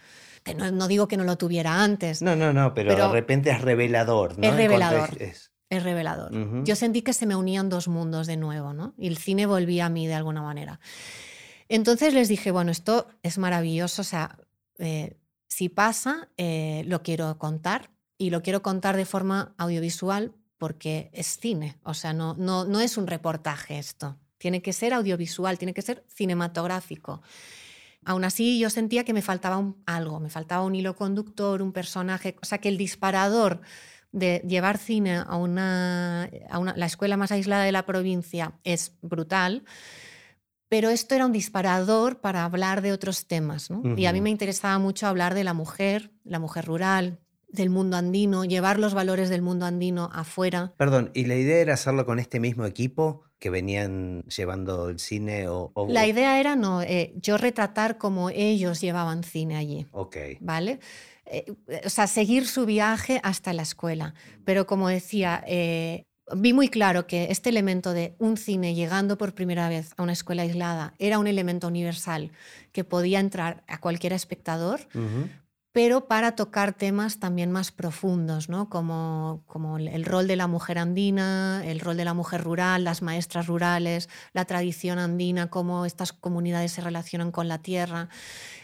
Que 0.58 0.72
no, 0.72 0.88
digo 0.88 1.08
que 1.08 1.18
no 1.18 1.24
lo 1.24 1.38
tuviera 1.38 1.84
antes. 1.84 2.22
No, 2.22 2.36
no, 2.36 2.54
no, 2.54 2.74
pero, 2.74 2.96
de 2.96 3.08
repente 3.08 3.52
es 3.52 3.62
revelador, 3.62 4.38
¿no? 4.38 4.48
Es 4.48 4.56
revelador. 4.56 5.10
Es, 5.22 5.52
revelador. 5.84 6.64
Yo 6.64 6.76
sentí 6.76 7.04
que 7.04 7.14
se 7.14 7.28
me 7.28 7.36
unían 7.36 7.70
dos 7.70 7.88
mundos 7.88 8.26
de 8.26 8.38
nuevo, 8.38 8.74
¿no? 8.74 8.96
Y 8.98 9.08
el 9.08 9.18
cine 9.18 9.46
volvía 9.46 9.86
a 9.86 9.90
mí 9.90 10.08
de 10.08 10.16
alguna 10.16 10.42
manera. 10.42 10.80
Entonces 11.68 12.16
les 12.16 12.28
dije, 12.28 12.50
bueno, 12.50 12.72
esto 12.72 13.08
es 13.22 13.38
maravilloso, 13.38 14.02
o 14.02 14.06
sea, 14.06 14.40
eh, 14.80 15.18
si 15.48 15.70
pasa, 15.70 16.30
eh, 16.38 16.84
lo 16.88 17.04
quiero 17.04 17.38
contar 17.38 17.92
y 18.18 18.32
lo 18.32 18.42
quiero 18.42 18.64
contar 18.64 18.98
de 18.98 19.06
forma 19.06 19.54
audiovisual 19.58 20.34
porque 20.58 21.12
es 21.14 21.38
cine, 21.40 21.78
o 21.84 21.94
sea, 21.94 22.12
no, 22.12 22.34
no, 22.34 22.66
no 22.66 22.80
es 22.80 22.98
un 22.98 23.06
reportaje 23.06 23.78
esto, 23.78 24.18
tiene 24.40 24.62
que 24.62 24.74
ser 24.74 24.94
audiovisual, 24.94 25.60
tiene 25.60 25.74
que 25.74 25.84
ser 25.84 26.04
cinematográfico. 26.08 27.22
Aún 28.10 28.24
así, 28.24 28.58
yo 28.58 28.72
sentía 28.72 29.04
que 29.04 29.14
me 29.14 29.22
faltaba 29.22 29.64
algo, 29.86 30.20
me 30.20 30.32
faltaba 30.32 30.66
un 30.66 30.74
hilo 30.74 30.96
conductor, 30.96 31.62
un 31.62 31.72
personaje, 31.72 32.36
o 32.42 32.46
sea, 32.48 32.58
que 32.58 32.68
el 32.68 32.76
disparador 32.76 33.62
de 34.12 34.42
llevar 34.48 34.80
cine 34.80 35.18
a, 35.18 35.36
una, 35.36 36.24
a 36.24 36.60
la 36.76 36.86
escuela 36.88 37.18
más 37.18 37.32
aislada 37.32 37.66
de 37.66 37.72
la 37.72 37.86
provincia 37.86 38.54
es 38.64 38.98
brutal, 39.04 39.64
pero 40.70 40.90
esto 40.90 41.14
era 41.14 41.28
un 41.28 41.32
disparador 41.32 42.20
para 42.20 42.46
hablar 42.46 42.82
de 42.82 42.94
otros 42.94 43.28
temas. 43.28 43.70
Y 43.96 44.08
a 44.08 44.12
mí 44.12 44.22
me 44.22 44.32
interesaba 44.32 44.80
mucho 44.80 45.06
hablar 45.06 45.36
de 45.36 45.44
la 45.44 45.54
mujer, 45.54 46.10
la 46.24 46.40
mujer 46.40 46.66
rural, 46.66 47.20
del 47.48 47.70
mundo 47.70 47.96
andino, 47.96 48.44
llevar 48.44 48.80
los 48.80 48.96
valores 48.96 49.30
del 49.30 49.44
mundo 49.44 49.68
andino 49.68 50.10
afuera. 50.12 50.74
Perdón, 50.78 51.12
¿y 51.14 51.26
la 51.26 51.36
idea 51.36 51.58
era 51.58 51.76
hacerlo 51.76 52.08
con 52.08 52.18
este 52.18 52.40
mismo 52.40 52.66
equipo 52.66 53.29
que 53.40 53.50
venían 53.50 54.24
llevando 54.24 54.90
el 54.90 55.00
cine? 55.00 55.48
O, 55.48 55.72
La 55.90 56.06
idea 56.06 56.40
era 56.40 56.56
no, 56.56 56.82
eh, 56.82 57.14
yo 57.16 57.38
retratar 57.38 57.98
cómo 57.98 58.30
ellos 58.30 58.82
llevaban 58.82 59.24
cine 59.24 59.56
allí. 59.56 59.88
Ok. 59.92 60.18
¿Vale? 60.42 60.80
Eh, 61.26 61.46
o 61.86 61.90
sea, 61.90 62.08
seguir 62.08 62.48
su 62.48 62.66
viaje 62.66 63.20
hasta 63.24 63.54
la 63.54 63.62
escuela. 63.62 64.14
Pero 64.44 64.68
como 64.68 64.90
decía, 64.90 65.44
eh, 65.48 66.04
vi 66.36 66.54
muy 66.54 66.70
claro 66.70 67.08
que 67.08 67.28
este 67.30 67.50
elemento 67.50 67.94
de 67.94 68.16
un 68.20 68.38
cine 68.38 68.76
llegando 68.76 69.18
por 69.18 69.34
primera 69.34 69.70
vez 69.70 69.94
a 69.98 70.04
una 70.04 70.14
escuela 70.14 70.44
aislada 70.44 70.94
era 71.00 71.20
un 71.20 71.28
elemento 71.28 71.68
universal 71.68 72.32
que 72.72 72.84
podía 72.84 73.20
entrar 73.20 73.64
a 73.68 73.80
cualquier 73.80 74.14
espectador, 74.14 74.82
pero 75.72 76.08
para 76.08 76.36
tocar 76.36 76.74
temas 76.74 77.20
también 77.20 77.52
más 77.52 77.72
profundos, 77.72 78.50
¿no? 78.50 78.70
como, 78.70 79.44
como 79.46 79.78
el 79.78 80.04
rol 80.04 80.28
de 80.28 80.36
la 80.36 80.48
mujer 80.48 80.80
andina, 80.80 81.62
el 81.64 81.80
rol 81.80 81.96
de 81.96 82.06
la 82.06 82.14
mujer 82.14 82.44
rural, 82.44 82.84
las 82.84 83.02
maestras 83.02 83.48
rurales, 83.48 84.10
la 84.34 84.46
tradición 84.46 84.98
andina, 84.98 85.50
cómo 85.50 85.86
estas 85.86 86.12
comunidades 86.12 86.72
se 86.72 86.82
relacionan 86.82 87.32
con 87.32 87.48
la 87.48 87.60
tierra. 87.62 88.10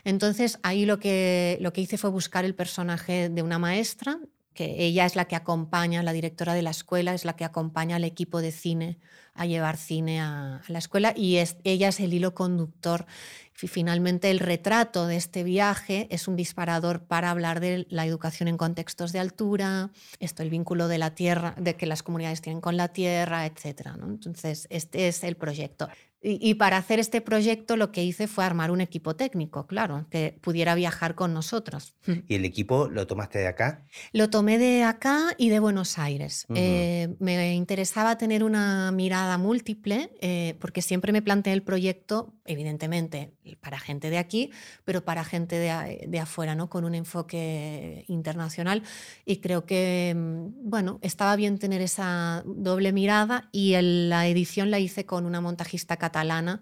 Entonces 0.03 0.59
ahí 0.63 0.85
lo 0.85 0.99
que, 0.99 1.57
lo 1.61 1.73
que 1.73 1.81
hice 1.81 1.97
fue 1.97 2.09
buscar 2.09 2.43
el 2.43 2.55
personaje 2.55 3.29
de 3.29 3.41
una 3.43 3.59
maestra 3.59 4.19
que 4.55 4.83
ella 4.83 5.05
es 5.05 5.15
la 5.15 5.25
que 5.25 5.35
acompaña, 5.35 6.01
la 6.01 6.13
directora 6.13 6.55
de 6.55 6.63
la 6.63 6.71
escuela, 6.71 7.13
es 7.13 7.25
la 7.25 7.35
que 7.35 7.45
acompaña 7.45 7.97
al 7.97 8.03
equipo 8.03 8.41
de 8.41 8.51
cine 8.51 8.97
a 9.35 9.45
llevar 9.45 9.75
cine 9.77 10.21
a, 10.21 10.61
la 10.69 10.79
escuela 10.79 11.13
y 11.15 11.35
es, 11.35 11.57
ella 11.65 11.89
es 11.89 11.99
el 11.99 12.13
hilo 12.13 12.33
conductor. 12.33 13.05
finalmente 13.53 14.31
el 14.31 14.39
retrato 14.39 15.07
de 15.07 15.17
este 15.17 15.43
viaje 15.43 16.07
es 16.09 16.27
un 16.27 16.37
disparador 16.37 17.03
para 17.03 17.31
hablar 17.31 17.59
de 17.59 17.85
la 17.89 18.05
educación 18.05 18.47
en 18.47 18.57
contextos 18.57 19.11
de 19.11 19.19
altura, 19.19 19.91
esto, 20.19 20.41
el 20.41 20.49
vínculo 20.49 20.87
de 20.87 20.97
la 20.97 21.13
tierra, 21.15 21.53
de 21.59 21.75
que 21.75 21.85
las 21.85 22.01
comunidades 22.01 22.41
tienen 22.41 22.61
con 22.61 22.77
la 22.77 22.87
tierra, 22.87 23.45
etc. 23.45 23.89
Entonces, 24.01 24.67
este 24.69 25.09
es 25.09 25.23
el 25.23 25.35
proyecto. 25.35 25.89
Y, 26.27 26.55
para 26.55 26.77
hacer 26.77 26.99
este 26.99 27.21
proyecto 27.21 27.77
lo 27.77 27.91
que 27.91 28.03
hice 28.03 28.27
fue 28.27 28.43
armar 28.43 28.71
un 28.71 28.81
equipo 28.81 29.15
técnico, 29.15 29.67
claro, 29.67 30.07
que 30.09 30.35
pudiera 30.41 30.73
viajar 30.73 31.13
con 31.13 31.35
nosotros. 31.35 31.93
¿Y 32.27 32.33
el 32.33 32.45
equipo 32.45 32.89
lo 32.89 33.05
tomaste 33.05 33.37
de 33.37 33.47
acá? 33.47 33.85
Lo 34.11 34.31
tomé 34.31 34.57
de 34.57 34.81
acá 34.81 35.35
y 35.37 35.49
de 35.49 35.59
Buenos 35.59 35.99
Aires. 35.99 36.47
Eh, 36.55 37.15
me 37.19 37.53
interesaba 37.53 38.17
tener 38.17 38.43
una 38.43 38.91
mirada 38.91 39.37
múltiple, 39.37 40.09
eh, 40.19 40.55
porque 40.59 40.81
siempre 40.81 41.11
me 41.11 41.21
planteé 41.21 41.53
el 41.53 41.61
proyecto, 41.61 42.33
evidentemente, 42.45 43.35
para 43.61 43.77
gente 43.77 44.09
de 44.09 44.17
aquí, 44.17 44.49
pero 44.83 45.05
para 45.05 45.23
gente 45.25 45.59
de, 45.59 46.07
de 46.07 46.19
afuera, 46.19 46.55
¿no? 46.55 46.71
con 46.71 46.85
un 46.85 46.95
enfoque 46.95 48.03
internacional. 48.07 48.81
Y 49.25 49.37
creo 49.41 49.67
que, 49.67 50.15
mm, 50.15 50.69
bueno, 50.71 50.97
estaba 51.03 51.35
bien 51.35 51.59
tener 51.59 51.81
esa 51.81 52.41
doble 52.47 52.93
mirada 52.93 53.47
y 53.51 53.75
la 53.79 54.25
edición 54.25 54.71
la 54.71 54.79
hice 54.79 55.05
con 55.05 55.27
una 55.27 55.39
montajista 55.39 55.97
catalana 55.97 56.14
catalana 56.15 56.61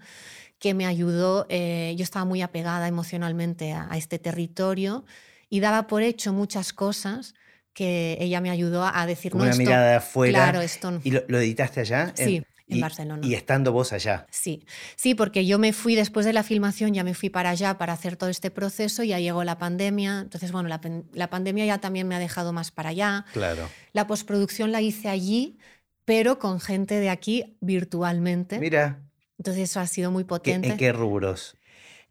que 0.60 0.74
me 0.74 0.86
ayudó, 0.86 1.46
eh, 1.50 1.94
yo 1.98 2.04
estaba 2.04 2.26
muy 2.26 2.42
apegada 2.42 2.88
emocionalmente 2.88 3.74
a, 3.74 3.89
este 3.96 4.18
territorio 4.18 5.04
y 5.50 5.60
daba 5.60 5.88
por 5.88 6.02
hecho 6.02 6.32
muchas 6.34 6.74
cosas 6.74 7.36
que 7.74 8.18
ella 8.20 8.39
me 8.39 8.50
ayudó 8.50 8.86
a 8.86 9.06
decir, 9.06 9.36
no, 9.36 9.44
una 9.44 9.56
mirada 9.56 9.89
de 9.89 9.96
afuera. 9.96 10.39
Claro, 10.39 10.62
esto 10.62 11.02
¿Y 11.04 11.12
lo, 11.12 11.39
editaste 11.39 11.82
allá? 11.82 12.13
Sí. 12.16 12.44
En, 12.70 12.80
Barcelona. 12.80 13.28
Y 13.28 13.36
estando 13.36 13.72
vos 13.72 13.92
allá. 13.94 14.26
Sí, 14.32 14.66
sí, 14.96 15.13
porque 15.13 15.46
yo 15.46 15.60
me 15.60 15.74
fui 15.74 15.96
después 15.96 16.26
de 16.26 16.34
la 16.34 16.44
filmación, 16.44 16.94
ya 16.94 17.04
me 17.04 17.13
fui 17.13 17.30
para 17.30 17.50
allá 17.50 17.78
para 17.78 17.94
hacer 17.94 18.16
todo 18.16 18.30
este 18.30 18.50
proceso, 18.50 19.04
ya 19.04 19.20
llegó 19.20 19.44
la 19.44 19.60
pandemia, 19.60 20.22
entonces 20.22 20.52
bueno, 20.52 20.70
la, 20.70 20.80
la 21.13 21.30
pandemia 21.30 21.66
ya 21.66 21.80
también 21.80 22.08
me 22.08 22.16
ha 22.16 22.20
dejado 22.20 22.54
más 22.54 22.72
para 22.72 22.89
allá. 22.89 23.26
Claro. 23.34 23.70
La 23.92 24.08
postproducción 24.08 24.72
la 24.72 24.82
hice 24.82 25.10
allí, 25.10 25.60
pero 26.06 26.39
con 26.39 26.62
gente 26.62 27.00
de 27.00 27.10
aquí 27.10 27.58
virtualmente. 27.60 28.60
Mira. 28.60 29.04
Entonces 29.44 29.70
eso 29.70 29.82
ha 29.82 29.88
sido 29.88 30.10
muy 30.10 30.24
potente. 30.24 30.70
¿En 30.70 30.78
qué 30.78 30.94
rubros? 30.94 31.58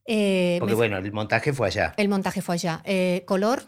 Eh, 0.05 0.59
Porque 0.61 0.75
bueno, 0.75 0.99
el 0.99 1.13
montaje 1.13 1.55
fue 1.55 1.69
allá. 1.69 1.95
El 1.97 2.11
montaje 2.11 2.43
fue 2.43 2.57
allá. 2.57 2.83
Eh, 2.85 3.23
color, 3.27 3.63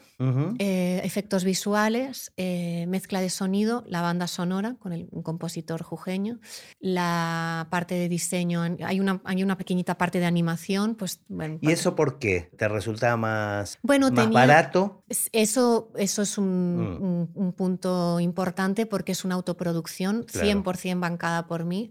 eh, 0.59 1.01
efectos 1.03 1.45
visuales, 1.45 2.31
mezcla 2.37 3.23
de 3.23 3.31
sonido, 3.31 3.83
la 3.87 4.03
banda 4.03 4.27
sonora 4.27 4.77
con 4.79 4.93
el, 4.93 5.09
un 5.13 5.23
compositor 5.23 5.83
jujeño, 5.83 6.41
la 6.79 7.69
parte 7.71 7.95
de 7.95 8.11
diseño, 8.11 8.61
hay 8.85 9.01
una, 9.01 9.23
hay 9.25 9.43
una 9.43 9.57
pequeñita 9.57 9.97
parte 9.97 10.21
de 10.21 10.27
animación. 10.27 10.95
Pues, 10.95 11.23
¿Y 11.63 11.71
eso 11.71 11.95
por 11.95 12.19
qué? 12.19 12.51
¿Te 12.59 12.69
resulta 12.69 13.17
más, 13.17 13.79
bueno, 13.81 14.11
más 14.11 14.31
barato? 14.31 15.05
Eso, 15.33 15.91
eso 15.97 16.21
es 16.21 16.37
un, 16.37 17.31
mm. 17.33 17.39
un, 17.39 17.53
punto 17.55 18.21
importante 18.21 18.85
porque 18.85 19.13
es 19.13 19.25
una 19.25 19.37
autoproducción 19.37 20.27
100% 20.27 21.01
bancada 21.01 21.47
por 21.47 21.65
mí. 21.65 21.91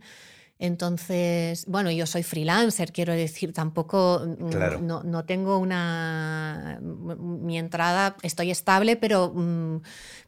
Entonces, 0.63 1.65
bueno, 1.65 1.91
yo 1.91 2.06
soy 2.06 2.23
freelancer, 2.23 2.93
quiero 2.93 3.12
decir, 3.12 3.52
tampoco, 3.52 4.21
mm, 4.26 4.86
no, 4.86 5.26
tengo 5.26 5.58
una, 5.58 6.80
mi 6.82 7.58
entrada, 7.58 8.15
estoy 8.21 8.49
estable, 8.49 8.95
pero, 8.95 9.34
mm, 9.36 9.82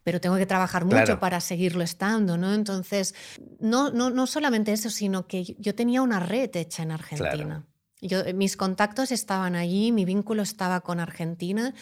pero 0.04 0.20
tengo 0.20 0.36
que 0.36 0.46
trabajar 0.46 0.84
mucho 0.84 1.22
para 1.22 1.40
seguirlo 1.40 1.86
estando, 1.86 2.38
¿no? 2.38 2.54
Entonces, 2.54 3.16
no, 3.62 3.92
no, 3.92 4.10
no 4.10 4.28
solamente 4.28 4.74
eso, 4.74 4.90
sino 4.90 5.26
que 5.26 5.56
yo 5.58 5.74
tenía 5.74 6.02
una 6.02 6.20
red 6.20 6.54
hecha 6.54 6.84
en 6.84 6.92
Argentina. 6.92 7.66
Yo, 8.02 8.22
mis 8.34 8.58
contactos 8.58 9.14
estaban 9.14 9.56
allí, 9.56 9.94
mi 9.94 10.04
vínculo 10.04 10.44
estaba 10.44 10.82
con 10.82 11.00
Argentina 11.00 11.74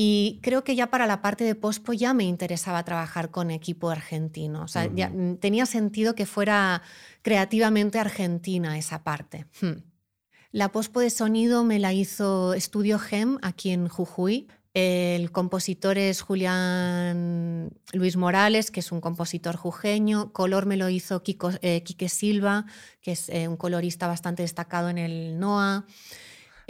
y 0.00 0.38
creo 0.42 0.62
que 0.62 0.76
ya 0.76 0.92
para 0.92 1.08
la 1.08 1.20
parte 1.22 1.42
de 1.42 1.56
pospo 1.56 1.92
ya 1.92 2.14
me 2.14 2.22
interesaba 2.22 2.84
trabajar 2.84 3.32
con 3.32 3.50
equipo 3.50 3.90
argentino. 3.90 4.62
O 4.62 4.68
sea, 4.68 4.88
ya, 4.94 5.08
mm, 5.08 5.38
tenía 5.38 5.66
sentido 5.66 6.14
que 6.14 6.24
fuera 6.24 6.82
creativamente 7.22 7.98
argentina 7.98 8.78
esa 8.78 9.02
parte. 9.02 9.46
Hmm. 9.60 9.82
La 10.52 10.70
pospo 10.70 11.00
de 11.00 11.10
sonido 11.10 11.64
me 11.64 11.80
la 11.80 11.92
hizo 11.94 12.54
Estudio 12.54 13.00
Gem 13.00 13.38
aquí 13.42 13.70
en 13.70 13.88
Jujuy. 13.88 14.46
El 14.72 15.32
compositor 15.32 15.98
es 15.98 16.20
Julián 16.20 17.72
Luis 17.92 18.16
Morales, 18.16 18.70
que 18.70 18.78
es 18.78 18.92
un 18.92 19.00
compositor 19.00 19.56
jujeño. 19.56 20.32
Color 20.32 20.66
me 20.66 20.76
lo 20.76 20.88
hizo 20.88 21.24
Kiko, 21.24 21.50
eh, 21.60 21.82
Quique 21.82 22.08
Silva, 22.08 22.66
que 23.00 23.10
es 23.10 23.28
eh, 23.30 23.48
un 23.48 23.56
colorista 23.56 24.06
bastante 24.06 24.42
destacado 24.42 24.90
en 24.90 24.98
el 24.98 25.40
NOA. 25.40 25.86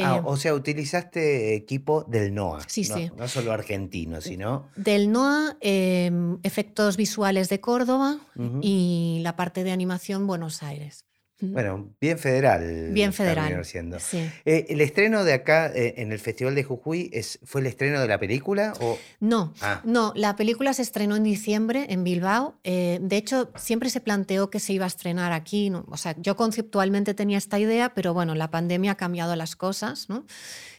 Ah, 0.00 0.16
Eh, 0.16 0.22
o 0.24 0.36
sea, 0.36 0.54
utilizaste 0.54 1.54
equipo 1.54 2.04
del 2.04 2.32
NOA. 2.34 2.60
Sí, 2.68 2.82
no, 2.88 2.96
sí. 2.96 3.10
No 3.16 3.28
solo 3.28 3.52
argentino, 3.52 4.20
sino. 4.20 4.68
del 4.76 5.10
NOA, 5.10 5.56
eh, 5.60 6.10
efectos 6.42 6.96
visuales 6.96 7.48
de 7.48 7.60
Córdoba 7.60 8.18
y 8.62 9.20
la 9.22 9.36
parte 9.36 9.64
de 9.64 9.72
animación 9.72 10.26
Buenos 10.26 10.62
Aires. 10.62 11.04
Bueno, 11.40 11.94
bien 12.00 12.18
federal. 12.18 12.90
Bien 12.92 13.12
federal. 13.12 13.64
siendo. 13.64 14.00
Sí. 14.00 14.28
Eh, 14.44 14.66
¿El 14.70 14.80
estreno 14.80 15.22
de 15.24 15.34
acá 15.34 15.70
eh, 15.72 15.94
en 15.98 16.10
el 16.10 16.18
Festival 16.18 16.54
de 16.56 16.64
Jujuy 16.64 17.10
es, 17.12 17.38
fue 17.44 17.60
el 17.60 17.68
estreno 17.68 18.00
de 18.00 18.08
la 18.08 18.18
película? 18.18 18.72
O... 18.80 18.98
No, 19.20 19.54
Ah. 19.60 19.80
no, 19.84 20.12
la 20.16 20.34
película 20.36 20.72
se 20.74 20.82
estrenó 20.82 21.14
en 21.16 21.22
diciembre 21.22 21.86
en 21.90 22.02
Bilbao. 22.02 22.58
Eh, 22.64 22.98
de 23.00 23.16
hecho, 23.16 23.50
siempre 23.56 23.88
se 23.90 24.00
planteó 24.00 24.50
que 24.50 24.58
se 24.58 24.72
iba 24.72 24.84
a 24.84 24.88
estrenar 24.88 25.32
aquí. 25.32 25.70
¿no? 25.70 25.84
O 25.88 25.96
sea, 25.96 26.16
yo 26.18 26.34
conceptualmente 26.36 27.14
tenía 27.14 27.38
esta 27.38 27.58
idea, 27.58 27.94
pero 27.94 28.14
bueno, 28.14 28.34
la 28.34 28.50
pandemia 28.50 28.92
ha 28.92 28.96
cambiado 28.96 29.36
las 29.36 29.54
cosas, 29.54 30.08
¿no? 30.08 30.26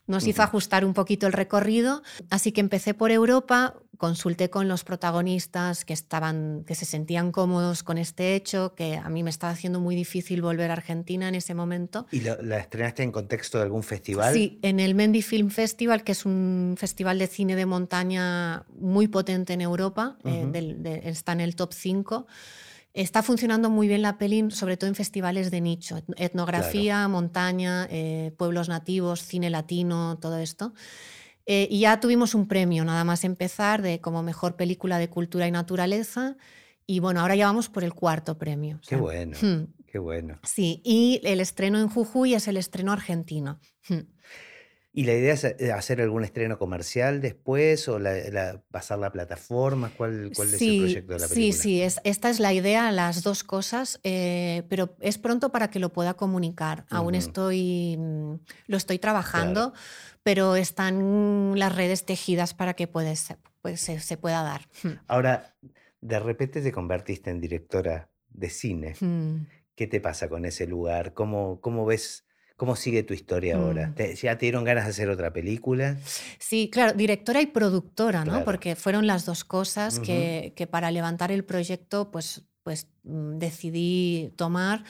Nos 0.10 0.26
hizo 0.26 0.42
ajustar 0.42 0.86
un 0.86 0.96
poquito 0.96 1.28
el 1.28 1.34
recorrido, 1.34 2.02
así 2.32 2.52
que 2.52 2.62
empecé 2.62 2.96
por 2.96 3.12
Europa, 3.12 3.76
consulté 4.00 4.50
con 4.50 4.68
los 4.68 4.84
protagonistas 4.84 5.86
que 5.86 5.94
estaban, 5.94 6.64
que 6.66 6.74
se 6.74 6.86
sentían 6.86 7.32
cómodos 7.32 7.84
con 7.84 8.00
este 8.00 8.34
hecho, 8.34 8.74
que 8.74 8.98
a 8.98 9.08
mí 9.10 9.22
me 9.22 9.30
estaba 9.30 9.54
haciendo 9.54 9.80
muy 9.80 9.96
difícil 9.96 10.42
volver 10.42 10.72
a 10.72 10.74
Argentina 10.74 11.28
en 11.30 11.36
ese 11.36 11.54
momento. 11.54 12.08
¿Y 12.12 12.22
lo- 12.22 12.42
la 12.42 12.58
estrenaste 12.58 13.04
en 13.04 13.12
contexto 13.12 13.60
de 13.60 13.66
algún 13.66 13.84
festival? 13.84 14.34
Sí, 14.34 14.58
en 14.64 14.80
el 14.80 14.96
Mendy 14.96 15.22
Film 15.22 15.52
Festival, 15.52 16.04
que 16.04 16.14
es 16.14 16.26
un 16.26 16.74
festival 16.76 17.20
de 17.20 17.28
cine 17.28 17.56
de 17.56 17.68
montaña 17.68 18.64
muy 18.80 19.08
potente 19.10 19.54
en 19.54 19.62
Europa, 19.62 20.18
eh, 20.24 20.42
Ujú. 20.42 20.52
del- 20.52 20.82
de- 20.82 21.02
está 21.08 21.34
en 21.34 21.42
el 21.42 21.56
top 21.56 21.72
5. 21.74 22.26
Está 22.94 23.22
funcionando 23.24 23.70
muy 23.70 23.88
bien 23.88 24.02
la 24.02 24.18
peli, 24.18 24.50
sobre 24.52 24.76
todo 24.78 24.88
en 24.90 24.96
festivales 24.96 25.52
de 25.52 25.62
nicho, 25.62 25.98
et- 25.98 26.06
etnografía, 26.18 27.08
montaña, 27.08 27.88
eh, 27.92 28.34
pueblos 28.38 28.68
nativos, 28.68 29.22
cine 29.24 29.50
latino, 29.50 30.18
todo 30.20 30.38
esto. 30.40 30.74
Eh, 31.46 31.68
y 31.70 31.82
ya 31.82 32.00
tuvimos 32.00 32.36
un 32.36 32.48
premio, 32.48 32.84
nada 32.86 33.04
más 33.04 33.24
empezar, 33.24 33.82
de 33.82 34.02
como 34.02 34.22
mejor 34.24 34.56
película 34.56 34.98
de 35.00 35.10
cultura 35.10 35.48
y 35.48 35.52
naturaleza. 35.52 36.36
Y 36.86 37.00
bueno, 37.00 37.22
ahora 37.22 37.36
ya 37.36 37.46
vamos 37.46 37.70
por 37.70 37.84
el 37.84 37.94
cuarto 37.94 38.38
premio. 38.38 38.78
o 38.78 38.80
Qué 38.82 38.88
sea, 38.90 38.98
bueno, 39.00 39.38
hmm, 39.40 39.74
qué 39.86 40.00
bueno. 40.00 40.40
Sí, 40.44 40.82
y 40.84 41.22
el 41.24 41.40
estreno 41.40 41.80
en 41.80 41.88
Jujuy 41.90 42.34
es 42.34 42.48
el 42.48 42.58
estreno 42.58 42.92
argentino. 42.92 43.60
Hmm. 43.88 44.00
¿Y 45.00 45.06
la 45.06 45.14
idea 45.14 45.34
es 45.34 45.46
eh, 45.46 45.72
hacer 45.72 46.02
algún 46.02 46.26
estreno 46.26 46.60
comercial 46.60 47.22
después 47.22 47.88
o 47.88 48.00
la, 48.00 48.16
la- 48.32 48.62
pasar 48.70 49.00
la 49.00 49.14
plataforma? 49.14 49.92
¿Cuál, 49.96 50.30
cuál 50.36 50.50
es 50.50 50.54
el 50.56 50.60
Sí, 50.60 50.80
proyecto 50.80 51.14
de 51.14 51.20
la 51.20 51.26
sí, 51.26 51.34
película? 51.36 51.62
sí, 51.64 51.82
es, 51.82 52.02
esta 52.04 52.30
es 52.30 52.42
la 52.42 52.52
idea, 52.52 52.92
las 52.92 53.24
dos 53.24 53.46
cosas, 53.46 54.02
eh, 54.04 54.64
pero 54.68 54.98
es 55.00 55.18
pronto 55.18 55.54
para 55.54 55.70
que 55.70 55.80
lo 55.80 55.94
pueda 55.94 56.16
comunicar. 56.16 56.86
Aún 56.90 57.16
estoy, 57.16 57.96
mm, 57.98 58.34
lo 58.68 58.76
estoy 58.76 59.00
trabajando, 59.00 59.72
pero 60.22 60.58
están 60.58 61.58
las 61.58 61.74
redes 61.74 62.06
tejidas 62.06 62.54
para 62.54 62.74
que 62.74 62.88
puede 62.88 63.16
ser- 63.16 63.38
pues, 63.62 63.80
se, 63.80 64.02
se 64.02 64.18
pueda 64.18 64.44
dar. 64.44 64.68
Hmm. 64.84 65.00
Ahora, 65.08 65.56
de 66.02 66.20
repente 66.20 66.62
te 66.62 66.74
convertiste 66.74 67.30
en 67.30 67.40
directora 67.40 68.10
de 68.28 68.50
cine. 68.50 68.96
Hmm. 69.00 69.46
¿Qué 69.76 69.88
te 69.88 70.02
pasa 70.02 70.28
con 70.28 70.44
ese 70.44 70.68
lugar? 70.68 71.14
¿Cómo, 71.14 71.62
cómo 71.62 71.86
ves, 71.86 72.26
cómo 72.60 72.76
sigue 72.76 73.02
tu 73.04 73.14
historia 73.16 73.56
ahora? 73.56 73.88
Mm. 73.88 73.94
¿Te- 73.96 74.16
¿Ya 74.16 74.38
te 74.38 74.46
dieron 74.46 74.64
ganas 74.66 74.84
de 74.84 74.92
hacer 74.92 75.10
otra 75.10 75.32
película? 75.34 75.98
Sí, 76.38 76.70
claro, 76.72 76.94
directora 76.94 77.42
y 77.42 77.48
productora, 77.48 78.20
¿no? 78.26 78.32
Claro. 78.32 78.46
Porque 78.46 78.76
fueron 78.76 79.08
las 79.08 79.26
dos 79.26 79.44
cosas 79.46 79.96
Ujú. 79.96 80.06
que, 80.06 80.54
que 80.56 80.68
para 80.68 80.92
levantar 80.92 81.32
el 81.32 81.44
proyecto, 81.46 82.12
pues, 82.12 82.44
pues 82.62 82.88
mm, 83.04 83.38
decidí 83.40 84.32
tomar. 84.36 84.84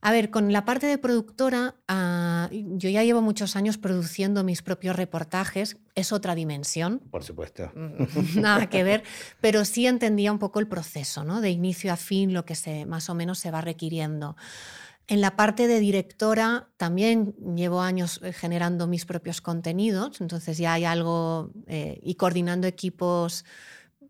A 0.00 0.12
ver, 0.12 0.30
con 0.30 0.52
la 0.52 0.64
parte 0.64 0.86
de 0.86 0.96
productora, 0.96 1.74
ah, 1.88 2.48
yo 2.52 2.88
ya 2.88 3.02
llevo 3.02 3.20
muchos 3.20 3.56
años 3.56 3.78
produciendo 3.78 4.44
mis 4.44 4.62
propios 4.62 4.94
reportajes, 4.94 5.76
es 5.96 6.12
otra 6.12 6.36
dimensión, 6.36 7.00
Por 7.10 7.24
supuesto. 7.24 7.72
mm, 7.74 8.40
nada 8.40 8.68
que 8.68 8.84
ver, 8.84 9.02
pero 9.40 9.64
sí 9.64 9.86
entendía 9.86 10.30
un 10.30 10.38
poco 10.38 10.60
el 10.60 10.68
proceso, 10.68 11.24
¿no? 11.24 11.40
De 11.40 11.50
inicio 11.50 11.92
a 11.92 11.96
fin, 11.96 12.32
lo 12.32 12.44
que 12.44 12.54
se, 12.54 12.86
más 12.86 13.08
o 13.10 13.14
menos 13.16 13.38
se 13.40 13.50
va 13.50 13.60
requiriendo. 13.60 14.36
En 15.10 15.22
la 15.22 15.36
parte 15.36 15.66
de 15.66 15.80
directora 15.80 16.68
también 16.76 17.34
llevo 17.56 17.80
años 17.80 18.20
eh, 18.22 18.32
generando 18.34 18.86
mis 18.86 19.06
propios 19.06 19.40
contenidos, 19.40 20.20
entonces 20.20 20.58
ya 20.58 20.74
hay 20.74 20.84
algo 20.84 21.50
eh, 21.66 21.98
y 22.02 22.14
coordinando 22.16 22.66
equipos. 22.66 23.44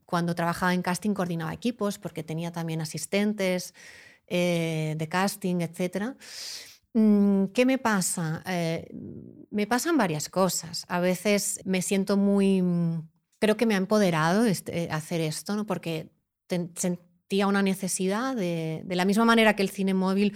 Cuando 0.05 0.35
trabajaba 0.35 0.75
en 0.75 0.83
casting 0.83 1.15
coordinaba 1.15 1.53
equipos 1.55 1.99
porque 1.99 2.25
tenía 2.25 2.51
también 2.51 2.81
asistentes 2.81 3.75
eh, 4.27 4.95
de 4.99 5.09
casting, 5.09 5.61
etc. 5.61 6.17
¿Qué 7.55 7.65
me 7.65 7.79
pasa? 7.79 8.43
Eh, 8.47 8.89
me 9.51 9.67
pasan 9.69 9.97
varias 9.97 10.29
cosas. 10.29 10.85
A 10.89 10.99
veces 10.99 11.61
me 11.65 11.81
siento 11.83 12.17
muy... 12.17 12.61
mm, 12.63 13.09
Creo 13.41 13.57
que 13.57 13.67
me 13.67 13.75
ha 13.75 13.79
empoderado 13.79 14.47
este- 14.47 14.89
hacer 14.91 15.21
esto, 15.21 15.55
¿no? 15.55 15.65
porque 15.65 16.11
sentía 16.75 17.47
una 17.47 17.63
necesidad 17.63 18.35
de, 18.35 18.83
de 18.85 18.97
la 18.97 19.05
misma 19.05 19.25
manera 19.25 19.55
que 19.55 19.63
el 19.63 19.69
cine 19.71 19.95
móvil 19.95 20.35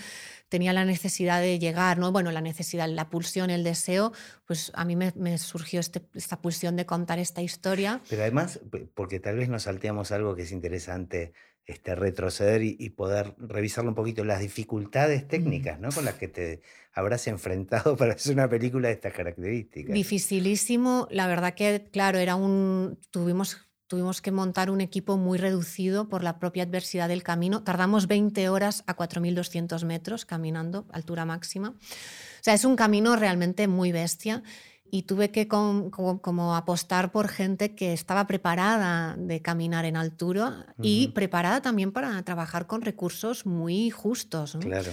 tenía 0.52 0.74
la 0.74 0.84
necesidad 0.84 1.40
de 1.40 1.58
llegar, 1.58 1.96
¿no? 1.96 2.12
Bueno, 2.12 2.30
la 2.30 2.42
necesidad, 2.42 2.86
la 2.86 3.08
pulsión, 3.08 3.48
el 3.48 3.64
deseo, 3.64 4.12
pues 4.46 4.70
a 4.74 4.84
mí 4.84 4.96
me, 4.96 5.10
me 5.16 5.38
surgió 5.38 5.80
este- 5.80 6.02
esta 6.12 6.42
pulsión 6.42 6.76
de 6.76 6.84
contar 6.84 7.18
esta 7.18 7.40
historia. 7.40 8.02
Pero 8.10 8.20
además, 8.20 8.60
porque 8.94 9.18
tal 9.18 9.36
vez 9.38 9.48
nos 9.48 9.62
salteamos 9.62 10.12
algo 10.12 10.36
que 10.36 10.42
es 10.42 10.52
interesante 10.52 11.32
este, 11.64 11.94
retroceder 11.94 12.62
y, 12.62 12.76
y 12.78 12.90
poder 12.90 13.34
revisarlo 13.38 13.88
un 13.88 13.94
poquito, 13.94 14.24
las 14.24 14.40
dificultades 14.40 15.26
técnicas 15.26 15.80
¿no? 15.80 15.88
con 15.90 16.04
las 16.04 16.16
que 16.16 16.28
te 16.28 16.60
habrás 16.92 17.26
enfrentado 17.28 17.96
para 17.96 18.12
hacer 18.12 18.34
una 18.34 18.46
película 18.50 18.88
de 18.88 18.94
estas 18.94 19.14
características. 19.14 19.94
Dificilísimo, 19.94 21.08
la 21.10 21.26
verdad 21.28 21.54
que, 21.54 21.88
claro, 21.90 22.18
era 22.18 22.36
un. 22.36 22.98
Tuvimos, 23.10 23.56
tuvimos 23.92 24.22
que 24.22 24.30
montar 24.30 24.70
un 24.70 24.80
equipo 24.80 25.18
muy 25.18 25.36
reducido 25.36 26.08
por 26.08 26.24
la 26.24 26.38
propia 26.38 26.62
adversidad 26.62 27.08
del 27.08 27.22
camino. 27.22 27.62
Tardamos 27.62 28.06
20 28.06 28.48
horas 28.48 28.84
a 28.86 28.96
4.200 28.96 29.84
metros 29.84 30.24
caminando, 30.24 30.86
altura 30.92 31.26
máxima. 31.26 31.74
O 31.76 32.40
sea, 32.40 32.54
es 32.54 32.64
un 32.64 32.74
camino 32.74 33.16
realmente 33.16 33.68
muy 33.68 33.92
bestia. 33.92 34.42
Y 34.90 35.02
tuve 35.02 35.30
que 35.30 35.46
com- 35.46 35.90
como, 35.90 36.22
como 36.22 36.56
apostar 36.56 37.12
por 37.12 37.28
gente 37.28 37.74
que 37.74 37.92
estaba 37.92 38.26
preparada 38.26 39.14
de 39.18 39.42
caminar 39.42 39.84
en 39.84 39.96
altura 39.96 40.74
y 40.80 41.04
Ujú. 41.08 41.12
preparada 41.14 41.60
también 41.60 41.92
para 41.92 42.22
trabajar 42.22 42.66
con 42.66 42.80
recursos 42.80 43.44
muy 43.44 43.90
justos. 43.90 44.54
¿no? 44.54 44.62
Claro. 44.62 44.90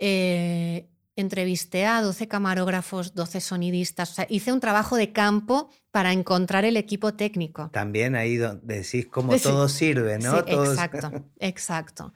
Eh, 0.00 0.88
entrevisté 1.16 1.86
a 1.86 2.00
12 2.02 2.26
camarógrafos, 2.28 3.14
12 3.14 3.40
sonidistas. 3.40 4.10
O 4.12 4.14
sea, 4.14 4.26
hice 4.30 4.52
un 4.52 4.60
trabajo 4.60 4.96
de 4.96 5.12
campo 5.12 5.68
para 5.90 6.12
encontrar 6.12 6.64
el 6.64 6.76
equipo 6.76 7.14
técnico. 7.14 7.68
También 7.72 8.14
ahí 8.16 8.38
decís 8.62 9.06
cómo 9.10 9.32
Sí. 9.36 9.42
todo 9.42 9.68
sirve, 9.68 10.18
¿no? 10.18 10.38
Sí, 10.38 10.44
Todos- 10.50 10.68
exacto, 10.70 11.24
exacto. 11.38 12.14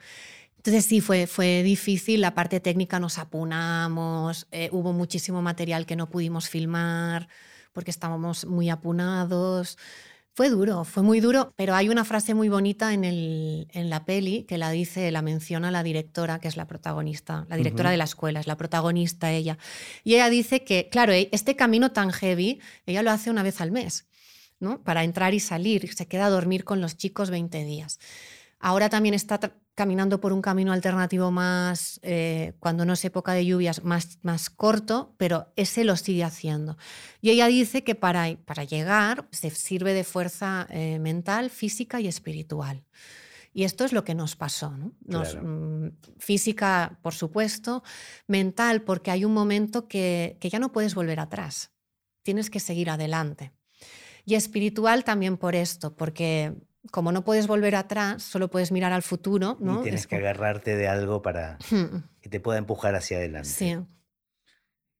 Entonces 0.57 0.85
sí, 0.85 0.99
fue, 0.99 1.27
fue 1.27 1.63
difícil, 1.63 2.19
la 2.21 2.33
parte 2.33 2.59
técnica 2.59 2.99
nos 2.99 3.17
apunamos, 3.19 4.47
eh, 4.51 4.69
hubo 4.73 4.91
muchísimo 4.93 5.41
material 5.41 5.85
que 5.85 5.95
no 5.95 6.09
pudimos 6.09 6.49
filmar 6.49 7.29
porque 7.73 7.91
estábamos 7.91 8.45
muy 8.45 8.69
apunados. 8.69 9.77
Fue 10.37 10.51
duro, 10.51 10.83
fue 10.83 11.01
muy 11.01 11.19
duro, 11.19 11.51
pero 11.55 11.73
hay 11.73 11.89
una 11.89 12.05
frase 12.05 12.35
muy 12.35 12.47
bonita 12.47 12.93
en, 12.93 13.05
el, 13.05 13.67
en 13.71 13.89
la 13.89 14.05
peli 14.05 14.43
que 14.43 14.59
la 14.59 14.69
dice, 14.69 15.09
la 15.09 15.23
menciona 15.23 15.71
la 15.71 15.81
directora, 15.81 16.37
que 16.37 16.47
es 16.47 16.57
la 16.57 16.67
protagonista, 16.67 17.47
la 17.49 17.57
directora 17.57 17.89
de 17.89 17.97
la 17.97 18.03
escuela, 18.03 18.39
es 18.39 18.45
la 18.45 18.55
protagonista 18.55 19.31
ella. 19.31 19.57
Y 20.03 20.13
ella 20.13 20.29
dice 20.29 20.63
que, 20.63 20.89
claro, 20.89 21.11
e- 21.11 21.29
este 21.31 21.55
camino 21.55 21.91
tan 21.91 22.11
heavy, 22.11 22.61
ella 22.85 23.01
lo 23.01 23.09
hace 23.09 23.31
una 23.31 23.41
vez 23.41 23.61
al 23.61 23.71
mes, 23.71 24.05
¿no? 24.59 24.83
Para 24.83 25.03
entrar 25.03 25.33
y 25.33 25.39
salir, 25.39 25.91
se 25.95 26.05
queda 26.05 26.27
a 26.27 26.29
dormir 26.29 26.65
con 26.65 26.81
los 26.81 26.97
chicos 26.97 27.31
20 27.31 27.65
días. 27.65 27.97
Ahora 28.59 28.89
también 28.89 29.13
está 29.13 29.39
caminando 29.75 30.19
por 30.19 30.33
un 30.33 30.41
camino 30.41 30.73
alternativo 30.73 31.29
más, 31.29 31.99
eh, 32.01 32.53
cuando 32.59 32.83
no 32.85 32.93
es 32.93 33.05
época 33.05 33.33
de 33.33 33.45
lluvias, 33.45 33.83
más, 33.83 34.17
más 34.23 34.49
corto, 34.49 35.13
pero 35.17 35.53
ese 35.55 35.83
lo 35.83 35.95
sigue 35.95 36.23
haciendo. 36.23 36.77
Y 37.21 37.29
ella 37.29 37.45
dice 37.45 37.83
que 37.83 37.93
para, 37.93 38.35
para 38.45 38.63
llegar 38.63 39.27
se 39.31 39.51
sirve 39.51 39.93
de 39.93 40.03
fuerza 40.03 40.65
eh, 40.71 40.97
mental, 40.97 41.51
física 41.51 41.99
y 42.01 42.07
espiritual. 42.07 42.83
Y 43.53 43.63
esto 43.65 43.85
es 43.85 43.93
lo 43.93 44.03
que 44.03 44.15
nos 44.15 44.35
pasó. 44.35 44.71
¿no? 44.75 44.93
Nos- 45.05 45.31
Claro. 45.33 45.47
mm, 45.47 45.91
física, 46.17 46.97
por 47.03 47.13
supuesto, 47.13 47.83
mental, 48.27 48.81
porque 48.81 49.11
hay 49.11 49.25
un 49.25 49.33
momento 49.33 49.87
que, 49.87 50.37
que 50.39 50.49
ya 50.49 50.57
no 50.57 50.71
puedes 50.71 50.95
volver 50.95 51.19
atrás. 51.19 51.71
Tienes 52.23 52.49
que 52.49 52.59
seguir 52.59 52.89
adelante. 52.89 53.51
Y 54.25 54.35
espiritual 54.35 55.03
también 55.03 55.37
por 55.37 55.55
esto, 55.55 55.95
porque 55.95 56.53
como 56.91 57.11
no 57.11 57.23
puedes 57.23 57.47
volver 57.47 57.75
atrás, 57.75 58.23
solo 58.23 58.49
puedes 58.49 58.71
mirar 58.71 58.93
al 58.93 59.03
futuro. 59.03 59.57
¿no? 59.59 59.79
Y 59.79 59.83
tienes 59.83 60.01
Es 60.01 60.07
que 60.07 60.15
agarrarte 60.17 60.75
de 60.75 60.87
algo 60.87 61.21
para 61.21 61.57
Hmm, 61.69 62.03
que 62.21 62.29
te 62.29 62.39
pueda 62.39 62.57
empujar 62.57 62.95
hacia 62.95 63.17
adelante. 63.17 63.49
Sí. 63.49 63.75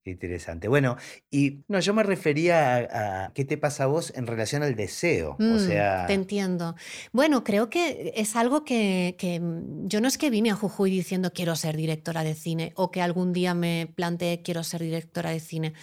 Interesante. 0.06 0.70
Bueno, 0.70 0.96
y 1.30 1.66
no, 1.68 1.82
yo 1.82 1.94
me 1.94 2.02
refería 2.02 3.26
a, 3.26 3.34
qué 3.34 3.44
te 3.44 3.58
pasa 3.58 3.84
a 3.84 3.88
vos 3.88 4.14
en 4.16 4.26
relación 4.26 4.64
al 4.64 4.74
deseo. 4.76 5.32
o 5.32 5.44
Mm, 5.44 5.60
sea, 5.60 6.06
te 6.08 6.14
entiendo. 6.14 6.76
Bueno, 7.12 7.44
creo 7.44 7.70
que 7.70 8.14
es 8.16 8.38
algo 8.38 8.64
que, 8.64 9.16
que, 9.20 9.42
mm, 9.42 9.88
yo 9.90 10.00
no 10.00 10.08
es 10.08 10.18
que 10.18 10.30
vine 10.30 10.50
a 10.52 10.56
Jujuy 10.56 10.90
diciendo 10.92 11.34
quiero 11.34 11.58
ser 11.58 11.76
directora 11.76 12.24
de 12.24 12.36
cine 12.36 12.72
o 12.78 12.90
que 12.90 13.02
algún 13.02 13.34
día 13.34 13.54
me 13.54 13.92
planteé 13.96 14.42
quiero 14.44 14.64
ser 14.64 14.82
directora 14.82 15.32
de 15.32 15.42
cine. 15.42 15.74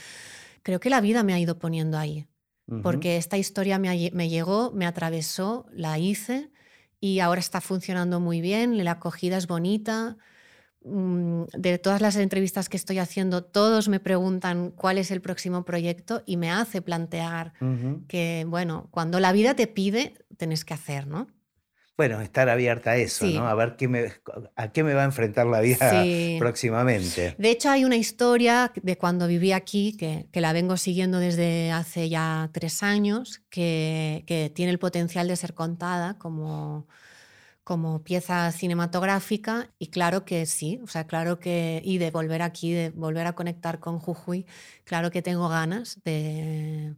Creo 0.62 0.80
que 0.80 0.88
la 0.88 1.02
vida 1.02 1.22
me 1.22 1.34
ha 1.34 1.38
ido 1.38 1.59
poniendo 1.59 1.98
ahí, 1.98 2.26
porque 2.82 3.16
esta 3.18 3.36
historia 3.36 3.78
me, 3.78 4.10
me 4.12 4.28
llegó, 4.28 4.72
me 4.72 4.86
atravesó, 4.86 5.66
la 5.72 5.98
hice 5.98 6.50
y 7.00 7.20
ahora 7.20 7.40
está 7.40 7.60
funcionando 7.60 8.20
muy 8.20 8.40
bien, 8.40 8.82
la 8.82 8.92
acogida 8.92 9.36
es 9.36 9.46
bonita. 9.46 10.16
Mm, 10.84 11.44
De 11.56 11.78
todas 11.78 12.00
las 12.00 12.16
entrevistas 12.16 12.68
que 12.68 12.76
estoy 12.76 12.98
haciendo, 12.98 13.42
todos 13.44 13.88
me 13.88 14.00
preguntan 14.00 14.70
cuál 14.70 14.98
es 14.98 15.10
el 15.10 15.20
próximo 15.20 15.64
proyecto 15.64 16.22
y 16.26 16.36
me 16.36 16.50
hace 16.50 16.82
plantear 16.82 17.52
que, 18.08 18.44
bueno, 18.48 18.88
cuando 18.90 19.18
la 19.20 19.32
vida 19.32 19.54
te 19.54 19.66
pide, 19.66 20.14
tenés 20.36 20.64
que 20.64 20.74
hacer, 20.74 21.06
¿no? 21.06 21.28
Bueno, 21.97 22.20
estar 22.20 22.49
abierta 22.49 22.92
a 22.92 22.97
eso, 22.97 23.24
Sí. 23.24 23.34
¿no? 23.34 23.47
A 23.47 23.55
ver 23.55 23.76
qué 23.76 23.86
me, 23.86 24.12
a 24.57 24.72
qué 24.72 24.82
me 24.82 24.95
va 24.95 25.03
a 25.03 25.05
enfrentar 25.05 25.47
la 25.47 25.61
vida 25.61 26.05
Sí. 26.05 26.36
próximamente. 26.40 27.36
De 27.38 27.51
hecho, 27.51 27.70
hay 27.70 27.84
una 27.84 27.97
historia 27.97 28.72
de 28.74 28.99
cuando 28.99 29.28
viví 29.28 29.53
aquí, 29.53 29.97
que, 29.97 30.26
que 30.32 30.40
la 30.40 30.53
vengo 30.53 30.76
siguiendo 30.76 31.20
desde 31.20 31.70
hace 31.70 32.09
ya 32.09 32.51
tres 32.53 32.82
años, 32.82 33.42
que, 33.49 34.24
que 34.26 34.51
tiene 34.53 34.72
el 34.72 34.80
potencial 34.80 35.28
de 35.28 35.36
ser 35.36 35.55
contada 35.55 36.18
como, 36.18 36.88
como 37.62 38.03
pieza 38.03 38.51
cinematográfica 38.53 39.70
y 39.78 39.88
claro 39.88 40.24
que 40.24 40.47
sí, 40.47 40.80
o 40.82 40.86
sea, 40.88 41.07
claro 41.07 41.38
que, 41.38 41.80
y 41.84 41.99
de 41.99 42.11
volver 42.11 42.42
aquí, 42.42 42.72
de 42.72 42.90
volver 42.90 43.26
a 43.26 43.34
conectar 43.34 43.78
con 43.80 44.01
Jujuy, 44.01 44.47
claro 44.84 45.11
que 45.11 45.22
tengo 45.22 45.49
ganas 45.49 46.01
de, 46.05 46.95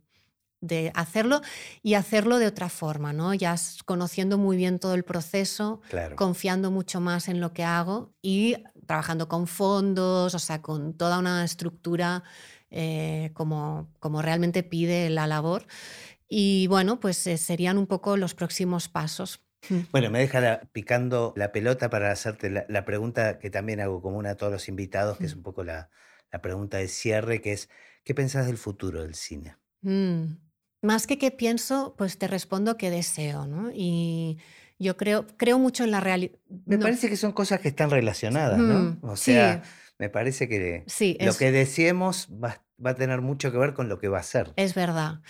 de 0.67 0.91
hacerlo 0.95 1.41
y 1.83 1.95
hacerlo 1.95 2.39
de 2.39 2.47
otra 2.47 2.69
forma, 2.69 3.13
¿no? 3.13 3.35
Ya 3.35 3.55
conociendo 3.85 4.39
muy 4.39 4.57
bien 4.57 4.79
todo 4.79 4.95
el 4.95 5.05
proceso, 5.05 5.81
Claro. 5.89 6.17
confiando 6.17 6.71
mucho 6.71 7.01
más 7.01 7.29
en 7.29 7.41
lo 7.41 7.53
que 7.53 7.65
hago 7.65 8.15
y 8.23 8.57
trabajando 8.87 9.29
con 9.29 9.47
fondos, 9.47 10.35
o 10.35 10.39
sea, 10.39 10.63
con 10.63 10.95
toda 10.97 11.19
una 11.19 11.45
estructura 11.45 12.23
eh, 12.71 13.31
como, 13.35 13.93
como 14.01 14.23
realmente 14.23 14.63
pide 14.63 15.11
la 15.11 15.27
labor. 15.27 15.67
Y 16.29 16.67
bueno, 16.69 17.01
pues 17.01 17.27
eh, 17.27 17.39
serían 17.39 17.79
un 17.79 17.87
poco 17.87 18.17
los 18.17 18.35
próximos 18.35 18.89
pasos. 18.89 19.41
Bueno, 19.93 20.11
me 20.11 20.19
deja 20.21 20.41
la- 20.41 20.61
picando 20.73 21.33
la 21.37 21.51
pelota 21.53 21.91
para 21.91 22.11
hacerte 22.13 22.51
la, 22.51 22.67
la 22.69 22.85
pregunta 22.85 23.39
que 23.39 23.51
también 23.51 23.81
hago 23.81 24.01
común 24.03 24.27
a 24.27 24.37
todos 24.37 24.53
los 24.53 24.69
invitados, 24.69 25.19
que 25.19 25.27
es 25.27 25.35
un 25.35 25.43
poco 25.43 25.65
la, 25.65 25.91
la 26.31 26.41
pregunta 26.43 26.77
de 26.79 26.89
cierre, 26.89 27.41
que 27.41 27.53
es, 27.53 27.69
¿qué 28.05 28.15
pensás 28.15 28.47
del 28.47 28.59
futuro 28.59 29.03
del 29.03 29.15
cine? 29.15 29.57
Mm. 29.83 30.37
Más 30.83 31.07
que 31.07 31.19
qué 31.19 31.31
pienso, 31.31 31.95
pues 31.97 32.19
te 32.19 32.29
respondo 32.29 32.77
que 32.77 32.91
deseo, 32.91 33.47
¿no? 33.47 33.71
Y 33.75 34.39
yo 34.79 34.97
creo, 34.97 35.27
creo 35.37 35.59
mucho 35.59 35.85
en 35.85 35.91
la 35.91 36.01
realidad. 36.01 36.35
Me 36.67 36.79
parece 36.79 37.09
que 37.09 37.17
son 37.17 37.33
cosas 37.33 37.61
que 37.61 37.69
están 37.69 37.91
relacionadas, 37.91 38.59
¿no? 38.59 38.75
Mm, 38.81 38.99
O 39.03 39.17
sí. 39.17 39.33
sea, 39.33 39.63
me 39.99 40.11
parece 40.11 40.49
que 40.49 40.85
Sí, 40.87 41.17
lo 41.21 41.31
es- 41.31 41.39
que 41.39 41.51
deseemos 41.51 42.29
va, 42.33 42.63
va 42.85 42.91
a 42.91 42.95
tener 42.95 43.21
mucho 43.23 43.51
que 43.53 43.59
ver 43.59 43.75
con 43.75 43.89
lo 43.89 43.99
que 43.99 44.09
va 44.09 44.19
a 44.19 44.23
ser. 44.23 44.53
Es 44.57 44.75
verdad. 44.75 45.21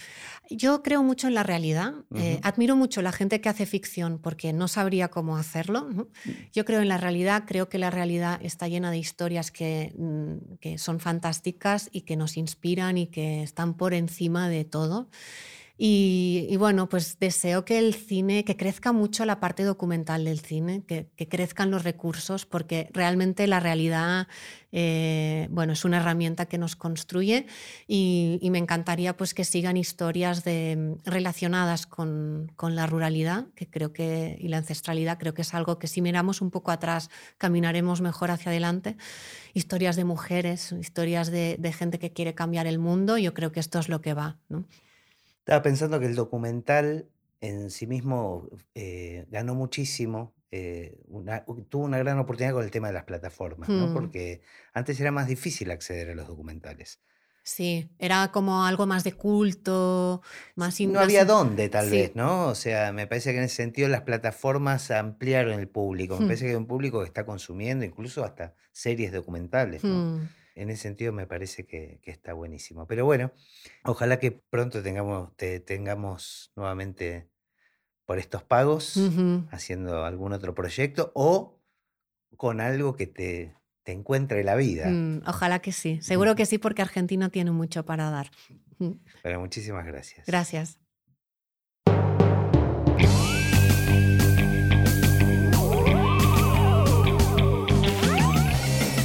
Yo 0.50 0.82
creo 0.82 1.02
mucho 1.02 1.28
en 1.28 1.34
la 1.34 1.42
realidad. 1.42 1.94
eh, 2.14 2.34
Ujú. 2.38 2.40
admiro 2.48 2.76
mucho 2.76 3.02
la 3.02 3.12
gente 3.12 3.40
que 3.40 3.48
hace 3.48 3.66
ficción 3.66 4.18
porque 4.20 4.52
no 4.52 4.68
sabría 4.68 5.08
cómo 5.08 5.36
hacerlo. 5.36 5.88
¿no? 5.90 6.08
Yo 6.52 6.64
creo 6.64 6.80
en 6.80 6.88
la 6.88 6.98
realidad, 6.98 7.44
creo 7.46 7.68
que 7.68 7.78
la 7.78 7.90
realidad 7.90 8.38
está 8.42 8.68
llena 8.68 8.90
de 8.90 8.98
historias 8.98 9.50
que, 9.50 9.92
mm, 9.96 10.56
que 10.60 10.78
son 10.78 11.00
fantásticas 11.00 11.88
y 11.92 12.02
que 12.02 12.16
nos 12.16 12.36
inspiran 12.36 12.98
y 12.98 13.08
que 13.08 13.42
están 13.42 13.74
por 13.74 13.94
encima 13.94 14.48
de 14.48 14.64
todo. 14.64 15.08
Y, 15.78 16.56
bueno, 16.56 16.88
pues 16.88 17.18
deseo 17.18 17.66
que 17.66 17.78
el 17.78 17.94
cine, 17.94 18.44
que 18.44 18.56
crezca 18.56 18.92
mucho 18.92 19.26
la 19.26 19.40
parte 19.40 19.62
documental 19.62 20.24
del 20.24 20.40
cine, 20.40 20.82
que, 20.86 21.10
que 21.16 21.28
crezcan 21.28 21.70
los 21.70 21.84
recursos, 21.84 22.46
porque 22.46 22.88
realmente 22.94 23.46
la 23.46 23.60
realidad, 23.60 24.26
eh, 24.72 25.48
bueno, 25.50 25.74
es 25.74 25.84
una 25.84 25.98
herramienta 25.98 26.46
que 26.46 26.56
nos 26.56 26.76
construye 26.76 27.46
y, 27.86 28.40
me 28.50 28.56
encantaría 28.58 29.18
pues 29.18 29.34
que 29.34 29.44
sigan 29.44 29.76
historias 29.76 30.44
de, 30.44 30.96
relacionadas 31.04 31.86
con, 31.86 32.50
con 32.56 32.74
la 32.74 32.86
ruralidad, 32.86 33.48
que 33.54 33.68
creo 33.68 33.92
que, 33.92 34.38
y 34.40 34.48
la 34.48 34.58
ancestralidad, 34.58 35.18
creo 35.18 35.34
que 35.34 35.42
es 35.42 35.52
algo 35.52 35.78
que 35.78 35.88
si 35.88 36.00
miramos 36.00 36.40
un 36.40 36.50
poco 36.50 36.70
atrás 36.70 37.10
caminaremos 37.36 38.00
mejor 38.00 38.30
hacia 38.30 38.50
adelante. 38.50 38.96
Historias 39.52 39.96
de 39.96 40.04
mujeres, 40.04 40.72
historias 40.72 41.30
de, 41.30 41.56
de 41.58 41.72
gente 41.74 41.98
que 41.98 42.14
quiere 42.14 42.34
cambiar 42.34 42.66
el 42.66 42.78
mundo, 42.78 43.18
yo 43.18 43.34
creo 43.34 43.52
que 43.52 43.60
esto 43.60 43.78
es 43.78 43.90
lo 43.90 44.00
que 44.00 44.14
va, 44.14 44.38
¿no? 44.48 44.64
Estaba 45.46 45.62
pensando 45.62 46.00
que 46.00 46.06
el 46.06 46.16
documental 46.16 47.08
en 47.40 47.70
sí 47.70 47.86
mismo 47.86 48.48
eh, 48.74 49.26
ganó 49.30 49.54
muchísimo, 49.54 50.34
eh, 50.50 50.98
una- 51.06 51.44
tuvo 51.68 51.84
una 51.84 51.98
gran 51.98 52.18
oportunidad 52.18 52.52
con 52.52 52.64
el 52.64 52.72
tema 52.72 52.88
de 52.88 52.94
las 52.94 53.04
plataformas, 53.04 53.68
¿no? 53.68 53.86
Hmm. 53.86 53.94
Porque 53.94 54.40
antes 54.72 54.98
era 54.98 55.12
más 55.12 55.28
difícil 55.28 55.70
acceder 55.70 56.10
a 56.10 56.14
los 56.16 56.26
documentales. 56.26 56.98
Sí, 57.44 57.88
era 58.00 58.32
como 58.32 58.64
algo 58.66 58.86
más 58.86 59.04
de 59.04 59.12
culto, 59.12 60.20
más... 60.56 60.80
No 60.80 60.94
más 60.94 61.04
había 61.04 61.24
dónde, 61.24 61.68
tal 61.68 61.84
sí. 61.84 61.92
vez, 61.92 62.16
¿no? 62.16 62.46
O 62.48 62.56
sea, 62.56 62.92
me 62.92 63.06
parece 63.06 63.30
que 63.30 63.38
en 63.38 63.44
ese 63.44 63.54
sentido 63.54 63.88
las 63.88 64.02
plataformas 64.02 64.90
ampliaron 64.90 65.60
el 65.60 65.68
público. 65.68 66.16
Me 66.16 66.24
Hmm. 66.24 66.26
parece 66.26 66.44
que 66.46 66.50
hay 66.50 66.56
un 66.56 66.66
público 66.66 66.98
que 67.02 67.06
está 67.06 67.24
consumiendo 67.24 67.84
incluso 67.84 68.24
hasta 68.24 68.54
series 68.72 69.12
documentales, 69.12 69.84
¿no? 69.84 69.90
Hmm. 70.16 70.28
En 70.56 70.70
ese 70.70 70.82
sentido 70.82 71.12
me 71.12 71.26
parece 71.26 71.66
que, 71.66 72.00
que 72.02 72.10
está 72.10 72.32
buenísimo. 72.32 72.86
Pero 72.86 73.04
bueno, 73.04 73.30
ojalá 73.84 74.18
que 74.18 74.32
pronto 74.32 74.82
tengamos, 74.82 75.36
te 75.36 75.60
tengamos 75.60 76.50
nuevamente 76.56 77.28
por 78.06 78.18
estos 78.18 78.42
pagos, 78.42 78.96
haciendo 79.50 80.04
algún 80.04 80.32
otro 80.32 80.54
proyecto 80.54 81.12
o 81.14 81.60
con 82.36 82.60
algo 82.60 82.96
que 82.96 83.06
te, 83.06 83.54
te 83.82 83.92
encuentre 83.92 84.44
la 84.44 84.54
vida. 84.56 84.88
Mm, 84.88 85.22
Ojalá 85.26 85.60
que 85.60 85.72
sí. 85.72 86.00
Seguro 86.00 86.34
que 86.34 86.46
sí, 86.46 86.58
porque 86.58 86.82
Argentina 86.82 87.28
tiene 87.28 87.50
mucho 87.50 87.84
para 87.84 88.10
dar. 88.10 88.30
Pero 89.22 89.40
muchísimas 89.40 89.84
gracias. 89.86 90.26
Gracias. 90.26 90.78